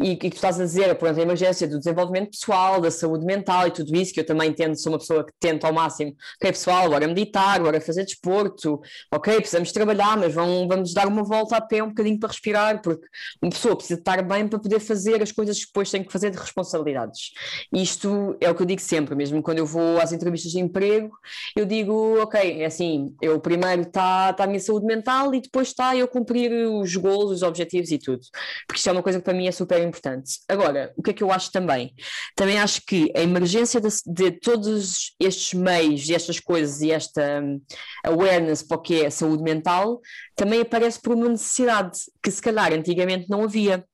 e, 0.00 0.16
que 0.16 0.30
tu 0.30 0.36
estás 0.36 0.60
a 0.60 0.64
dizer, 0.64 0.84
exemplo, 0.84 1.08
a 1.08 1.22
emergência 1.22 1.66
do 1.66 1.78
desenvolvimento 1.78 2.30
pessoal, 2.30 2.80
da 2.80 2.90
saúde 2.90 3.24
mental 3.24 3.66
e 3.66 3.70
tudo 3.70 3.94
isso, 3.96 4.12
que 4.12 4.20
eu 4.20 4.26
também 4.26 4.50
entendo, 4.50 4.76
sou 4.76 4.92
uma 4.92 4.98
pessoa 4.98 5.24
que 5.24 5.32
tenta 5.38 5.66
ao 5.66 5.72
máximo, 5.72 6.14
ok 6.36 6.52
pessoal, 6.52 6.88
bora 6.88 7.06
meditar, 7.06 7.60
bora 7.60 7.80
fazer 7.80 8.04
desporto, 8.04 8.80
ok, 9.12 9.36
precisamos 9.36 9.72
trabalhar, 9.72 10.16
mas 10.16 10.34
vamos, 10.34 10.68
vamos 10.68 10.94
dar 10.94 11.06
uma 11.06 11.22
volta 11.22 11.56
a 11.56 11.60
pé 11.60 11.82
um 11.82 11.88
bocadinho 11.88 12.18
para 12.18 12.28
respirar, 12.28 12.80
porque 12.82 13.06
uma 13.42 13.50
pessoa 13.50 13.76
precisa 13.76 13.98
estar 13.98 14.22
bem 14.22 14.46
para 14.46 14.58
poder 14.58 14.80
fazer 14.80 15.22
as 15.22 15.32
coisas 15.32 15.58
que 15.58 15.66
depois 15.66 15.90
tem 15.90 16.04
que 16.04 16.12
fazer 16.12 16.30
de 16.30 16.38
responsabilidades. 16.38 17.32
Isto 17.72 18.36
é 18.40 18.50
o 18.50 18.54
que 18.54 18.62
eu 18.62 18.66
digo 18.66 18.80
sempre, 18.80 19.14
mesmo 19.14 19.42
quando 19.42 19.58
eu 19.58 19.66
vou 19.66 20.00
às 20.00 20.12
entrevistas 20.12 20.52
de 20.52 20.60
emprego, 20.60 21.10
eu 21.56 21.64
digo, 21.64 22.20
ok, 22.20 22.62
é 22.62 22.66
assim, 22.66 23.14
eu 23.20 23.40
primeiro 23.40 23.82
está 23.82 24.32
tá 24.32 24.44
a 24.44 24.46
minha 24.46 24.60
saúde 24.60 24.86
mental 24.86 25.34
e 25.34 25.40
depois 25.40 25.68
está 25.68 25.96
eu 25.96 26.06
cumprir 26.06 26.52
os 26.52 26.94
gols, 26.96 27.30
os 27.30 27.42
objetivos 27.42 27.55
objetivos 27.56 27.90
e 27.90 27.98
tudo, 27.98 28.20
porque 28.66 28.78
isto 28.78 28.88
é 28.88 28.92
uma 28.92 29.02
coisa 29.02 29.18
que 29.18 29.24
para 29.24 29.34
mim 29.34 29.46
é 29.46 29.52
super 29.52 29.82
importante. 29.82 30.40
Agora, 30.48 30.92
o 30.96 31.02
que 31.02 31.10
é 31.10 31.12
que 31.12 31.22
eu 31.22 31.32
acho 31.32 31.50
também? 31.50 31.94
Também 32.34 32.58
acho 32.58 32.82
que 32.86 33.10
a 33.16 33.22
emergência 33.22 33.80
de, 33.80 33.88
de 34.06 34.30
todos 34.32 35.14
estes 35.18 35.54
meios 35.54 36.08
e 36.08 36.14
estas 36.14 36.38
coisas 36.40 36.80
e 36.80 36.90
esta 36.90 37.40
um, 37.42 37.60
awareness 38.04 38.62
para 38.62 38.76
o 38.76 38.80
que 38.80 39.02
é 39.02 39.10
saúde 39.10 39.42
mental 39.42 40.00
também 40.34 40.60
aparece 40.60 41.00
por 41.00 41.14
uma 41.14 41.28
necessidade 41.28 41.98
que 42.22 42.30
se 42.30 42.42
calhar 42.42 42.72
antigamente 42.72 43.28
não 43.28 43.44
havia. 43.44 43.84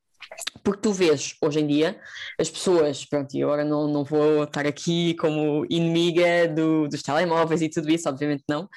Porque 0.62 0.80
tu 0.80 0.92
vês, 0.92 1.34
hoje 1.42 1.60
em 1.60 1.66
dia, 1.66 2.00
as 2.38 2.48
pessoas, 2.48 3.04
pronto, 3.04 3.34
e 3.34 3.42
agora 3.42 3.64
não, 3.64 3.86
não 3.88 4.04
vou 4.04 4.44
estar 4.44 4.66
aqui 4.66 5.14
como 5.14 5.66
inimiga 5.68 6.48
do, 6.48 6.88
dos 6.88 7.02
telemóveis 7.02 7.60
e 7.60 7.68
tudo 7.68 7.90
isso, 7.90 8.08
obviamente 8.08 8.44
não, 8.48 8.68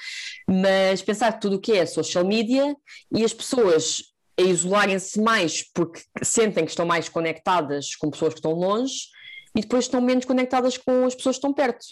mas 0.48 1.02
pensar 1.02 1.34
tudo 1.40 1.56
o 1.56 1.60
que 1.60 1.74
é 1.74 1.86
social 1.86 2.26
media 2.26 2.76
e 3.16 3.24
as 3.24 3.34
pessoas 3.34 4.15
a 4.38 4.42
isolarem-se 4.42 5.20
mais 5.22 5.64
porque 5.74 6.02
sentem 6.24 6.66
que 6.66 6.72
estão 6.72 6.86
mais 6.86 7.10
conectadas 7.10 7.96
com 7.96 8.10
pessoas 8.10 8.34
que 8.34 8.40
estão 8.40 8.54
longe 8.54 9.16
e 9.56 9.62
depois 9.62 9.86
estão 9.86 10.02
menos 10.02 10.26
conectadas 10.26 10.78
com 10.78 11.06
as 11.06 11.16
pessoas 11.16 11.38
que 11.38 11.40
estão 11.40 11.54
perto. 11.54 11.86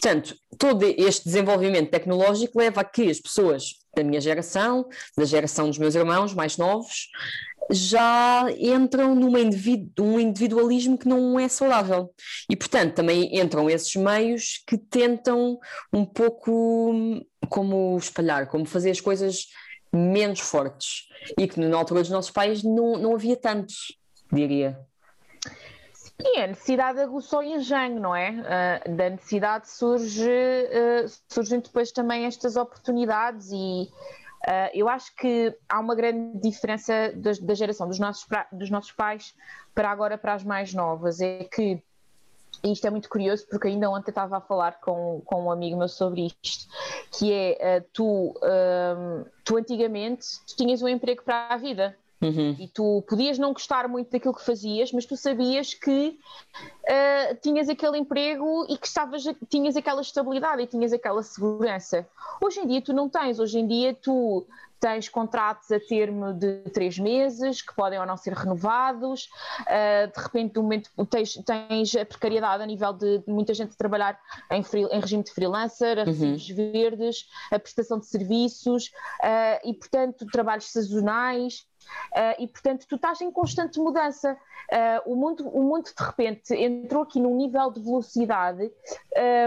Portanto, 0.00 0.34
todo 0.58 0.82
este 0.84 1.24
desenvolvimento 1.24 1.90
tecnológico 1.90 2.58
leva 2.58 2.80
a 2.80 2.84
que 2.84 3.10
as 3.10 3.20
pessoas 3.20 3.74
da 3.94 4.02
minha 4.02 4.20
geração, 4.20 4.86
da 5.16 5.24
geração 5.24 5.68
dos 5.68 5.76
meus 5.76 5.94
irmãos 5.94 6.32
mais 6.32 6.56
novos, 6.56 7.08
já 7.70 8.46
entram 8.58 9.14
num 9.14 9.36
individu 9.36 10.02
um 10.02 10.18
individualismo 10.18 10.98
que 10.98 11.06
não 11.06 11.38
é 11.38 11.48
saudável. 11.48 12.12
E, 12.48 12.56
portanto, 12.56 12.94
também 12.94 13.38
entram 13.38 13.68
esses 13.68 13.94
meios 13.96 14.62
que 14.66 14.76
tentam 14.76 15.58
um 15.92 16.04
pouco 16.04 16.94
como 17.48 17.96
espalhar, 17.98 18.48
como 18.48 18.64
fazer 18.64 18.90
as 18.90 19.00
coisas 19.00 19.46
menos 19.92 20.40
fortes 20.40 21.08
e 21.38 21.46
que 21.46 21.60
na 21.60 21.76
altura 21.76 22.00
dos 22.00 22.10
nossos 22.10 22.30
pais 22.30 22.62
não, 22.62 22.96
não 22.96 23.14
havia 23.14 23.36
tantos, 23.36 23.98
diria. 24.32 24.78
E 26.22 26.40
a 26.40 26.46
necessidade 26.46 27.00
aguçou 27.00 27.42
em 27.42 27.54
engenho, 27.54 27.98
não 27.98 28.14
é? 28.14 28.30
Uh, 28.86 28.96
da 28.96 29.10
necessidade 29.10 29.70
surge, 29.70 30.28
uh, 30.28 31.10
surgem 31.28 31.60
depois 31.60 31.92
também 31.92 32.26
estas 32.26 32.56
oportunidades 32.56 33.50
e 33.50 33.88
uh, 34.46 34.70
eu 34.74 34.88
acho 34.88 35.14
que 35.16 35.56
há 35.68 35.80
uma 35.80 35.94
grande 35.94 36.38
diferença 36.40 37.12
da, 37.14 37.32
da 37.40 37.54
geração 37.54 37.88
dos 37.88 37.98
nossos, 37.98 38.26
dos 38.52 38.70
nossos 38.70 38.92
pais 38.92 39.34
para 39.74 39.90
agora 39.90 40.18
para 40.18 40.34
as 40.34 40.44
mais 40.44 40.74
novas, 40.74 41.20
é 41.20 41.44
que 41.44 41.82
isto 42.64 42.86
é 42.86 42.90
muito 42.90 43.08
curioso 43.08 43.46
porque 43.48 43.68
ainda 43.68 43.90
ontem 43.90 44.10
estava 44.10 44.36
a 44.36 44.40
falar 44.40 44.80
com, 44.80 45.22
com 45.24 45.44
um 45.44 45.50
amigo 45.50 45.78
meu 45.78 45.88
sobre 45.88 46.26
isto, 46.42 46.66
que 47.18 47.32
é 47.32 47.78
uh, 47.78 47.86
tu, 47.92 48.30
uh, 48.36 49.26
tu 49.44 49.56
antigamente 49.56 50.26
tu 50.46 50.56
tinhas 50.56 50.82
um 50.82 50.88
emprego 50.88 51.22
para 51.22 51.48
a 51.48 51.56
vida, 51.56 51.96
Uhum. 52.22 52.54
E 52.58 52.68
tu 52.68 53.02
podias 53.08 53.38
não 53.38 53.52
gostar 53.52 53.88
muito 53.88 54.10
daquilo 54.10 54.34
que 54.34 54.44
fazias, 54.44 54.92
mas 54.92 55.06
tu 55.06 55.16
sabias 55.16 55.72
que 55.72 56.18
uh, 56.84 57.36
tinhas 57.40 57.68
aquele 57.68 57.98
emprego 57.98 58.66
e 58.68 58.76
que 58.76 58.86
estavas, 58.86 59.24
tinhas 59.48 59.74
aquela 59.74 60.02
estabilidade 60.02 60.62
e 60.62 60.66
tinhas 60.66 60.92
aquela 60.92 61.22
segurança. 61.22 62.06
Hoje 62.40 62.60
em 62.60 62.66
dia 62.66 62.82
tu 62.82 62.92
não 62.92 63.08
tens, 63.08 63.38
hoje 63.38 63.58
em 63.58 63.66
dia 63.66 63.94
tu 63.94 64.46
tens 64.80 65.08
contratos 65.08 65.70
a 65.70 65.78
termo 65.78 66.32
de 66.32 66.62
três 66.72 66.98
meses, 66.98 67.60
que 67.60 67.74
podem 67.74 68.00
ou 68.00 68.06
não 68.06 68.16
ser 68.16 68.32
renovados, 68.32 69.28
uh, 69.60 70.12
de 70.12 70.22
repente, 70.22 70.56
no 70.56 70.62
momento, 70.62 70.90
tens, 71.06 71.34
tens 71.44 71.94
a 71.94 72.04
precariedade 72.04 72.62
a 72.62 72.66
nível 72.66 72.92
de, 72.94 73.18
de 73.18 73.30
muita 73.30 73.52
gente 73.52 73.76
trabalhar 73.76 74.18
em, 74.50 74.62
free, 74.62 74.86
em, 74.90 75.00
regime 75.00 75.22
de 75.22 75.32
freelancer, 75.32 75.98
a 75.98 76.04
recibos 76.04 76.48
uhum. 76.48 76.56
verdes, 76.56 77.28
a 77.52 77.58
prestação 77.58 77.98
de 77.98 78.06
serviços 78.06 78.86
uh, 79.22 79.68
e, 79.68 79.74
portanto, 79.74 80.26
trabalhos 80.26 80.72
sazonais. 80.72 81.66
Uh, 82.12 82.42
e 82.42 82.46
portanto 82.46 82.86
tu 82.88 82.96
estás 82.96 83.20
em 83.20 83.30
constante 83.30 83.78
mudança. 83.78 84.36
Uh, 84.70 85.12
o, 85.12 85.16
mundo, 85.16 85.48
o 85.48 85.62
mundo 85.64 85.84
de 85.84 86.04
repente 86.04 86.54
entrou 86.54 87.02
aqui 87.02 87.18
num 87.18 87.36
nível 87.36 87.72
de 87.72 87.80
velocidade, 87.80 88.70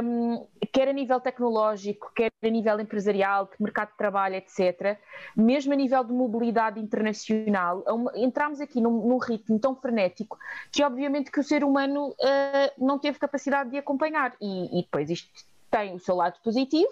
um, 0.04 0.46
quer 0.72 0.90
a 0.90 0.94
nível 0.94 1.20
tecnológico, 1.22 2.12
quer 2.14 2.32
a 2.44 2.50
nível 2.50 2.78
empresarial, 2.80 3.46
de 3.46 3.52
mercado 3.64 3.92
de 3.92 3.98
trabalho, 3.98 4.36
etc., 4.36 4.98
mesmo 5.36 5.72
a 5.72 5.76
nível 5.78 6.04
de 6.04 6.12
mobilidade 6.12 6.80
internacional, 6.80 7.86
entramos 8.16 8.60
aqui 8.60 8.82
num, 8.82 9.08
num 9.08 9.18
ritmo 9.18 9.58
tão 9.60 9.76
frenético 9.76 10.38
que 10.72 10.84
obviamente 10.84 11.32
que 11.32 11.40
o 11.40 11.44
ser 11.44 11.64
humano 11.64 12.10
uh, 12.10 12.86
não 12.86 13.00
teve 13.00 13.18
capacidade 13.18 13.70
de 13.70 13.78
acompanhar. 13.78 14.36
E, 14.42 14.80
e 14.80 14.82
depois 14.84 15.10
isto 15.10 15.30
tem 15.70 15.96
o 15.96 16.00
seu 16.00 16.16
lado 16.16 16.40
positivo, 16.44 16.92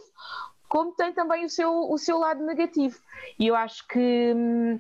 como 0.68 0.94
tem 0.94 1.14
também 1.14 1.46
o 1.46 1.50
seu, 1.50 1.92
o 1.92 1.98
seu 1.98 2.18
lado 2.18 2.44
negativo. 2.46 2.98
E 3.38 3.48
eu 3.48 3.56
acho 3.56 3.88
que. 3.88 4.34
Hum, 4.36 4.80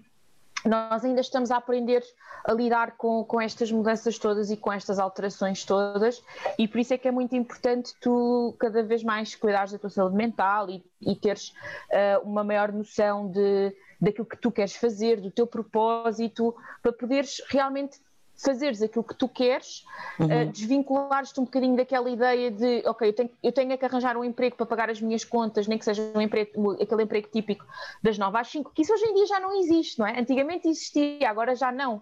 nós 0.65 1.03
ainda 1.03 1.21
estamos 1.21 1.51
a 1.51 1.57
aprender 1.57 2.03
a 2.45 2.53
lidar 2.53 2.97
com, 2.97 3.23
com 3.23 3.39
estas 3.39 3.71
mudanças 3.71 4.17
todas 4.17 4.49
e 4.49 4.57
com 4.57 4.71
estas 4.71 4.99
alterações 4.99 5.63
todas, 5.63 6.23
e 6.57 6.67
por 6.67 6.79
isso 6.79 6.93
é 6.93 6.97
que 6.97 7.07
é 7.07 7.11
muito 7.11 7.35
importante 7.35 7.93
tu 8.01 8.55
cada 8.59 8.83
vez 8.83 9.03
mais 9.03 9.35
cuidares 9.35 9.71
da 9.71 9.79
tua 9.79 9.89
saúde 9.89 10.15
mental 10.15 10.69
e, 10.69 10.83
e 11.01 11.15
teres 11.15 11.49
uh, 11.49 12.23
uma 12.23 12.43
maior 12.43 12.71
noção 12.71 13.29
de, 13.29 13.75
daquilo 13.99 14.25
que 14.25 14.37
tu 14.37 14.51
queres 14.51 14.75
fazer, 14.75 15.21
do 15.21 15.29
teu 15.29 15.45
propósito, 15.45 16.55
para 16.81 16.91
poderes 16.91 17.41
realmente 17.49 17.99
fazeres 18.41 18.81
aquilo 18.81 19.03
que 19.03 19.15
tu 19.15 19.27
queres, 19.27 19.85
uhum. 20.19 20.25
uh, 20.25 20.51
desvinculares-te 20.51 21.39
um 21.39 21.45
bocadinho 21.45 21.75
daquela 21.75 22.09
ideia 22.09 22.51
de, 22.51 22.83
ok, 22.85 23.09
eu 23.09 23.13
tenho, 23.13 23.29
eu 23.43 23.51
tenho 23.51 23.71
é 23.71 23.77
que 23.77 23.85
arranjar 23.85 24.17
um 24.17 24.23
emprego 24.23 24.55
para 24.55 24.65
pagar 24.65 24.89
as 24.89 25.01
minhas 25.01 25.23
contas, 25.23 25.67
nem 25.67 25.77
que 25.77 25.85
seja 25.85 26.01
um 26.15 26.21
emprego, 26.21 26.71
aquele 26.81 27.03
emprego 27.03 27.27
típico 27.31 27.65
das 28.01 28.17
9 28.17 28.37
às 28.37 28.47
5, 28.47 28.71
que 28.73 28.81
isso 28.81 28.93
hoje 28.93 29.05
em 29.05 29.13
dia 29.13 29.25
já 29.27 29.39
não 29.39 29.59
existe, 29.59 29.99
não 29.99 30.07
é? 30.07 30.19
Antigamente 30.19 30.67
existia, 30.67 31.29
agora 31.29 31.55
já 31.55 31.71
não. 31.71 32.01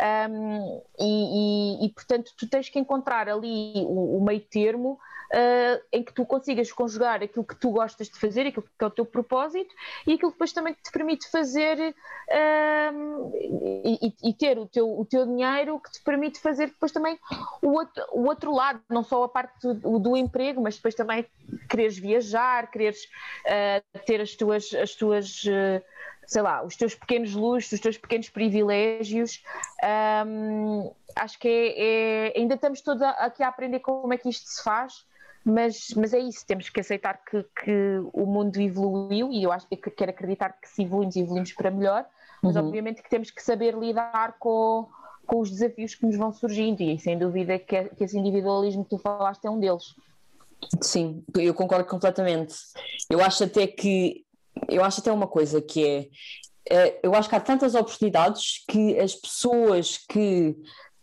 Um, 0.00 0.82
e, 0.98 1.82
e, 1.82 1.86
e, 1.86 1.88
portanto, 1.90 2.32
tu 2.36 2.48
tens 2.48 2.68
que 2.68 2.78
encontrar 2.78 3.28
ali 3.28 3.72
o, 3.86 4.18
o 4.18 4.24
meio 4.24 4.40
termo 4.40 4.98
uh, 5.30 5.82
em 5.92 6.02
que 6.02 6.12
tu 6.12 6.24
consigas 6.24 6.72
conjugar 6.72 7.22
aquilo 7.22 7.44
que 7.44 7.54
tu 7.54 7.70
gostas 7.70 8.08
de 8.08 8.18
fazer, 8.18 8.46
aquilo 8.46 8.62
que 8.62 8.84
é 8.84 8.86
o 8.86 8.90
teu 8.90 9.04
propósito 9.04 9.74
e 10.06 10.14
aquilo 10.14 10.30
que 10.30 10.36
depois 10.36 10.52
também 10.52 10.74
te 10.74 10.90
permite 10.90 11.30
fazer 11.30 11.78
uh, 11.78 13.32
e, 13.34 14.14
e, 14.22 14.34
ter 14.34 14.58
o 14.58 14.66
teu, 14.66 14.98
o 14.98 15.04
teu 15.04 15.26
dinheiro 15.26 15.80
que 15.80 15.92
te 15.92 16.02
permite 16.02 16.40
fazer 16.40 16.66
depois 16.66 16.92
também 16.92 17.18
o 17.62 17.68
outro, 17.68 18.04
o 18.12 18.26
outro 18.26 18.54
lado, 18.54 18.80
não 18.88 19.02
só 19.02 19.24
a 19.24 19.28
parte 19.28 19.54
do, 19.60 19.98
do 19.98 20.16
emprego, 20.16 20.60
mas 20.60 20.76
depois 20.76 20.94
também 20.94 21.24
quereres 21.68 21.98
viajar, 21.98 22.70
quereres 22.70 23.04
uh, 23.04 23.98
ter 24.04 24.20
as 24.20 24.34
tuas, 24.34 24.72
as 24.74 24.94
tuas 24.94 25.44
sei 26.26 26.42
lá, 26.42 26.62
os 26.62 26.76
teus 26.76 26.94
pequenos 26.94 27.34
luxos, 27.34 27.72
os 27.72 27.80
teus 27.80 27.98
pequenos 27.98 28.28
privilégios. 28.28 29.42
Um, 30.24 30.94
acho 31.16 31.36
que 31.40 31.48
é, 31.48 32.28
é, 32.28 32.38
ainda 32.38 32.54
estamos 32.54 32.80
todos 32.82 33.02
aqui 33.02 33.42
a 33.42 33.48
aprender 33.48 33.80
como 33.80 34.14
é 34.14 34.16
que 34.16 34.28
isto 34.28 34.48
se 34.48 34.62
faz 34.62 35.04
mas, 35.44 35.88
mas 35.96 36.12
é 36.12 36.18
isso, 36.18 36.44
temos 36.46 36.68
que 36.68 36.80
aceitar 36.80 37.22
que, 37.24 37.44
que 37.64 38.00
o 38.12 38.26
mundo 38.26 38.60
evoluiu 38.60 39.32
e 39.32 39.42
eu 39.42 39.52
acho 39.52 39.66
que 39.66 39.90
quero 39.90 40.10
acreditar 40.10 40.50
que 40.60 40.68
se 40.68 40.82
evoluímos, 40.82 41.16
evoluímos 41.16 41.52
para 41.52 41.70
melhor, 41.70 42.06
mas 42.42 42.56
uhum. 42.56 42.66
obviamente 42.66 43.02
que 43.02 43.10
temos 43.10 43.30
que 43.30 43.42
saber 43.42 43.74
lidar 43.74 44.36
com, 44.38 44.86
com 45.26 45.40
os 45.40 45.50
desafios 45.50 45.94
que 45.94 46.06
nos 46.06 46.16
vão 46.16 46.32
surgindo 46.32 46.82
e 46.82 46.98
sem 46.98 47.18
dúvida 47.18 47.58
que, 47.58 47.84
que 47.84 48.04
esse 48.04 48.18
individualismo 48.18 48.84
que 48.84 48.90
tu 48.90 48.98
falaste 48.98 49.44
é 49.46 49.50
um 49.50 49.58
deles. 49.58 49.94
Sim, 50.82 51.24
eu 51.36 51.54
concordo 51.54 51.86
completamente. 51.86 52.54
Eu 53.08 53.22
acho 53.22 53.44
até 53.44 53.66
que 53.66 54.26
eu 54.68 54.84
acho 54.84 55.00
até 55.00 55.10
uma 55.10 55.26
coisa 55.26 55.62
que 55.62 55.86
é 55.86 56.08
eh, 56.68 57.00
eu 57.02 57.14
acho 57.14 57.28
que 57.28 57.34
há 57.34 57.40
tantas 57.40 57.74
oportunidades 57.74 58.62
que 58.68 58.98
as 58.98 59.14
pessoas 59.14 59.96
que 59.96 60.54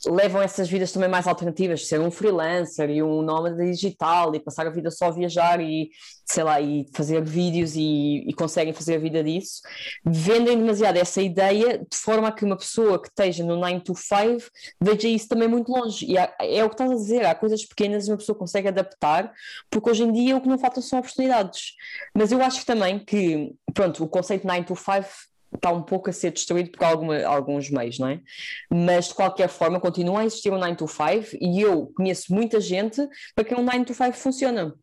levam 0.10 0.42
essas 0.42 0.70
vidas 0.70 0.92
também 0.92 1.10
mais 1.10 1.28
alternativas, 1.28 1.88
ser 1.88 2.00
um 2.00 2.12
freelancer 2.12 2.90
e 2.90 3.04
um 3.04 3.22
nómada 3.22 3.64
digital 3.64 4.34
e 4.34 4.40
passar 4.40 4.68
a 4.68 4.70
vida 4.70 4.90
só 4.90 5.06
a 5.06 5.12
viajar 5.12 5.60
e, 5.62 5.90
sei 6.26 6.44
lá, 6.44 6.60
e 6.62 6.86
fazer 6.94 7.24
vídeos 7.24 7.76
e, 7.76 8.24
e, 8.28 8.34
conseguem 8.34 8.74
fazer 8.74 8.96
a 8.96 9.00
vida 9.00 9.24
disso, 9.24 9.62
vendem 10.06 10.58
demasiado 10.58 10.98
essa 10.98 11.22
ideia 11.22 11.80
de 11.80 11.98
forma 11.98 12.28
a 12.28 12.32
que 12.32 12.46
uma 12.46 12.58
pessoa 12.58 13.02
que 13.02 13.08
esteja 13.08 13.44
no 13.44 13.56
9 13.58 13.82
to 13.82 13.96
5 13.96 14.50
veja 14.82 15.08
isso 15.08 15.28
também 15.28 15.48
muito 15.48 15.72
longe. 15.72 16.06
E 16.06 16.18
há, 16.18 16.34
é 16.40 16.64
o 16.64 16.70
que 16.70 16.76
estás 16.76 16.92
a 16.92 16.96
dizer, 16.96 17.26
há 17.26 17.36
coisas 17.36 17.66
pequenas 17.66 18.08
e 18.08 18.12
uma 18.12 18.18
pessoa 18.18 18.38
consegue 18.38 18.68
adaptar, 18.68 19.32
porque 19.70 19.90
hoje 19.90 20.04
em 20.04 20.12
dia 20.12 20.36
o 20.36 20.42
que 20.42 20.48
não 20.48 20.58
faltam 20.58 20.82
são 20.82 21.00
oportunidades. 21.00 21.74
Mas 22.14 22.32
eu 22.32 22.42
acho 22.42 22.66
também 22.66 23.00
que, 23.00 23.54
pronto, 23.74 24.04
o 24.04 24.08
conceito 24.08 24.48
9 24.48 24.64
to 24.64 24.76
5 24.76 25.37
está 25.58 25.72
um 25.72 25.82
pouco 25.82 26.10
a 26.10 26.14
ser 26.14 26.32
destruído 26.32 26.72
por 26.72 26.84
alguma, 26.84 27.24
alguns 27.26 27.70
meios, 27.70 28.00
não 28.00 28.08
é? 28.08 28.22
Mas 28.70 29.10
de 29.10 29.14
qualquer 29.14 29.50
forma 29.50 29.80
continua 29.80 30.22
a 30.22 30.26
existir 30.26 30.52
um 30.52 30.58
9 30.58 30.76
to 30.76 30.88
5 30.88 31.38
e 31.42 31.62
eu 31.62 31.92
conheço 31.96 32.34
muita 32.34 32.60
gente 32.62 33.06
para 33.36 33.44
quem 33.44 33.58
um 33.58 33.64
9 33.64 33.86
to 33.86 33.94
5 33.94 34.14
funciona. 34.14 34.74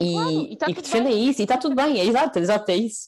E, 0.00 0.12
claro, 0.14 0.30
e, 0.30 0.56
tá 0.56 0.66
e 0.70 0.74
que 0.74 0.80
defendem 0.80 1.12
bem. 1.12 1.28
isso, 1.28 1.42
e 1.42 1.44
está 1.44 1.58
tudo 1.58 1.74
bem, 1.74 2.00
é 2.00 2.04
exato, 2.06 2.38
exato, 2.38 2.70
é 2.70 2.76
isso. 2.76 3.06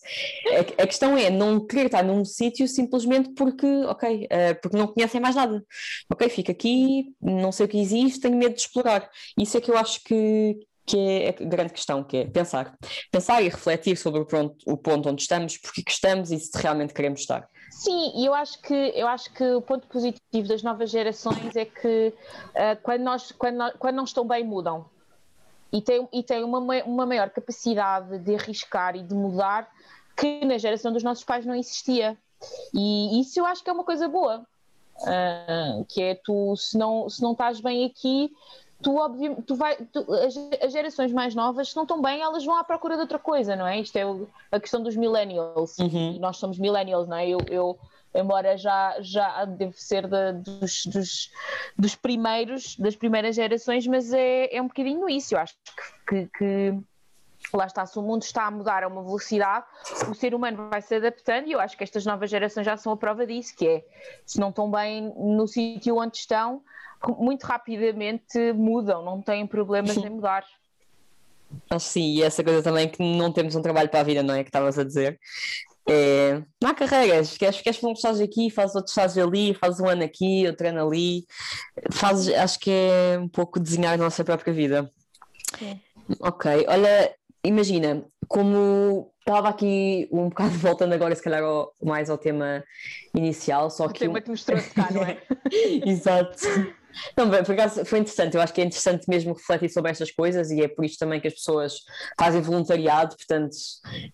A, 0.79 0.83
a 0.83 0.87
questão 0.87 1.17
é 1.17 1.31
não 1.31 1.67
querer 1.67 1.87
estar 1.87 2.05
num 2.05 2.23
sítio 2.23 2.69
simplesmente 2.69 3.31
porque, 3.31 3.67
ok, 3.87 4.27
uh, 4.27 4.61
porque 4.61 4.77
não 4.77 4.89
conhecem 4.89 5.19
mais 5.19 5.35
nada. 5.35 5.65
Ok, 6.11 6.29
fica 6.29 6.53
aqui, 6.53 7.15
não 7.19 7.51
sei 7.51 7.65
o 7.65 7.69
que 7.69 7.81
existe, 7.81 8.21
tenho 8.21 8.37
medo 8.37 8.55
de 8.55 8.61
explorar. 8.61 9.09
Isso 9.39 9.57
é 9.57 9.61
que 9.61 9.71
eu 9.71 9.79
acho 9.79 10.05
que, 10.05 10.59
que 10.85 10.99
é 10.99 11.29
a 11.29 11.45
grande 11.45 11.73
questão, 11.73 12.03
que 12.03 12.19
é 12.19 12.25
pensar. 12.27 12.77
Pensar 13.11 13.43
e 13.43 13.49
refletir 13.49 13.97
sobre 13.97 14.21
o 14.21 14.27
ponto, 14.27 14.57
o 14.67 14.77
ponto 14.77 15.09
onde 15.09 15.23
estamos, 15.23 15.57
porque 15.57 15.83
que 15.83 15.93
estamos 15.93 16.31
e 16.31 16.39
se 16.39 16.51
realmente 16.59 16.93
queremos 16.93 17.21
estar. 17.21 17.49
Sim, 17.71 18.13
e 18.17 18.27
eu 18.27 18.35
acho 18.35 18.61
que 18.61 18.75
eu 18.75 19.09
acho 19.09 19.33
que 19.33 19.45
o 19.45 19.63
ponto 19.63 19.87
positivo 19.87 20.47
das 20.47 20.63
novas 20.63 20.91
gerações 20.91 21.57
é 21.57 21.65
que 21.65 22.13
uh, 22.51 22.83
quando, 22.83 23.03
nós, 23.03 23.33
quando, 23.33 23.57
nós, 23.57 23.75
quando 23.79 23.97
não 23.97 24.05
estão 24.05 24.27
bem 24.27 24.45
mudam 24.45 24.85
e 25.73 25.81
têm, 25.81 26.07
e 26.13 26.23
têm 26.23 26.45
uma, 26.45 26.59
uma 26.59 27.07
maior 27.07 27.31
capacidade 27.31 28.19
de 28.19 28.35
arriscar 28.35 28.95
e 28.95 29.03
de 29.03 29.15
mudar 29.15 29.71
que 30.17 30.45
na 30.45 30.59
geração 30.59 30.93
dos 30.93 31.03
nossos 31.03 31.25
pais 31.25 31.47
não 31.47 31.55
existia. 31.55 32.17
E 32.75 33.21
isso 33.21 33.41
eu 33.41 33.47
acho 33.47 33.65
que 33.65 33.71
é 33.71 33.73
uma 33.73 33.85
coisa 33.85 34.09
boa. 34.09 34.47
Uh, 35.01 35.85
que 35.89 36.03
é 36.03 36.15
tu, 36.15 36.55
se 36.57 36.77
não, 36.77 37.09
se 37.09 37.23
não 37.23 37.33
estás 37.33 37.61
bem 37.61 37.87
aqui, 37.87 38.31
tu, 38.83 39.43
tu 39.47 39.55
vai, 39.55 39.77
tu, 39.77 40.05
as, 40.13 40.37
as, 40.63 40.73
gerações 40.73 41.13
mais 41.13 41.35
novas, 41.35 41.71
se 41.71 41.77
não 41.77 41.85
estão 41.85 42.03
bem, 42.03 42.21
elas 42.21 42.45
vão 42.45 42.57
à 42.57 42.65
procura 42.65 42.97
de 42.97 43.03
outra 43.03 43.19
coisa, 43.19 43.57
não 43.57 43.67
é? 43.67 43.81
Isto 43.81 43.97
é 43.97 44.07
o, 44.07 44.29
a 44.51 44.61
questão 44.61 44.83
dos 44.83 44.97
millennials. 44.97 45.79
Uhum. 45.79 46.19
nós 46.21 46.37
somos 46.37 46.59
millennials, 46.59 47.09
não 47.09 47.17
é? 47.17 47.29
Eu, 47.29 47.39
eu 47.49 47.79
embora 48.15 48.57
já, 48.57 48.97
já 49.01 49.45
devo 49.45 49.75
ser 49.77 50.07
de, 50.07 50.33
dos, 50.33 50.87
dos, 50.87 51.31
dos, 51.79 51.95
primeiros, 51.95 52.77
das 52.77 52.95
primeiras 52.95 53.37
gerações, 53.37 53.87
mas 53.87 54.13
é, 54.13 54.55
é 54.55 54.61
um 54.61 54.67
bocadinho 54.67 55.09
isso. 55.09 55.35
Eu 55.35 55.39
acho 55.39 55.55
que, 56.07 56.29
que, 56.37 56.79
que 57.51 57.57
lá 57.57 57.67
está, 57.67 57.87
se 57.87 57.99
o 57.99 58.03
mundo 58.03 58.23
está 58.23 58.47
a 58.47 58.51
mudar 58.51 58.85
a 58.85 58.89
uma 58.89 59.03
velocidade, 59.03 59.65
o 60.11 60.15
ser 60.15 60.35
humano 60.35 60.69
vai 60.69 60.83
se 60.83 60.95
adaptando 60.95 61.49
e 61.49 61.53
eu 61.53 61.61
acho 61.61 61.77
que 61.77 61.85
estas 61.85 62.05
novas 62.05 62.31
gerações 62.31 62.65
já 62.65 62.77
são 62.77 62.93
a 62.93 62.97
prova 62.97 63.27
disso, 63.27 63.55
que 63.57 63.67
é, 63.67 63.85
se 64.27 64.39
não 64.39 64.51
estão 64.51 64.71
bem 64.71 65.13
no 65.17 65.47
sítio 65.47 65.97
onde 65.97 66.19
estão, 66.19 66.63
muito 67.19 67.45
rapidamente 67.45 68.53
mudam, 68.53 69.05
não 69.05 69.21
têm 69.21 69.47
problemas 69.47 69.97
em 69.97 70.11
mudar. 70.11 70.45
Acho 71.71 71.87
sim, 71.87 72.15
e 72.15 72.23
essa 72.23 72.43
coisa 72.43 72.63
também 72.63 72.89
que 72.89 73.03
não 73.03 73.33
temos 73.33 73.55
um 73.55 73.63
trabalho 73.63 73.89
para 73.89 74.01
a 74.01 74.05
vida, 74.05 74.23
não 74.23 74.35
é? 74.35 74.43
Que 74.43 74.49
estavas 74.49 74.79
a 74.79 74.85
dizer. 74.85 75.19
É, 75.89 76.41
não 76.61 76.71
há 76.71 76.75
carreiras, 76.75 77.37
queres, 77.37 77.61
queres 77.61 77.79
fazer 77.79 77.91
um 77.91 77.95
estágio 77.95 78.25
aqui, 78.25 78.51
fazes 78.51 78.77
outro 78.77 78.91
estágio 78.91 79.27
ali, 79.27 79.53
fazes 79.53 79.81
um 79.81 79.89
ano 79.89 80.05
aqui, 80.05 80.47
outro 80.47 80.69
ano 80.69 80.87
ali, 80.87 81.27
fazes, 81.91 82.33
acho 82.35 82.59
que 82.61 82.71
é 82.71 83.19
um 83.19 83.29
pouco 83.29 83.59
desenhar 83.59 83.95
a 83.95 83.97
nossa 83.97 84.23
própria 84.25 84.53
vida. 84.53 84.91
Ok, 86.21 86.67
olha, 86.69 87.15
imagina, 87.45 88.05
como 88.29 89.11
estava 89.19 89.49
aqui 89.49 90.09
um 90.13 90.29
bocado 90.29 90.51
voltando 90.59 90.93
agora, 90.93 91.15
se 91.15 91.23
calhar 91.23 91.43
mais 91.83 92.09
ao 92.09 92.19
tema 92.19 92.63
inicial, 93.15 93.69
só 93.69 93.87
o 93.87 93.89
que. 93.91 94.01
tema 94.01 94.21
que 94.21 94.31
nos 94.31 94.45
trouxe 94.45 94.71
cá, 94.71 94.89
não 94.93 95.03
é? 95.03 95.19
Exato. 95.85 96.47
Não, 97.17 97.29
por 97.29 97.53
acaso 97.53 97.85
foi 97.85 97.99
interessante, 97.99 98.35
eu 98.35 98.41
acho 98.41 98.53
que 98.53 98.61
é 98.61 98.65
interessante 98.65 99.09
mesmo 99.09 99.33
refletir 99.35 99.69
sobre 99.71 99.91
estas 99.91 100.11
coisas 100.11 100.51
e 100.51 100.63
é 100.63 100.69
por 100.69 100.85
isso 100.85 100.99
também 100.99 101.21
que 101.21 101.29
as 101.29 101.35
pessoas 101.35 101.75
fazem 102.19 102.41
voluntariado, 102.41 103.17
portanto, 103.17 103.57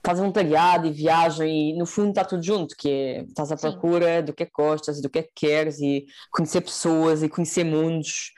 fazem 0.05 0.23
voluntariado 0.23 0.87
e 0.87 0.93
viagem 0.93 1.71
e 1.71 1.79
no 1.79 1.87
fundo 1.87 2.11
está 2.11 2.25
tudo 2.25 2.43
junto, 2.43 2.77
que 2.77 2.89
é 2.89 3.23
estás 3.23 3.53
à 3.53 3.57
procura 3.57 4.19
Sim. 4.19 4.25
do 4.25 4.33
que 4.33 4.43
é 4.43 4.47
que 4.47 4.53
gostas, 4.53 5.01
do 5.01 5.09
que 5.09 5.19
é 5.19 5.23
que 5.23 5.33
queres 5.35 5.81
e 5.81 6.07
conhecer 6.31 6.61
pessoas 6.61 7.23
e 7.23 7.29
conhecer 7.29 7.65
mundos. 7.65 8.33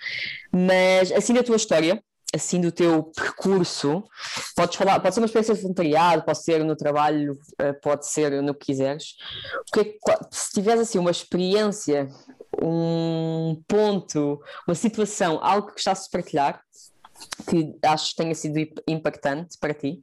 Mas 0.53 1.13
assim 1.13 1.33
da 1.35 1.43
tua 1.43 1.57
história, 1.57 2.03
assim 2.35 2.61
do 2.61 2.71
teu 2.71 3.05
percurso, 3.05 4.05
podes 4.55 4.77
falar, 4.77 5.01
pode 5.01 5.15
ser 5.15 5.21
uma 5.21 5.27
experiência 5.27 5.55
de 5.55 5.63
voluntariado, 5.63 6.23
pode 6.23 6.43
ser 6.43 6.65
no 6.65 6.77
trabalho, 6.77 7.37
eh, 7.59 7.73
pode 7.73 8.07
ser 8.07 8.43
no 8.43 8.55
que 8.55 8.67
quiseres. 8.67 9.17
É, 9.77 9.85
se 10.31 10.53
tiveres 10.53 10.83
assim 10.83 10.99
uma 10.99 11.11
experiência, 11.11 12.09
um 12.61 13.63
ponto, 13.69 14.41
uma 14.67 14.75
situação, 14.75 15.39
algo 15.43 15.73
que 15.73 15.79
estás 15.79 16.07
a 16.07 16.11
partilhar, 16.11 16.63
que 17.49 17.77
achas 17.83 18.11
que 18.11 18.17
tenha 18.17 18.35
sido 18.35 18.59
impactante 18.89 19.59
para 19.59 19.75
ti? 19.75 20.03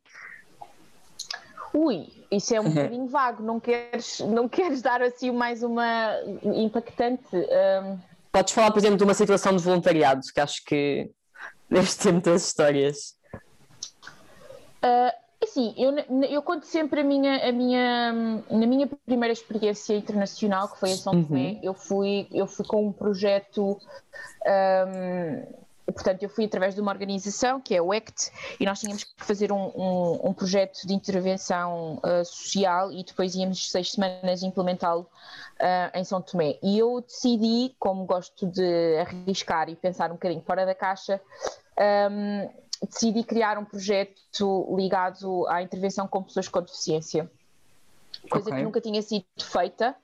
Ui, 1.74 2.08
isso 2.32 2.56
é 2.56 2.62
um 2.62 2.70
bocadinho 2.70 3.08
vago, 3.08 3.44
não 3.44 3.60
queres, 3.60 4.20
não 4.20 4.48
queres 4.48 4.82
dar 4.82 5.02
assim 5.02 5.32
mais 5.32 5.64
uma 5.64 6.14
impactante? 6.44 7.36
Um... 7.36 8.00
Podes 8.32 8.54
falar, 8.54 8.72
por 8.72 8.80
exemplo, 8.80 8.98
de 8.98 9.04
uma 9.04 9.14
situação 9.14 9.56
de 9.56 9.64
voluntariado, 9.64 10.22
que 10.34 10.40
acho 10.40 10.64
que 10.64 11.12
Deves 11.70 11.96
ter 11.96 12.12
muitas 12.12 12.48
histórias. 12.48 13.16
Uh, 14.84 15.12
assim, 15.50 15.74
eu, 15.78 15.94
eu 16.30 16.42
conto 16.42 16.66
sempre 16.66 17.02
a 17.02 17.04
minha, 17.04 17.48
a 17.48 17.52
minha, 17.52 18.14
na 18.50 18.68
minha 18.68 18.88
primeira 19.06 19.34
experiência 19.34 19.96
internacional, 19.96 20.70
que 20.70 20.80
foi 20.80 20.92
em 20.92 20.98
São 20.98 21.14
uhum. 21.14 21.24
Tomé, 21.24 21.60
eu, 21.64 21.74
fui, 21.74 22.28
eu 22.32 22.46
fui 22.46 22.66
com 22.66 22.88
um 22.88 22.92
projeto. 22.92 23.80
Um, 24.46 25.68
portanto, 25.92 26.22
eu 26.22 26.30
fui 26.30 26.46
através 26.46 26.76
de 26.76 26.82
uma 26.82 26.92
organização 26.92 27.62
que 27.62 27.74
é 27.74 27.82
o 27.82 27.94
ECT 27.94 28.32
e 28.60 28.66
nós 28.66 28.80
tínhamos 28.80 29.06
que 29.06 29.12
fazer 29.18 29.52
um, 29.52 29.72
um, 29.76 30.30
um 30.30 30.34
projeto 30.34 30.86
de 30.86 30.94
intervenção 30.94 32.02
uh, 32.04 32.26
social 32.26 32.92
e 32.92 33.04
depois 33.04 33.36
íamos 33.36 33.72
seis 33.72 33.94
semanas 33.94 34.44
implementá-lo 34.44 35.02
uh, 35.60 35.98
em 35.98 36.04
São 36.04 36.22
Tomé. 36.22 36.58
E 36.62 36.78
eu 36.78 37.02
decidi, 37.02 37.74
como 37.80 38.06
gosto 38.06 38.46
de 38.46 38.98
arriscar 38.98 39.70
e 39.70 39.76
pensar 39.76 40.12
um 40.12 40.16
bocadinho 40.16 40.42
fora 40.42 40.66
da 40.66 40.76
caixa, 40.76 41.22
um, 42.12 42.67
decidi 42.86 43.24
criar 43.24 43.58
um 43.58 43.66
projeto 43.66 44.76
ligado 44.76 45.48
à 45.48 45.62
intervenção 45.62 46.08
com 46.08 46.24
pessoas 46.24 46.48
com 46.48 46.62
deficiência. 46.62 47.30
Coisa 48.30 48.48
okay. 48.48 48.60
que 48.60 48.64
nunca 48.64 48.82
tinha 48.82 49.02
sido 49.02 49.26
feita 49.40 49.96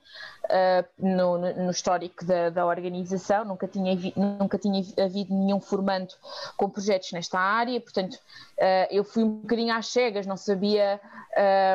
uh, 0.44 0.86
no, 0.98 1.38
no, 1.38 1.70
histórico 1.70 2.24
da, 2.24 2.48
da, 2.50 2.64
organização, 2.66 3.44
nunca 3.44 3.66
tinha, 3.66 3.94
nunca 4.16 4.56
tinha 4.56 4.82
havido 5.02 5.34
nenhum 5.34 5.60
formando 5.60 6.14
com 6.56 6.70
projetos 6.70 7.12
nesta 7.12 7.38
área, 7.38 7.80
portanto, 7.80 8.14
uh, 8.14 8.86
eu 8.90 9.04
fui 9.04 9.24
um 9.24 9.30
bocadinho 9.40 9.74
às 9.74 9.88
cegas, 9.88 10.26
não 10.26 10.36
sabia 10.36 11.00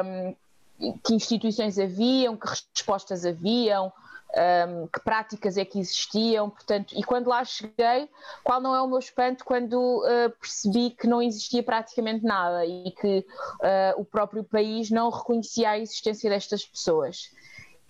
um, 0.05 0.29
ah, 0.29 0.93
que 1.03 1.13
instituições 1.13 1.77
haviam, 1.77 2.38
que 2.38 2.47
respostas 2.47 3.25
haviam, 3.25 3.91
um, 4.35 4.87
que 4.87 4.99
práticas 4.99 5.57
é 5.57 5.65
que 5.65 5.79
existiam, 5.79 6.49
portanto, 6.49 6.93
e 6.95 7.03
quando 7.03 7.27
lá 7.27 7.43
cheguei, 7.43 8.09
qual 8.43 8.61
não 8.61 8.75
é 8.75 8.81
o 8.81 8.87
meu 8.87 8.99
espanto 8.99 9.43
quando 9.43 9.75
uh, 9.75 10.29
percebi 10.39 10.91
que 10.91 11.07
não 11.07 11.21
existia 11.21 11.63
praticamente 11.63 12.23
nada 12.23 12.65
e 12.65 12.91
que 12.91 13.19
uh, 13.19 13.99
o 13.99 14.05
próprio 14.05 14.43
país 14.43 14.89
não 14.89 15.09
reconhecia 15.09 15.71
a 15.71 15.79
existência 15.79 16.29
destas 16.29 16.65
pessoas. 16.65 17.31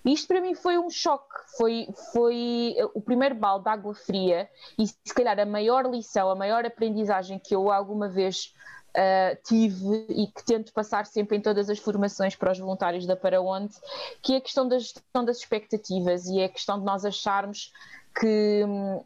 Isto 0.05 0.29
para 0.29 0.39
mim 0.39 0.55
foi 0.55 0.77
um 0.77 0.89
choque, 0.89 1.35
foi, 1.57 1.87
foi 2.13 2.75
o 2.93 3.01
primeiro 3.01 3.35
balde 3.35 3.65
de 3.65 3.69
água 3.69 3.93
fria 3.93 4.49
e 4.77 4.87
se 4.87 5.13
calhar 5.13 5.37
a 5.37 5.45
maior 5.45 5.85
lição, 5.85 6.29
a 6.29 6.35
maior 6.35 6.65
aprendizagem 6.65 7.37
que 7.37 7.53
eu 7.53 7.69
alguma 7.69 8.07
vez 8.07 8.53
uh, 8.95 9.37
tive 9.43 10.05
e 10.09 10.27
que 10.27 10.43
tento 10.45 10.73
passar 10.73 11.05
sempre 11.05 11.37
em 11.37 11.41
todas 11.41 11.69
as 11.69 11.79
formações 11.79 12.35
para 12.35 12.51
os 12.51 12.59
voluntários 12.59 13.05
da 13.05 13.15
Para 13.15 13.41
Onde, 13.41 13.75
que 14.21 14.33
é 14.33 14.37
a 14.37 14.41
questão 14.41 14.67
da 14.67 14.79
gestão 14.79 15.23
das 15.25 15.37
expectativas 15.37 16.25
e 16.27 16.39
é 16.39 16.45
a 16.45 16.49
questão 16.49 16.79
de 16.79 16.85
nós 16.85 17.05
acharmos 17.05 17.73
que 18.19 18.63
um, 18.65 19.03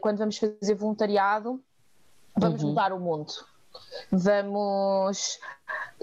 quando 0.00 0.18
vamos 0.18 0.38
fazer 0.38 0.74
voluntariado 0.74 1.60
vamos 2.36 2.62
uhum. 2.62 2.70
mudar 2.70 2.92
o 2.92 3.00
mundo. 3.00 3.32
Vamos. 4.10 5.38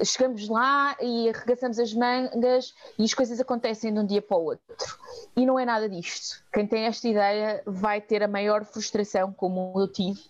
Chegamos 0.03 0.47
lá 0.47 0.95
e 1.01 1.29
arregaçamos 1.29 1.77
as 1.77 1.93
mangas 1.93 2.73
e 2.97 3.03
as 3.03 3.13
coisas 3.13 3.39
acontecem 3.39 3.93
de 3.93 3.99
um 3.99 4.05
dia 4.05 4.21
para 4.21 4.37
o 4.37 4.45
outro. 4.45 4.97
E 5.35 5.45
não 5.45 5.59
é 5.59 5.65
nada 5.65 5.89
disto. 5.89 6.41
Quem 6.53 6.65
tem 6.65 6.85
esta 6.85 7.07
ideia 7.07 7.61
vai 7.65 7.99
ter 7.99 8.23
a 8.23 8.27
maior 8.27 8.63
frustração, 8.63 9.33
como 9.33 9.73
eu 9.75 9.87
tive, 9.87 10.21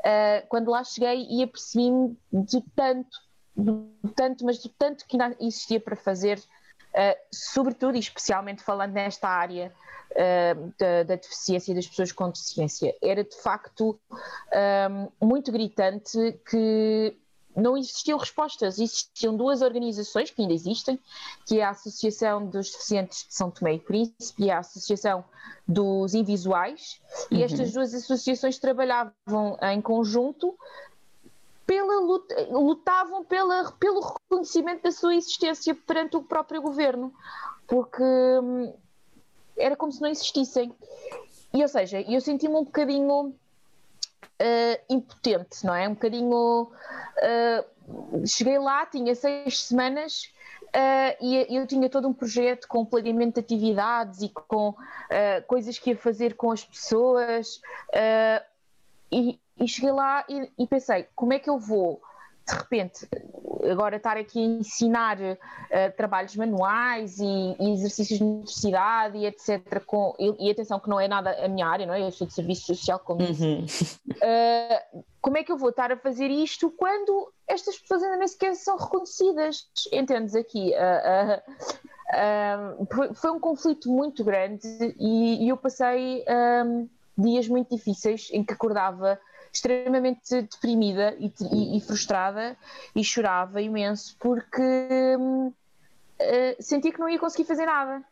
uh, 0.00 0.46
quando 0.48 0.70
lá 0.70 0.82
cheguei 0.84 1.26
e 1.30 1.42
apercebi-me 1.42 2.16
de 2.32 2.60
tanto, 2.74 3.18
de 3.56 4.12
tanto, 4.14 4.44
mas 4.44 4.62
de 4.62 4.68
tanto 4.68 5.06
que 5.06 5.20
ainda 5.20 5.36
existia 5.40 5.80
para 5.80 5.96
fazer, 5.96 6.38
uh, 6.38 7.18
sobretudo 7.32 7.96
e 7.96 8.00
especialmente 8.00 8.62
falando 8.62 8.92
nesta 8.92 9.28
área 9.28 9.72
uh, 10.12 10.74
da, 10.78 11.02
da, 11.04 11.16
deficiência 11.16 11.74
das 11.74 11.86
pessoas 11.86 12.12
com 12.12 12.30
deficiência. 12.30 12.94
Era 13.02 13.24
de 13.24 13.36
facto 13.36 13.98
muito 15.20 15.52
gritante 15.52 16.40
que 16.48 17.16
não 17.60 17.76
existiam 17.76 18.18
respostas. 18.18 18.78
Existiam 18.78 19.36
duas 19.36 19.62
organizações 19.62 20.30
que 20.30 20.42
ainda 20.42 20.54
existem, 20.54 20.98
que 21.46 21.60
é 21.60 21.64
a 21.64 21.70
Associação 21.70 22.46
dos 22.46 22.70
Deficientes 22.70 23.26
de 23.28 23.34
São 23.34 23.50
Tomé 23.50 23.74
e 23.74 23.78
Príncipe 23.78 24.44
e 24.44 24.50
a 24.50 24.58
Associação 24.58 25.24
dos 25.66 26.14
Invisuais, 26.14 27.00
uhum. 27.30 27.38
e 27.38 27.42
estas 27.42 27.72
duas 27.72 27.94
associações 27.94 28.58
trabalhavam 28.58 29.56
em 29.62 29.80
conjunto 29.80 30.56
pela 31.70 32.00
luta, 32.00 32.48
lutavam 32.50 33.24
pela, 33.24 33.70
pelo 33.78 34.00
reconhecimento 34.00 34.82
da 34.82 34.90
sua 34.90 35.14
existência 35.14 35.72
perante 35.72 36.16
o 36.16 36.22
próprio 36.22 36.60
governo, 36.60 37.14
porque 37.68 38.02
hum, 38.02 38.74
era 39.56 39.76
como 39.76 39.92
se 39.92 40.00
não 40.00 40.08
existissem. 40.08 40.74
E, 41.54 41.62
ou 41.62 41.68
seja, 41.68 42.00
eu 42.00 42.20
senti-me 42.20 42.56
um 42.56 42.64
bocadinho 42.64 43.32
uh, 44.40 44.84
impotente, 44.88 45.64
não 45.64 45.74
é? 45.74 45.88
Um 45.88 45.94
bocadinho. 45.94 46.72
Uh, 46.72 48.26
cheguei 48.26 48.58
lá, 48.58 48.86
tinha 48.86 49.14
seis 49.14 49.62
semanas. 49.62 50.32
Uh, 50.68 51.16
e 51.20 51.56
eu 51.56 51.66
tinha 51.66 51.90
todo 51.90 52.06
um 52.06 52.12
projeto 52.12 52.68
com 52.68 52.84
planeamento 52.84 53.34
de 53.34 53.40
atividades 53.40 54.22
e 54.22 54.28
com 54.28 54.74
coisas 55.48 55.76
que 55.78 55.90
ia 55.90 55.96
fazer 55.96 56.34
com 56.36 56.52
as 56.52 56.64
pessoas, 56.64 57.60
e, 59.10 59.40
e, 59.58 59.66
cheguei 59.66 59.90
lá 59.90 60.24
e, 60.28 60.48
e 60.56 60.66
pensei: 60.68 61.08
como 61.16 61.32
é 61.32 61.40
que 61.40 61.50
eu 61.50 61.58
vou 61.58 62.00
de 62.46 62.54
repente 62.54 63.08
agora 63.70 63.96
estar 63.96 64.16
aqui 64.16 64.38
a 64.38 64.46
ensinar 64.46 65.18
uh, 65.20 65.96
trabalhos 65.96 66.34
manuais 66.36 67.18
e, 67.18 67.56
e, 67.58 67.72
exercícios 67.72 68.18
de 68.18 68.24
universidade 68.24 69.18
e 69.18 69.26
etc. 69.26 69.84
Com, 69.84 70.14
e, 70.18 70.48
e, 70.48 70.50
atenção 70.50 70.80
que 70.80 70.88
não 70.88 71.00
é 71.00 71.08
nada 71.08 71.44
a 71.44 71.48
minha 71.48 71.66
área, 71.66 71.86
não 71.86 71.94
é? 71.94 72.02
Eu 72.02 72.10
sou 72.10 72.26
de 72.26 72.32
serviço 72.32 72.66
social, 72.66 72.98
como 72.98 73.22
uhum. 73.22 73.64
uh, 73.64 75.04
como 75.20 75.36
é 75.36 75.44
que 75.44 75.52
eu 75.52 75.58
vou 75.58 75.70
estar 75.70 75.92
a 75.92 75.96
fazer 75.96 76.30
isto 76.30 76.70
quando 76.70 77.32
estas 77.46 77.78
pessoas 77.78 78.02
ainda 78.02 78.16
nem 78.16 78.28
sequer 78.28 78.54
são 78.54 78.76
reconhecidas? 78.76 79.68
Entendes 79.92 80.34
aqui? 80.34 80.72
Uh, 80.72 81.90
foi, 83.14 83.30
um 83.30 83.38
conflito 83.38 83.90
muito 83.90 84.24
grande 84.24 84.66
e, 84.98 85.48
eu 85.48 85.56
passei 85.56 86.24
um, 86.66 86.88
dias 87.20 87.48
muito 87.48 87.74
difíceis 87.74 88.28
em 88.32 88.44
que 88.44 88.52
acordava 88.52 89.18
extremamente 89.52 90.42
deprimida 90.42 91.16
e, 91.18 91.32
e, 91.52 91.76
e 91.76 91.80
frustrada 91.80 92.56
e 92.94 93.02
chorava 93.02 93.60
imenso 93.60 94.16
porque 94.18 95.16
uh, 95.18 95.54
sentia 96.60 96.92
que 96.92 97.00
não 97.00 97.08
ia 97.08 97.18
conseguir 97.18 97.44
fazer 97.44 97.66
nada. 97.66 98.02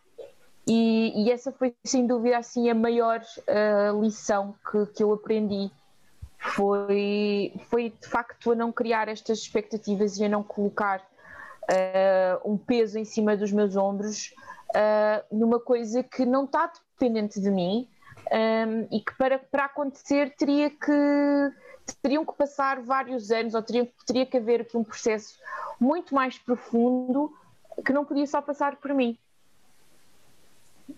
E, 0.66 1.24
e, 1.24 1.30
essa 1.30 1.50
foi 1.50 1.74
sem 1.82 2.06
dúvida 2.06 2.36
assim 2.36 2.68
a 2.68 2.74
maior 2.74 3.20
uh, 3.20 4.02
lição 4.02 4.54
que, 4.70 4.86
que 4.92 5.02
eu 5.02 5.12
aprendi 5.14 5.70
foi, 6.38 7.54
foi 7.70 7.90
de 7.90 8.06
facto 8.06 8.52
a 8.52 8.54
não 8.54 8.70
criar 8.70 9.08
estas 9.08 9.38
expectativas 9.38 10.18
e 10.18 10.24
a 10.24 10.28
não 10.28 10.42
colocar 10.42 11.00
uh, 11.00 12.50
um 12.52 12.58
peso 12.58 12.98
em 12.98 13.04
cima 13.04 13.34
dos 13.34 13.50
meus 13.50 13.76
ombros 13.76 14.34
uh, 14.70 15.36
numa 15.36 15.58
coisa 15.58 16.02
que 16.02 16.26
não 16.26 16.44
está 16.44 16.70
dependente 16.92 17.40
de 17.40 17.50
mim 17.50 17.88
um, 18.30 18.96
e 18.96 19.00
que 19.00 19.16
para, 19.16 19.38
para 19.38 19.64
acontecer 19.64 20.34
teria 20.36 20.70
que 20.70 20.92
teriam 22.02 22.24
que 22.24 22.34
passar 22.34 22.80
vários 22.82 23.30
anos 23.30 23.54
ou 23.54 23.62
teria, 23.62 23.90
teria 24.06 24.26
que 24.26 24.36
haver 24.36 24.60
aqui 24.60 24.76
um 24.76 24.84
processo 24.84 25.38
muito 25.80 26.14
mais 26.14 26.38
profundo 26.38 27.32
que 27.84 27.92
não 27.92 28.04
podia 28.04 28.26
só 28.26 28.42
passar 28.42 28.76
por 28.76 28.92
mim. 28.92 29.16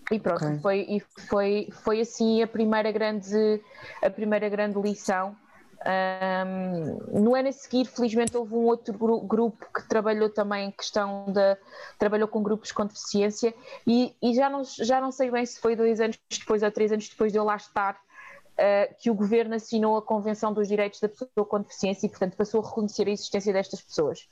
E 0.09 0.19
pronto, 0.19 0.45
okay. 0.45 0.59
foi, 0.59 1.03
foi, 1.27 1.69
foi 1.83 2.01
assim 2.01 2.41
a 2.41 2.47
primeira 2.47 2.91
grande, 2.91 3.61
a 4.01 4.09
primeira 4.09 4.47
grande 4.49 4.79
lição 4.79 5.35
um, 5.83 7.21
no 7.21 7.35
ano 7.35 7.49
a 7.49 7.51
seguir, 7.51 7.85
felizmente, 7.85 8.37
houve 8.37 8.53
um 8.53 8.65
outro 8.65 8.93
grupo 9.23 9.65
que 9.73 9.87
trabalhou 9.87 10.29
também 10.29 10.67
em 10.67 10.71
questão 10.71 11.25
de. 11.27 11.57
trabalhou 11.97 12.27
com 12.27 12.43
grupos 12.43 12.71
com 12.71 12.85
deficiência 12.85 13.53
e, 13.85 14.15
e, 14.21 14.33
já, 14.35 14.49
não, 14.49 14.63
já 14.63 15.01
não 15.01 15.11
sei 15.11 15.31
bem 15.31 15.45
se 15.45 15.59
foi 15.59 15.75
dois 15.75 15.99
anos 15.99 16.19
depois 16.29 16.61
ou 16.61 16.71
três 16.71 16.91
anos 16.91 17.09
depois 17.09 17.31
de 17.31 17.39
eu 17.39 17.43
lá 17.43 17.55
estar. 17.55 17.95
uh, 17.95 18.95
que 18.99 19.09
o 19.09 19.15
governo 19.15 19.55
assinou 19.55 19.97
a 19.97 20.01
Convenção 20.01 20.53
dos 20.53 20.67
Direitos 20.67 20.99
da 20.99 21.09
Pessoa 21.09 21.45
com 21.45 21.61
Deficiência 21.61 22.05
e, 22.05 22.09
portanto, 22.09 22.35
passou 22.35 22.61
a 22.61 22.67
reconhecer 22.67 23.07
a 23.07 23.11
existência 23.11 23.51
destas 23.51 23.81
pessoas. 23.81 24.27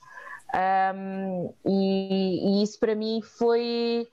Um, 0.54 1.52
e, 1.64 2.60
e, 2.60 2.62
isso 2.62 2.78
para 2.78 2.94
mim 2.94 3.20
foi. 3.22 4.08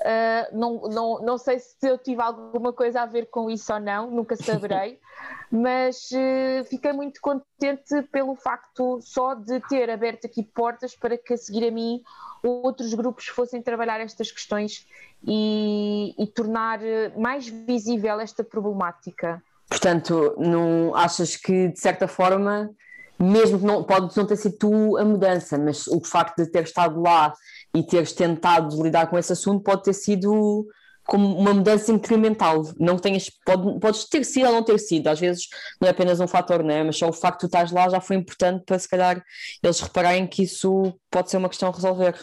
Uh, 0.00 0.56
não, 0.56 0.80
não, 0.82 1.18
não 1.20 1.38
sei 1.38 1.58
se 1.58 1.76
eu 1.82 1.98
tive 1.98 2.22
alguma 2.22 2.72
coisa 2.72 3.02
a 3.02 3.06
ver 3.06 3.26
com 3.26 3.50
isso 3.50 3.72
ou 3.72 3.80
não, 3.80 4.10
nunca 4.10 4.36
saberei, 4.36 4.98
mas 5.50 6.10
uh, 6.12 6.64
fiquei 6.64 6.92
muito 6.92 7.20
contente 7.20 8.02
pelo 8.12 8.36
facto 8.36 9.00
só 9.02 9.34
de 9.34 9.60
ter 9.68 9.90
aberto 9.90 10.26
aqui 10.26 10.42
portas 10.42 10.94
para 10.94 11.18
que 11.18 11.34
a 11.34 11.36
seguir 11.36 11.66
a 11.66 11.70
mim 11.70 12.02
outros 12.42 12.94
grupos 12.94 13.26
fossem 13.26 13.60
trabalhar 13.60 14.00
estas 14.00 14.30
questões 14.30 14.86
e, 15.26 16.14
e 16.16 16.26
tornar 16.28 16.78
mais 17.16 17.48
visível 17.48 18.20
esta 18.20 18.44
problemática. 18.44 19.42
Portanto, 19.68 20.36
não 20.38 20.94
achas 20.94 21.36
que 21.36 21.68
de 21.68 21.80
certa 21.80 22.06
forma 22.06 22.70
mesmo 23.18 23.58
que 23.58 23.64
não, 23.64 23.82
pode 23.82 24.16
não 24.16 24.26
ter 24.26 24.36
sido 24.36 24.56
tu 24.56 24.96
a 24.96 25.04
mudança, 25.04 25.58
mas 25.58 25.88
o 25.88 26.00
facto 26.00 26.36
de 26.36 26.46
ter 26.46 26.62
estado 26.62 27.00
lá 27.00 27.34
e 27.74 27.82
teres 27.82 28.12
tentado 28.12 28.82
lidar 28.82 29.08
com 29.08 29.18
esse 29.18 29.32
assunto 29.32 29.62
pode 29.62 29.84
ter 29.84 29.92
sido 29.92 30.66
como 31.06 31.38
uma 31.38 31.54
mudança 31.54 31.90
incremental. 31.90 32.62
Não 32.78 32.98
tenhas, 32.98 33.30
pode, 33.44 33.80
podes 33.80 34.04
ter 34.04 34.24
sido 34.24 34.46
ou 34.46 34.52
não 34.52 34.62
ter 34.62 34.78
sido, 34.78 35.08
às 35.08 35.18
vezes 35.18 35.48
não 35.80 35.88
é 35.88 35.90
apenas 35.90 36.20
um 36.20 36.28
fator, 36.28 36.62
né? 36.62 36.82
mas 36.82 36.98
só 36.98 37.08
o 37.08 37.12
facto 37.12 37.40
de 37.40 37.40
tu 37.40 37.46
estás 37.46 37.72
lá 37.72 37.88
já 37.88 38.00
foi 38.00 38.16
importante 38.16 38.64
para 38.64 38.78
se 38.78 38.88
calhar 38.88 39.24
eles 39.62 39.80
repararem 39.80 40.26
que 40.26 40.42
isso 40.42 40.94
pode 41.10 41.30
ser 41.30 41.38
uma 41.38 41.48
questão 41.48 41.70
a 41.70 41.72
resolver. 41.72 42.14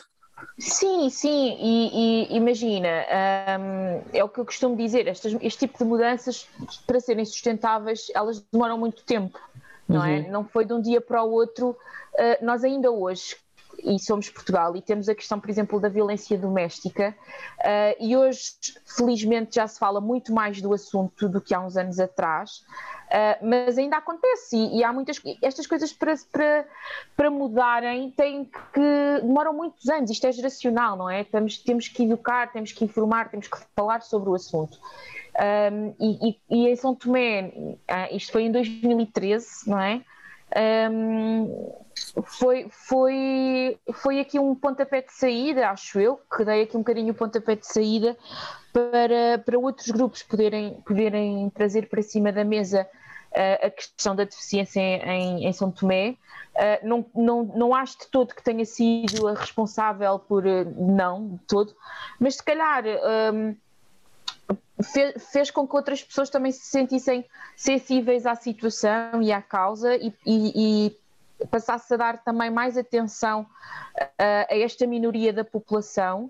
Sim, 0.59 1.09
sim, 1.09 1.57
e, 1.59 2.27
e 2.33 2.35
imagina, 2.35 2.89
um, 3.59 4.01
é 4.13 4.23
o 4.23 4.29
que 4.29 4.39
eu 4.39 4.45
costumo 4.45 4.75
dizer, 4.75 5.07
estas, 5.07 5.35
este 5.41 5.67
tipo 5.67 5.77
de 5.77 5.85
mudanças, 5.85 6.47
para 6.85 6.99
serem 6.99 7.25
sustentáveis, 7.25 8.07
elas 8.13 8.45
demoram 8.51 8.77
muito 8.77 9.03
tempo 9.03 9.39
não 9.87 10.03
é? 10.03 10.19
uhum. 10.19 10.25
é? 10.25 10.29
Não 10.29 10.45
foi 10.45 10.65
de 10.65 10.73
um 10.73 10.81
dia 10.81 10.99
para 10.99 11.23
o 11.23 11.31
outro. 11.31 11.69
Uh, 11.69 12.45
nós 12.45 12.63
ainda 12.63 12.91
hoje, 12.91 13.35
e 13.83 13.99
somos 13.99 14.29
Portugal, 14.29 14.75
e 14.75 14.81
temos 14.81 15.09
a 15.09 15.15
questão, 15.15 15.39
por 15.39 15.49
exemplo, 15.49 15.79
da 15.79 15.89
violência 15.89 16.37
doméstica, 16.37 17.15
uh, 17.59 17.95
e 17.99 18.15
hoje, 18.15 18.53
felizmente, 18.85 19.55
já 19.55 19.67
se 19.67 19.79
fala 19.79 19.99
muito 19.99 20.33
mais 20.33 20.61
do 20.61 20.73
assunto 20.73 21.27
do 21.29 21.41
que 21.41 21.53
há 21.53 21.59
uns 21.59 21.77
anos 21.77 21.99
atrás. 21.99 22.63
Uh, 23.05 23.45
mas 23.45 23.77
ainda 23.77 23.97
acontece 23.97 24.57
e, 24.57 24.79
e, 24.79 24.83
há 24.83 24.91
muitas 24.91 25.21
estas 25.39 25.67
coisas 25.67 25.93
para, 25.93 26.15
para, 26.31 26.67
para 27.15 27.29
mudarem 27.29 28.09
têm 28.09 28.45
que 28.45 29.21
demoram 29.21 29.53
muitos 29.53 29.87
anos, 29.87 30.09
isto 30.09 30.25
é 30.25 30.31
geracional, 30.31 30.97
não 30.97 31.07
é? 31.07 31.23
Temos, 31.23 31.59
temos 31.59 31.87
que 31.87 32.03
educar, 32.03 32.51
temos 32.51 32.71
que 32.71 32.83
informar, 32.83 33.29
temos 33.29 33.47
que 33.47 33.57
falar 33.75 34.01
sobre 34.01 34.29
o 34.29 34.33
assunto. 34.33 34.79
Um, 35.37 35.93
e, 35.99 36.29
e, 36.29 36.39
e, 36.49 36.67
em 36.67 36.75
São 36.75 36.95
Tomé, 36.95 37.51
ah, 37.87 38.09
isto 38.11 38.31
foi 38.31 38.43
em 38.43 38.51
2013, 38.51 39.69
não 39.69 39.79
é? 39.79 40.01
Um, 40.55 41.73
foi, 42.23 42.67
foi, 42.69 43.77
foi 43.93 44.19
aqui 44.19 44.39
um 44.39 44.55
pontapé 44.55 45.01
de 45.01 45.11
saída, 45.11 45.69
acho 45.69 45.99
eu, 45.99 46.19
que 46.35 46.45
dei 46.45 46.63
aqui 46.63 46.75
um 46.77 46.81
bocadinho 46.81 47.11
o 47.11 47.15
pontapé 47.15 47.55
de 47.55 47.67
saída 47.67 48.17
para, 48.71 49.37
para 49.45 49.59
outros 49.59 49.89
grupos 49.89 50.23
poderem, 50.23 50.81
poderem 50.85 51.49
trazer 51.49 51.89
para 51.89 52.01
cima 52.01 52.31
da 52.31 52.43
mesa 52.43 52.87
uh, 53.31 53.65
a 53.65 53.69
questão 53.69 54.15
da 54.15 54.23
deficiência 54.23 54.79
em, 54.79 55.45
em 55.45 55.53
São 55.53 55.71
Tomé. 55.71 56.15
Uh, 56.55 56.87
não, 56.87 57.05
não, 57.13 57.43
não 57.43 57.75
acho 57.75 57.99
de 57.99 58.07
todo 58.07 58.33
que 58.33 58.43
tenha 58.43 58.65
sido 58.65 59.27
a 59.27 59.33
responsável 59.33 60.17
por. 60.19 60.45
Uh, 60.45 60.65
não, 60.77 61.35
de 61.35 61.39
todo, 61.47 61.75
mas 62.19 62.35
se 62.35 62.43
calhar. 62.43 62.83
Um, 63.33 63.55
fez, 64.81 65.31
fez, 65.31 65.51
com 65.51 65.67
que 65.67 65.75
outras 65.75 66.03
pessoas 66.03 66.29
também 66.29 66.51
se 66.51 66.65
sentissem 66.65 67.25
sensíveis 67.55 68.25
à 68.25 68.35
situação 68.35 69.21
e 69.21 69.31
à 69.31 69.41
causa 69.41 69.95
e, 69.95 70.13
e, 70.25 70.87
e 70.87 71.45
passasse 71.47 71.93
a 71.93 71.97
dar 71.97 72.23
também 72.23 72.49
mais 72.49 72.77
atenção 72.77 73.45
a, 74.17 74.53
a 74.53 74.57
esta 74.57 74.85
minoria 74.85 75.33
da 75.33 75.43
população. 75.43 76.29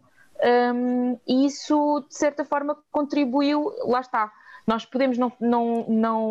Um, 0.73 1.17
e 1.27 1.45
isso, 1.45 2.05
de 2.09 2.15
certa 2.15 2.43
forma, 2.43 2.77
contribuiu. 2.91 3.73
Lá 3.85 4.01
está, 4.01 4.31
nós 4.67 4.85
podemos 4.85 5.17
não, 5.17 5.31
não, 5.39 5.85
não 5.87 6.21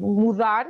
mudar 0.00 0.66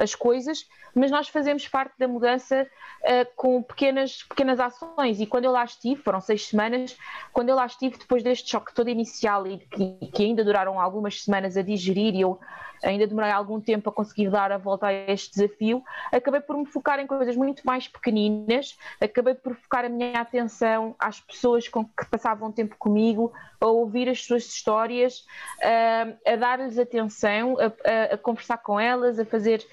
as 0.00 0.14
coisas, 0.14 0.66
mas 0.94 1.10
nós 1.10 1.28
fazemos 1.28 1.68
parte 1.68 1.92
da 1.98 2.08
mudança 2.08 2.66
uh, 3.02 3.36
com 3.36 3.62
pequenas, 3.62 4.22
pequenas 4.22 4.58
ações. 4.58 5.20
E 5.20 5.26
quando 5.26 5.44
eu 5.44 5.52
lá 5.52 5.64
estive, 5.64 6.00
foram 6.02 6.20
seis 6.20 6.46
semanas, 6.46 6.96
quando 7.32 7.50
eu 7.50 7.56
lá 7.56 7.66
estive, 7.66 7.98
depois 7.98 8.22
deste 8.22 8.50
choque 8.50 8.74
todo 8.74 8.88
inicial 8.88 9.46
e 9.46 9.58
que, 9.58 10.10
que 10.12 10.24
ainda 10.24 10.42
duraram 10.42 10.80
algumas 10.80 11.22
semanas 11.22 11.56
a 11.56 11.62
digerir, 11.62 12.14
e 12.14 12.22
eu 12.22 12.40
ainda 12.82 13.06
demorei 13.06 13.30
algum 13.30 13.60
tempo 13.60 13.88
a 13.88 13.92
conseguir 13.92 14.30
dar 14.30 14.52
a 14.52 14.58
volta 14.58 14.86
a 14.86 14.92
este 14.92 15.30
desafio, 15.32 15.82
acabei 16.12 16.40
por 16.40 16.56
me 16.56 16.66
focar 16.66 16.98
em 16.98 17.06
coisas 17.06 17.36
muito 17.36 17.62
mais 17.64 17.88
pequeninas, 17.88 18.76
acabei 19.00 19.34
por 19.34 19.54
focar 19.54 19.84
a 19.84 19.88
minha 19.88 20.20
atenção 20.20 20.94
às 20.98 21.20
pessoas 21.20 21.68
com 21.68 21.84
que 21.84 22.06
passavam 22.10 22.52
tempo 22.52 22.76
comigo, 22.78 23.32
a 23.60 23.66
ouvir 23.66 24.08
as 24.08 24.24
suas 24.24 24.44
histórias, 24.44 25.26
a, 25.62 26.32
a 26.32 26.36
dar-lhes 26.36 26.78
atenção, 26.78 27.56
a, 27.58 27.66
a, 27.66 28.14
a, 28.14 28.18
conversar 28.18 28.58
com 28.58 28.80
elas, 28.80 29.18
a 29.18 29.24
fazer 29.24 29.66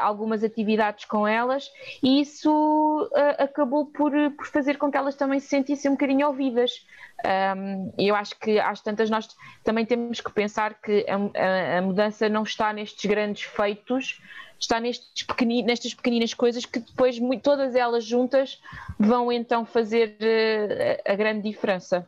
algumas 0.00 0.42
atividades 0.42 1.04
com 1.04 1.26
elas, 1.26 1.70
e 2.02 2.20
isso 2.20 3.08
acabou 3.38 3.86
por, 3.86 4.12
por 4.32 4.46
fazer 4.46 4.76
com 4.76 4.90
que 4.90 4.96
elas 4.96 5.14
também 5.14 5.38
se 5.38 5.48
sentissem 5.48 5.90
um 5.90 5.94
bocadinho 5.94 6.26
ouvidas. 6.26 6.84
Um, 7.24 7.92
eu 7.98 8.14
acho 8.14 8.38
que 8.38 8.60
às 8.60 8.80
tantas 8.80 9.10
nós 9.10 9.28
também 9.64 9.84
temos 9.84 10.20
que 10.20 10.30
pensar 10.30 10.74
que 10.74 11.04
a, 11.08 11.78
a, 11.78 11.82
mudança 11.82 12.28
não 12.28 12.44
está 12.44 12.72
nestes 12.72 13.04
grandes 13.10 13.42
feitos, 13.42 14.20
está 14.58 14.78
nestes 14.78 15.24
pequeni, 15.24 15.62
nestas 15.62 15.94
pequeninas 15.94 16.32
coisas 16.32 16.64
que 16.64 16.78
depois 16.78 17.18
todas 17.42 17.74
elas 17.74 18.04
juntas 18.04 18.60
vão 18.98 19.32
então 19.32 19.66
fazer 19.66 20.16
uh, 20.20 21.12
a 21.12 21.14
grande 21.16 21.42
diferença. 21.42 22.06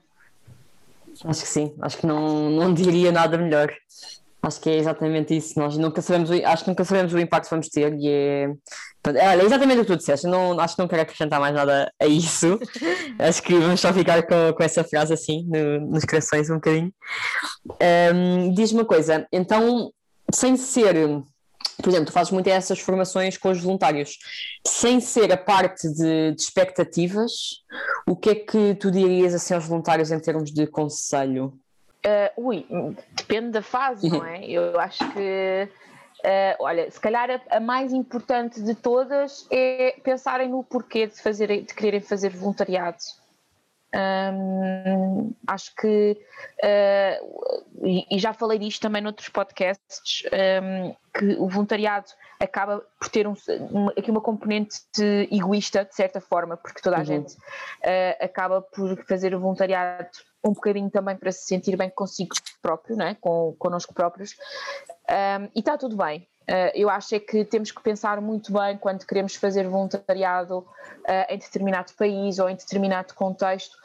Acho 1.25 1.43
que 1.43 1.49
sim, 1.49 1.75
acho 1.81 1.99
que 1.99 2.07
não, 2.07 2.49
não 2.51 2.73
diria 2.73 3.11
nada 3.11 3.37
melhor. 3.37 3.75
Acho 4.51 4.61
que 4.61 4.69
é 4.69 4.79
exatamente 4.79 5.37
isso. 5.37 5.57
Nós 5.57 5.79
nunca 5.79 6.03
sabemos, 6.03 6.29
acho 6.29 6.65
que 6.65 6.71
nunca 6.71 6.85
sabemos 6.85 7.13
o 7.13 7.19
impacto 7.21 7.45
que 7.45 7.51
vamos 7.51 7.69
ter 7.69 7.95
e 7.95 8.09
é. 8.09 8.49
Olha, 9.07 9.43
é 9.43 9.45
exatamente 9.45 9.79
o 9.79 9.85
que 9.85 9.93
tu 9.93 9.97
disseste. 9.97 10.27
Não, 10.27 10.59
acho 10.59 10.75
que 10.75 10.83
não 10.83 10.89
quero 10.89 11.03
acrescentar 11.03 11.39
mais 11.39 11.55
nada 11.55 11.93
a 12.03 12.07
isso. 12.07 12.59
acho 13.17 13.43
que 13.45 13.57
vamos 13.57 13.81
só 13.81 13.93
ficar 13.93 14.25
com, 14.25 14.53
com 14.53 14.63
essa 14.65 14.83
frase 14.83 15.15
assim 15.15 15.47
no, 15.47 15.93
nos 15.93 16.05
corações 16.05 16.51
um 16.51 16.57
bocadinho. 16.57 16.93
Um, 18.13 18.53
Diz-me 18.53 18.81
uma 18.81 18.85
coisa, 18.85 19.25
então, 19.33 19.93
sem 20.33 20.57
ser 20.57 20.97
por 21.81 21.89
exemplo, 21.89 22.07
tu 22.07 22.13
fazes 22.13 22.31
muito 22.31 22.49
essas 22.49 22.79
formações 22.79 23.39
com 23.39 23.51
os 23.51 23.63
voluntários, 23.63 24.19
sem 24.67 25.01
ser 25.01 25.33
a 25.33 25.37
parte 25.37 25.89
de, 25.89 26.33
de, 26.33 26.43
expectativas, 26.43 27.33
o 28.07 28.15
que 28.15 28.31
é 28.31 28.35
que 28.35 28.75
tu 28.75 28.91
dirias 28.91 29.33
assim 29.33 29.55
aos 29.55 29.65
voluntários 29.67 30.11
em 30.11 30.21
termos 30.21 30.51
de 30.53 30.67
conselho? 30.67 31.59
Uh, 32.07 32.47
ui, 32.49 32.67
depende 33.13 33.51
da 33.51 33.63
fase, 33.63 34.09
não 34.09 34.25
é? 34.25 34.45
Eu 34.49 34.81
acho 34.81 35.07
que, 35.13 35.69
uh, 36.21 36.57
olha, 36.59 36.91
se 36.91 36.99
calhar 36.99 37.31
a, 37.31 37.57
a, 37.57 37.61
mais 37.61 37.93
importante 37.93 38.63
de 38.63 38.75
todas 38.75 39.47
é 39.51 39.97
pensarem 40.03 40.49
no 40.49 40.65
porquê 40.65 41.07
de, 41.07 41.21
fazer, 41.21 41.49
de 41.63 41.75
quererem 41.75 42.01
fazer 42.01 42.31
voluntariado. 42.31 42.99
Um, 43.93 45.35
acho 45.47 45.75
que, 45.75 46.17
uh, 46.63 47.65
e, 47.85 48.17
e, 48.17 48.19
já 48.21 48.33
falei 48.33 48.59
disto 48.59 48.81
também 48.81 49.03
noutros 49.03 49.29
podcasts, 49.29 50.23
um, 50.63 50.95
que 51.13 51.35
o 51.41 51.49
voluntariado 51.49 52.07
acaba 52.39 52.83
por 52.99 53.09
ter 53.11 53.27
um, 53.27 53.35
uma, 53.69 53.91
aqui 53.91 54.11
uma 54.11 54.21
componente 54.21 54.81
egoísta, 55.31 55.85
de 55.85 55.95
certa 55.95 56.21
forma, 56.21 56.57
porque 56.57 56.81
toda 56.81 56.97
a 56.97 57.01
uhum. 57.01 57.05
gente 57.05 57.37
acaba 58.21 58.63
por 58.63 58.97
fazer 59.07 59.35
o 59.35 59.41
voluntariado 59.41 60.09
um 60.45 60.53
bocadinho 60.53 60.91
também 60.91 61.17
para 61.17 61.33
se 61.33 61.45
sentir 61.47 61.77
bem 61.77 61.91
consigo 61.91 62.35
próprio, 62.63 62.97
não 62.97 63.07
é? 63.07 63.15
Com, 63.15 63.55
connosco 63.59 63.95
próprios, 63.95 64.37
um, 65.09 65.45
e 65.55 65.61
está 65.61 65.77
tudo 65.77 65.97
bem. 65.97 66.27
Uh, 66.49 66.73
eu 66.75 66.91
acho 66.91 67.15
é 67.15 67.21
que 67.21 67.45
temos 67.45 67.71
que 67.71 67.81
pensar 67.81 68.21
muito 68.21 68.53
bem 68.53 68.77
quando 68.77 69.07
queremos 69.07 69.37
fazer 69.37 69.69
voluntariado 69.69 70.59
uh, 70.59 70.67
em 71.29 71.39
determinado 71.39 71.93
país 71.95 72.39
ou 72.41 72.49
em 72.49 72.57
determinado 72.57 73.15
contexto, 73.15 73.77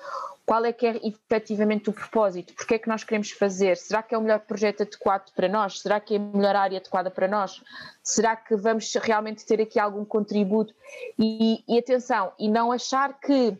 qual 0.45 0.63
é 0.65 0.71
que 0.71 0.85
é 0.85 0.99
efetivamente 1.03 1.89
o 1.89 1.93
propósito, 1.93 2.53
porque 2.53 2.75
é 2.75 2.79
que 2.79 2.87
nós 2.87 3.03
queremos 3.03 3.31
fazer, 3.31 3.77
será 3.77 4.01
que 4.03 4.13
é 4.13 4.17
o 4.17 4.21
melhor 4.21 4.39
projeto 4.39 4.81
adequado 4.81 5.31
para 5.35 5.49
nós, 5.49 5.79
será 5.81 5.99
que 5.99 6.15
é 6.15 6.17
a 6.17 6.19
melhor 6.19 6.55
área 6.55 6.77
adequada 6.77 7.09
para 7.09 7.27
nós, 7.27 7.61
será 8.03 8.35
que 8.35 8.55
vamos 8.55 8.93
realmente 8.95 9.45
ter 9.45 9.59
aqui 9.59 9.79
algum 9.79 10.05
contributo? 10.05 10.73
E, 11.17 11.63
e 11.67 11.77
atenção, 11.79 12.31
e 12.39 12.47
não 12.47 12.71
achar 12.71 13.19
que 13.19 13.57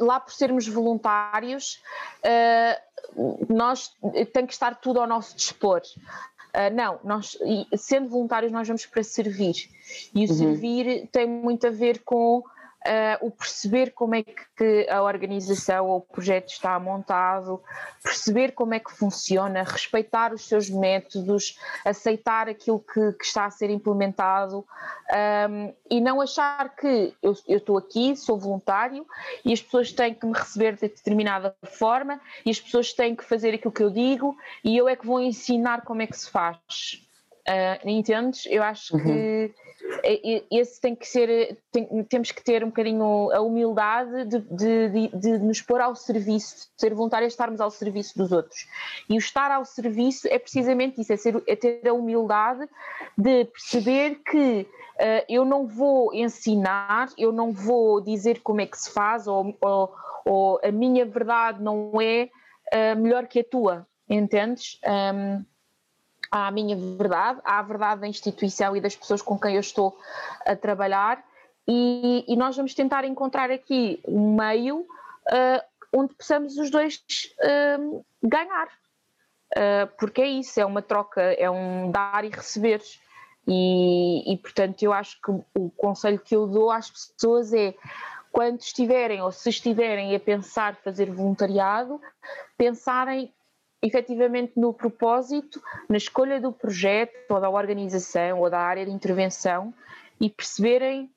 lá 0.00 0.20
por 0.20 0.32
sermos 0.32 0.66
voluntários, 0.66 1.82
uh, 2.24 3.44
nós 3.48 3.94
tem 4.32 4.46
que 4.46 4.52
estar 4.52 4.74
tudo 4.76 5.00
ao 5.00 5.06
nosso 5.06 5.36
dispor. 5.36 5.82
Uh, 6.54 6.74
não, 6.74 7.00
nós, 7.02 7.36
sendo 7.76 8.08
voluntários, 8.08 8.52
nós 8.52 8.66
vamos 8.66 8.86
para 8.86 9.02
servir. 9.02 9.54
E 10.14 10.24
o 10.24 10.28
uhum. 10.28 10.36
servir 10.36 11.08
tem 11.10 11.26
muito 11.26 11.66
a 11.66 11.70
ver 11.70 12.02
com 12.04 12.42
uh, 12.86 13.26
o 13.26 13.30
perceber 13.30 13.92
como 13.92 14.14
é 14.14 14.22
que 14.22 14.86
a 14.90 15.02
organização 15.02 15.86
ou 15.88 15.98
o 15.98 16.00
projeto 16.00 16.48
está 16.48 16.78
montado, 16.78 17.62
perceber 18.02 18.52
como 18.52 18.74
é 18.74 18.78
que 18.78 18.92
funciona, 18.92 19.62
respeitar 19.62 20.32
os 20.32 20.46
seus 20.46 20.68
métodos, 20.68 21.58
aceitar 21.84 22.48
aquilo 22.48 22.80
que, 22.80 23.12
que 23.12 23.24
está 23.24 23.46
a 23.46 23.50
ser 23.50 23.70
implementado 23.70 24.64
um, 25.48 25.74
e 25.90 26.00
não 26.00 26.20
achar 26.20 26.74
que 26.76 27.14
eu, 27.22 27.34
eu 27.48 27.58
estou 27.58 27.78
aqui, 27.78 28.16
sou 28.16 28.38
voluntário 28.38 29.06
e 29.44 29.52
as 29.52 29.62
pessoas 29.62 29.92
têm 29.92 30.14
que 30.14 30.26
me 30.26 30.32
receber 30.32 30.74
de 30.74 30.88
determinada 30.88 31.54
forma 31.64 32.20
e 32.44 32.50
as 32.50 32.60
pessoas 32.60 32.92
têm 32.92 33.16
que 33.16 33.24
fazer 33.24 33.54
aquilo 33.54 33.72
que 33.72 33.82
eu 33.82 33.90
digo 33.90 34.36
e 34.62 34.76
eu 34.76 34.88
é 34.88 34.96
que 34.96 35.06
vou 35.06 35.20
ensinar 35.20 35.82
como 35.82 36.02
é 36.02 36.06
que 36.06 36.16
se 36.16 36.30
faz. 36.30 37.00
Uh, 37.46 37.88
entendes? 37.88 38.46
Eu 38.46 38.62
acho 38.62 38.96
uhum. 38.96 39.02
que 39.02 39.54
esse 40.50 40.80
tem 40.80 40.94
que 40.94 41.06
ser, 41.06 41.58
tem, 41.72 42.04
temos 42.04 42.30
que 42.30 42.42
ter 42.42 42.62
um 42.62 42.68
bocadinho 42.68 43.30
a 43.32 43.40
humildade 43.40 44.24
de, 44.26 44.38
de, 44.38 44.88
de, 44.88 45.08
de, 45.16 45.38
nos 45.38 45.62
pôr 45.62 45.80
ao 45.80 45.94
serviço, 45.94 46.68
ser 46.76 46.94
voluntário 46.94 47.24
é 47.24 47.28
estarmos 47.28 47.60
ao 47.60 47.70
serviço 47.70 48.16
dos 48.16 48.30
outros. 48.30 48.66
E 49.08 49.14
o 49.14 49.18
estar 49.18 49.50
ao 49.50 49.64
serviço 49.64 50.28
é 50.28 50.38
precisamente 50.38 51.00
isso, 51.00 51.12
é, 51.12 51.16
ser, 51.16 51.42
é 51.46 51.56
ter 51.56 51.88
a 51.88 51.92
humildade 51.92 52.68
de 53.16 53.46
perceber 53.46 54.20
que 54.24 54.66
uh, 54.96 55.24
eu 55.28 55.44
não 55.44 55.66
vou 55.66 56.12
ensinar, 56.14 57.08
eu 57.16 57.32
não 57.32 57.52
vou 57.52 58.00
dizer 58.00 58.40
como 58.42 58.60
é 58.60 58.66
que 58.66 58.78
se 58.78 58.90
faz, 58.90 59.26
ou, 59.26 59.56
ou, 59.60 59.94
ou 60.24 60.60
a 60.62 60.70
minha 60.70 61.04
verdade 61.06 61.62
não 61.62 61.92
é 62.00 62.28
uh, 62.72 63.00
melhor 63.00 63.26
que 63.26 63.40
a 63.40 63.44
tua, 63.44 63.86
entendes? 64.08 64.78
Um, 64.86 65.44
a 66.30 66.50
minha 66.50 66.76
verdade, 66.76 67.40
a 67.44 67.62
verdade 67.62 68.00
da 68.02 68.08
instituição 68.08 68.76
e 68.76 68.80
das 68.80 68.96
pessoas 68.96 69.22
com 69.22 69.38
quem 69.38 69.54
eu 69.54 69.60
estou 69.60 69.98
a 70.44 70.56
trabalhar, 70.56 71.24
e, 71.66 72.24
e 72.28 72.36
nós 72.36 72.56
vamos 72.56 72.74
tentar 72.74 73.04
encontrar 73.04 73.50
aqui 73.50 74.00
um 74.06 74.36
meio 74.36 74.80
uh, 74.80 75.62
onde 75.92 76.14
possamos 76.14 76.58
os 76.58 76.70
dois 76.70 77.02
uh, 77.40 78.04
ganhar. 78.22 78.68
Uh, 79.56 79.86
porque 79.98 80.20
é 80.20 80.26
isso, 80.26 80.60
é 80.60 80.66
uma 80.66 80.82
troca, 80.82 81.22
é 81.22 81.48
um 81.48 81.90
dar 81.90 82.24
e 82.24 82.28
receber. 82.28 82.82
E, 83.46 84.32
e, 84.32 84.36
portanto, 84.38 84.82
eu 84.82 84.92
acho 84.92 85.20
que 85.20 85.30
o 85.30 85.70
conselho 85.76 86.18
que 86.18 86.34
eu 86.34 86.46
dou 86.46 86.70
às 86.70 86.90
pessoas 86.90 87.52
é 87.52 87.74
quando 88.32 88.60
estiverem 88.60 89.22
ou 89.22 89.30
se 89.30 89.48
estiverem 89.48 90.14
a 90.14 90.20
pensar 90.20 90.74
fazer 90.76 91.10
voluntariado, 91.10 92.00
pensarem 92.56 93.32
efetivamente 93.84 94.52
no 94.56 94.72
propósito, 94.72 95.62
na 95.88 95.98
escolha 95.98 96.40
do 96.40 96.50
projeto 96.50 97.12
ou 97.28 97.40
da 97.40 97.50
organização 97.50 98.40
ou 98.40 98.48
da 98.48 98.58
área 98.58 98.86
de 98.86 98.90
intervenção 98.90 99.74
e 100.18 100.30
perceberem 100.30 101.10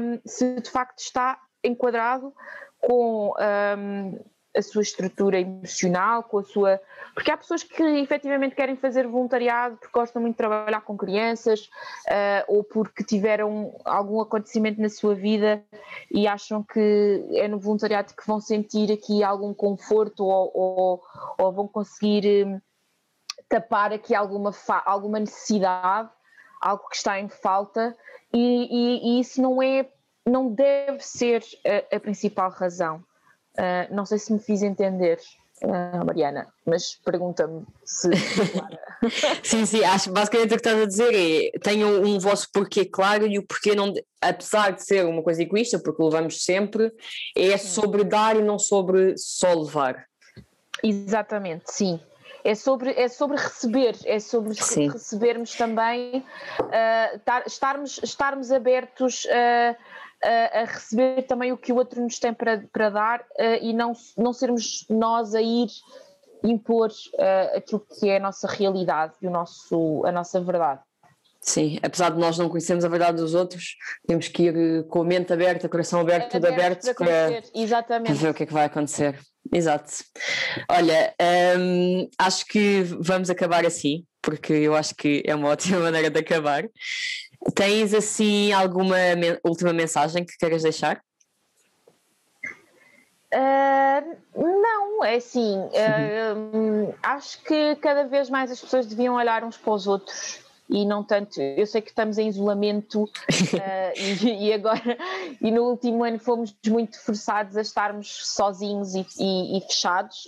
um, 0.00 0.18
se 0.24 0.60
de 0.60 0.70
facto 0.70 0.98
está 1.00 1.38
enquadrado 1.62 2.32
com 2.80 3.34
um, 3.78 4.18
a 4.56 4.62
sua 4.62 4.82
estrutura 4.82 5.40
emocional, 5.40 6.22
com 6.22 6.38
a 6.38 6.42
sua. 6.42 6.80
Porque 7.14 7.30
há 7.30 7.36
pessoas 7.36 7.62
que 7.62 7.82
efetivamente 7.82 8.54
querem 8.54 8.76
fazer 8.76 9.06
voluntariado 9.06 9.76
porque 9.76 9.98
gostam 9.98 10.22
muito 10.22 10.34
de 10.34 10.38
trabalhar 10.38 10.80
com 10.82 10.96
crianças 10.96 11.68
uh, 12.06 12.44
ou 12.48 12.64
porque 12.64 13.04
tiveram 13.04 13.76
algum 13.84 14.20
acontecimento 14.20 14.80
na 14.80 14.88
sua 14.88 15.14
vida 15.14 15.62
e 16.10 16.26
acham 16.26 16.62
que 16.62 17.24
é 17.34 17.48
no 17.48 17.58
voluntariado 17.58 18.14
que 18.14 18.26
vão 18.26 18.40
sentir 18.40 18.92
aqui 18.92 19.22
algum 19.22 19.52
conforto 19.52 20.24
ou, 20.24 20.50
ou, 20.54 21.02
ou 21.38 21.52
vão 21.52 21.68
conseguir 21.68 22.46
um, 22.46 22.60
tapar 23.48 23.92
aqui 23.92 24.14
alguma, 24.14 24.52
alguma 24.84 25.18
necessidade, 25.18 26.10
algo 26.60 26.88
que 26.88 26.96
está 26.96 27.18
em 27.18 27.28
falta, 27.28 27.96
e, 28.32 28.38
e, 28.38 29.16
e 29.16 29.20
isso 29.20 29.40
não 29.40 29.62
é. 29.62 29.88
Não 30.26 30.52
deve 30.52 31.00
ser 31.00 31.42
a, 31.90 31.96
a 31.96 32.00
principal 32.00 32.50
razão. 32.50 33.02
Uh, 33.58 33.92
não 33.92 34.06
sei 34.06 34.18
se 34.18 34.32
me 34.32 34.38
fiz 34.38 34.62
entender, 34.62 35.18
uh, 35.64 36.04
Mariana, 36.06 36.46
mas 36.64 36.94
pergunta-me 37.04 37.66
se. 37.84 38.08
sim, 39.42 39.66
sim, 39.66 39.84
acho 39.84 40.12
basicamente 40.12 40.54
o 40.54 40.60
que 40.60 40.68
estás 40.68 40.80
a 40.80 40.86
dizer 40.86 41.12
é 41.12 41.58
tenham 41.58 42.02
um 42.02 42.20
vosso 42.20 42.48
porquê 42.52 42.84
claro 42.84 43.26
e 43.26 43.36
o 43.36 43.44
porquê 43.44 43.74
não, 43.74 43.92
apesar 44.20 44.70
de 44.70 44.84
ser 44.84 45.04
uma 45.04 45.24
coisa 45.24 45.42
egoísta, 45.42 45.76
porque 45.78 46.00
levamos 46.00 46.44
sempre, 46.44 46.92
é 47.36 47.56
sobre 47.56 48.04
dar 48.04 48.36
e 48.36 48.42
não 48.42 48.60
sobre 48.60 49.16
só 49.16 49.52
levar. 49.52 50.06
Exatamente, 50.82 51.72
sim. 51.72 51.98
É 52.44 52.54
sobre, 52.54 52.92
é 52.92 53.08
sobre 53.08 53.36
receber, 53.36 53.96
é 54.04 54.20
sobre 54.20 54.54
sim. 54.54 54.88
recebermos 54.88 55.56
também, 55.56 56.24
uh, 56.60 57.18
tar, 57.24 57.42
estarmos, 57.46 58.00
estarmos 58.02 58.52
abertos 58.52 59.26
a 59.26 59.76
a, 60.22 60.60
a, 60.60 60.64
receber 60.64 61.22
também 61.22 61.52
o 61.52 61.58
que 61.58 61.72
o 61.72 61.76
outro 61.76 62.02
nos 62.02 62.18
tem 62.18 62.32
para, 62.34 62.64
para 62.72 62.90
dar 62.90 63.20
uh, 63.20 63.58
e 63.60 63.72
não, 63.72 63.92
não 64.16 64.32
sermos 64.32 64.84
nós 64.88 65.34
a 65.34 65.42
ir 65.42 65.68
impor 66.44 66.90
uh, 66.90 67.56
aquilo 67.56 67.80
que 67.80 68.08
é 68.08 68.16
a 68.16 68.20
nossa 68.20 68.46
realidade 68.46 69.14
e 69.22 69.26
o 69.26 69.30
nosso, 69.30 70.02
a 70.04 70.12
nossa 70.12 70.40
verdade. 70.40 70.80
Sim, 71.40 71.78
apesar 71.82 72.10
de 72.10 72.18
nós 72.18 72.36
não 72.36 72.48
conhecermos 72.48 72.84
a 72.84 72.88
verdade 72.88 73.18
dos 73.18 73.34
outros, 73.34 73.76
temos 74.06 74.26
que 74.28 74.42
ir 74.42 74.56
eh, 74.56 74.82
com 74.82 75.02
a 75.02 75.04
mente 75.04 75.32
aberta, 75.32 75.68
coração 75.68 76.00
aberto, 76.00 76.32
tudo 76.32 76.46
aberto 76.46 76.92
para, 76.94 76.94
para, 76.94 77.42
Exatamente. 77.54 78.06
para 78.06 78.14
ver 78.14 78.30
o 78.30 78.34
que 78.34 78.42
é 78.42 78.46
que 78.46 78.52
vai 78.52 78.64
acontecer. 78.64 79.18
Exato. 79.52 79.92
Olha, 80.68 81.14
hum, 81.58 82.08
acho 82.18 82.44
que 82.44 82.82
vamos 83.00 83.30
acabar 83.30 83.64
assim, 83.64 84.04
porque 84.20 84.52
eu 84.52 84.74
acho 84.74 84.94
que 84.94 85.22
é 85.24 85.34
uma 85.34 85.48
ótima 85.50 85.78
maneira 85.78 86.10
de 86.10 86.18
acabar. 86.18 86.64
Tens 87.54 87.94
assim 87.94 88.52
alguma 88.52 89.16
me 89.16 89.38
última 89.44 89.72
mensagem 89.72 90.24
que 90.24 90.36
queiras 90.36 90.62
deixar? 90.62 91.00
Uh, 93.32 94.16
não, 94.34 95.04
é 95.04 95.16
assim, 95.16 95.58
uh, 95.58 96.94
acho 97.02 97.42
que 97.42 97.76
cada 97.76 98.04
vez 98.04 98.30
mais 98.30 98.50
as 98.50 98.60
pessoas 98.60 98.86
deviam 98.86 99.16
olhar 99.16 99.44
uns 99.44 99.56
para 99.56 99.72
os 99.72 99.86
outros 99.86 100.40
e 100.70 100.84
não 100.84 101.04
tanto. 101.04 101.40
Eu 101.40 101.66
sei 101.66 101.82
que 101.82 101.90
estamos 101.90 102.16
em 102.16 102.28
isolamento 102.28 103.04
uh, 103.04 103.08
e, 104.24 104.48
e, 104.48 104.52
agora, 104.52 104.98
e 105.40 105.50
no 105.50 105.64
último 105.64 106.04
ano 106.04 106.18
fomos 106.18 106.56
muito 106.66 106.98
forçados 107.02 107.56
a 107.56 107.60
estarmos 107.60 108.34
sozinhos 108.34 108.94
e, 108.94 109.06
e, 109.18 109.58
e 109.58 109.60
fechados. 109.62 110.26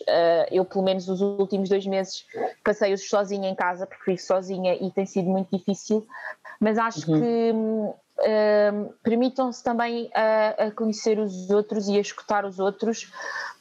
eu, 0.50 0.64
pelo 0.64 0.84
menos, 0.84 1.08
os 1.08 1.22
últimos 1.22 1.68
dois 1.70 1.86
meses 1.86 2.26
passei-os 2.62 3.08
sozinha 3.08 3.48
em 3.48 3.54
casa 3.54 3.86
porque 3.86 4.10
vivo 4.10 4.22
sozinha 4.22 4.74
e 4.74 4.90
tem 4.90 5.06
sido 5.06 5.28
muito 5.28 5.56
difícil 5.56 6.06
mas 6.60 6.78
acho 6.78 7.10
uhum. 7.10 7.20
que 7.20 7.52
uh, 8.20 8.94
permitam-se 9.02 9.64
também 9.64 10.10
a, 10.14 10.66
a, 10.66 10.70
conhecer 10.70 11.18
os 11.18 11.50
outros 11.50 11.88
e 11.88 11.96
a 11.96 12.00
escutar 12.00 12.44
os 12.44 12.58
outros, 12.58 13.10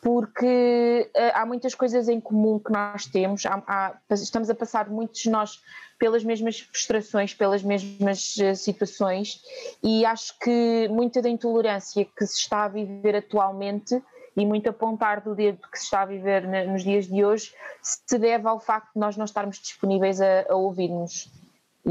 porque 0.02 1.10
uh, 1.16 1.32
há 1.34 1.45
muitas 1.45 1.74
coisas 1.74 2.10
em 2.10 2.20
comum 2.20 2.60
que 2.60 2.72
nós 2.72 3.06
temos, 3.06 3.45
há, 3.45 3.64
há, 3.66 3.97
estamos 4.14 4.50
a 4.50 4.56
passar 4.56 4.89
muitos 4.89 5.22
de 5.22 5.30
nós 5.30 5.62
pelas 5.97 6.24
mesmas 6.24 6.60
frustrações, 6.60 7.34
pelas 7.34 7.64
mesmas 7.64 8.36
uh, 8.38 8.56
situações, 8.56 9.41
e 9.82 10.06
acho 10.06 10.38
que 10.39 10.88
muita 10.89 11.22
da 11.22 11.30
intolerância 11.30 12.06
que 12.06 12.28
se 12.28 12.41
está 12.41 12.66
a 12.66 12.68
viver 12.68 13.16
atualmente 13.16 14.02
e 14.36 14.45
muito 14.45 14.70
apontar 14.70 15.22
do 15.22 15.36
dedo 15.36 15.60
que 15.70 15.78
se 15.78 15.86
está 15.86 16.02
a 16.02 16.06
viver 16.06 16.47
nos 16.68 16.84
dias 16.84 17.08
de 17.08 17.26
hoje 17.26 17.54
se 17.82 18.18
deve 18.18 18.47
ao 18.47 18.60
facto 18.60 18.93
de 18.93 19.00
nós 19.00 19.18
não 19.18 19.26
estarmos 19.26 19.58
disponíveis 19.58 20.22
a, 20.22 20.45
a 20.50 20.56
ouvir-nos. 20.56 21.30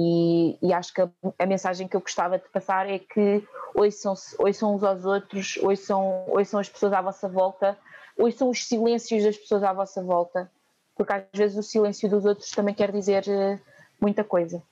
E, 0.01 0.57
e, 0.63 0.73
acho 0.73 0.95
que 0.95 1.01
a, 1.01 1.11
a, 1.39 1.47
mensagem 1.47 1.89
que 1.89 1.97
eu 1.97 2.01
gostava 2.01 2.39
de 2.39 2.49
passar 2.51 2.89
é 2.89 3.01
que 3.01 3.43
ouçam, 3.75 4.15
ouçam 4.39 4.77
uns 4.77 4.85
aos 4.85 5.05
outros, 5.05 5.59
ouçam, 5.61 6.25
ouçam 6.29 6.61
as 6.61 6.69
pessoas 6.69 6.93
à 6.93 7.03
vossa 7.03 7.29
volta, 7.29 7.77
ouçam 8.17 8.49
os 8.49 8.65
silêncios 8.65 9.25
das 9.25 9.37
pessoas 9.37 9.65
à 9.65 9.73
vossa 9.73 10.03
volta, 10.03 10.51
porque 10.95 11.13
às 11.13 11.25
vezes 11.35 11.59
o 11.59 11.63
silêncio 11.63 12.09
dos 12.09 12.25
outros 12.25 12.51
também 12.51 12.75
quer 12.75 12.93
dizer 12.93 13.25
uh, 13.27 13.61
muita 14.01 14.23
coisa. 14.23 14.63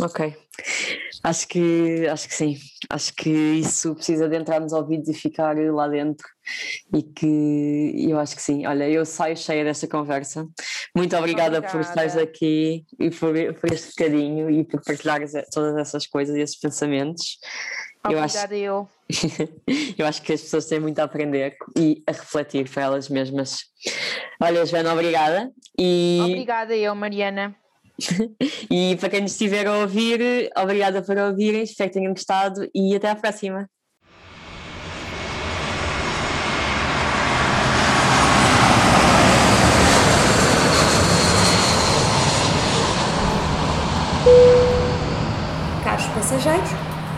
Ok. 0.00 0.36
Acho 1.22 1.48
que, 1.48 2.06
acho 2.08 2.28
que 2.28 2.34
sim. 2.34 2.58
Acho 2.90 3.14
que 3.14 3.30
isso 3.30 3.94
precisa 3.94 4.28
de 4.28 4.36
entrar 4.36 4.60
nos 4.60 4.72
ouvidos 4.72 5.08
e 5.08 5.14
ficar 5.14 5.56
lá 5.56 5.88
dentro. 5.88 6.26
E 6.92 7.02
que 7.02 8.06
eu 8.10 8.18
acho 8.18 8.36
que 8.36 8.42
sim. 8.42 8.66
Olha, 8.66 8.88
eu 8.88 9.04
saio 9.06 9.36
cheia 9.36 9.64
desta 9.64 9.86
conversa. 9.86 10.46
Muito 10.94 11.16
obrigada, 11.16 11.58
obrigada. 11.58 11.72
por 11.72 11.80
estares 11.80 12.16
aqui 12.16 12.84
e 12.98 13.10
por, 13.10 13.32
por 13.54 13.72
este 13.72 13.90
bocadinho 13.90 14.50
e 14.50 14.64
por 14.64 14.82
partilhares 14.82 15.32
todas 15.52 15.76
essas 15.76 16.06
coisas 16.06 16.36
e 16.36 16.40
esses 16.40 16.58
pensamentos. 16.58 17.38
Obrigada, 18.04 18.56
eu. 18.56 18.88
Acho, 19.08 19.26
eu. 19.40 19.48
eu 19.98 20.06
acho 20.06 20.22
que 20.22 20.32
as 20.32 20.42
pessoas 20.42 20.66
têm 20.66 20.78
muito 20.78 20.98
a 20.98 21.04
aprender 21.04 21.56
e 21.76 22.02
a 22.06 22.12
refletir 22.12 22.68
para 22.68 22.82
elas 22.82 23.08
mesmas. 23.08 23.60
Olha, 24.40 24.66
Joana, 24.66 24.92
obrigada. 24.92 25.50
E... 25.78 26.18
Obrigada, 26.22 26.76
eu, 26.76 26.94
Mariana. 26.94 27.56
e 28.70 28.96
para 28.96 29.08
quem 29.08 29.20
nos 29.20 29.32
estiver 29.32 29.66
a 29.66 29.78
ouvir, 29.78 30.50
obrigada 30.56 31.02
por 31.02 31.16
ouvirem, 31.16 31.62
espero 31.62 31.90
que 31.90 31.98
tenham 31.98 32.12
gostado 32.12 32.68
e 32.74 32.94
até 32.94 33.10
à 33.10 33.16
próxima. 33.16 33.68
Caros 45.84 46.06
passageiros, 46.06 46.70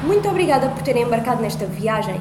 Muito 0.05 0.29
obrigada 0.29 0.69
por 0.69 0.83
terem 0.83 1.03
embarcado 1.03 1.43
nesta 1.43 1.65
viagem. 1.67 2.21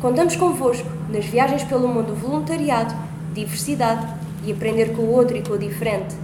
Contamos 0.00 0.34
convosco 0.34 0.88
nas 1.08 1.24
viagens 1.26 1.62
pelo 1.64 1.86
mundo 1.86 2.14
voluntariado, 2.14 2.94
diversidade 3.32 4.06
e 4.44 4.50
aprender 4.50 4.92
com 4.96 5.02
o 5.02 5.12
outro 5.12 5.36
e 5.36 5.42
com 5.42 5.52
o 5.52 5.58
diferente. 5.58 6.16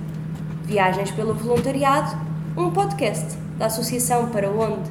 Viagens 0.68 1.10
pelo 1.12 1.32
Voluntariado, 1.32 2.14
um 2.54 2.70
podcast 2.70 3.38
da 3.56 3.66
Associação 3.66 4.28
Para 4.28 4.50
Onde. 4.50 4.90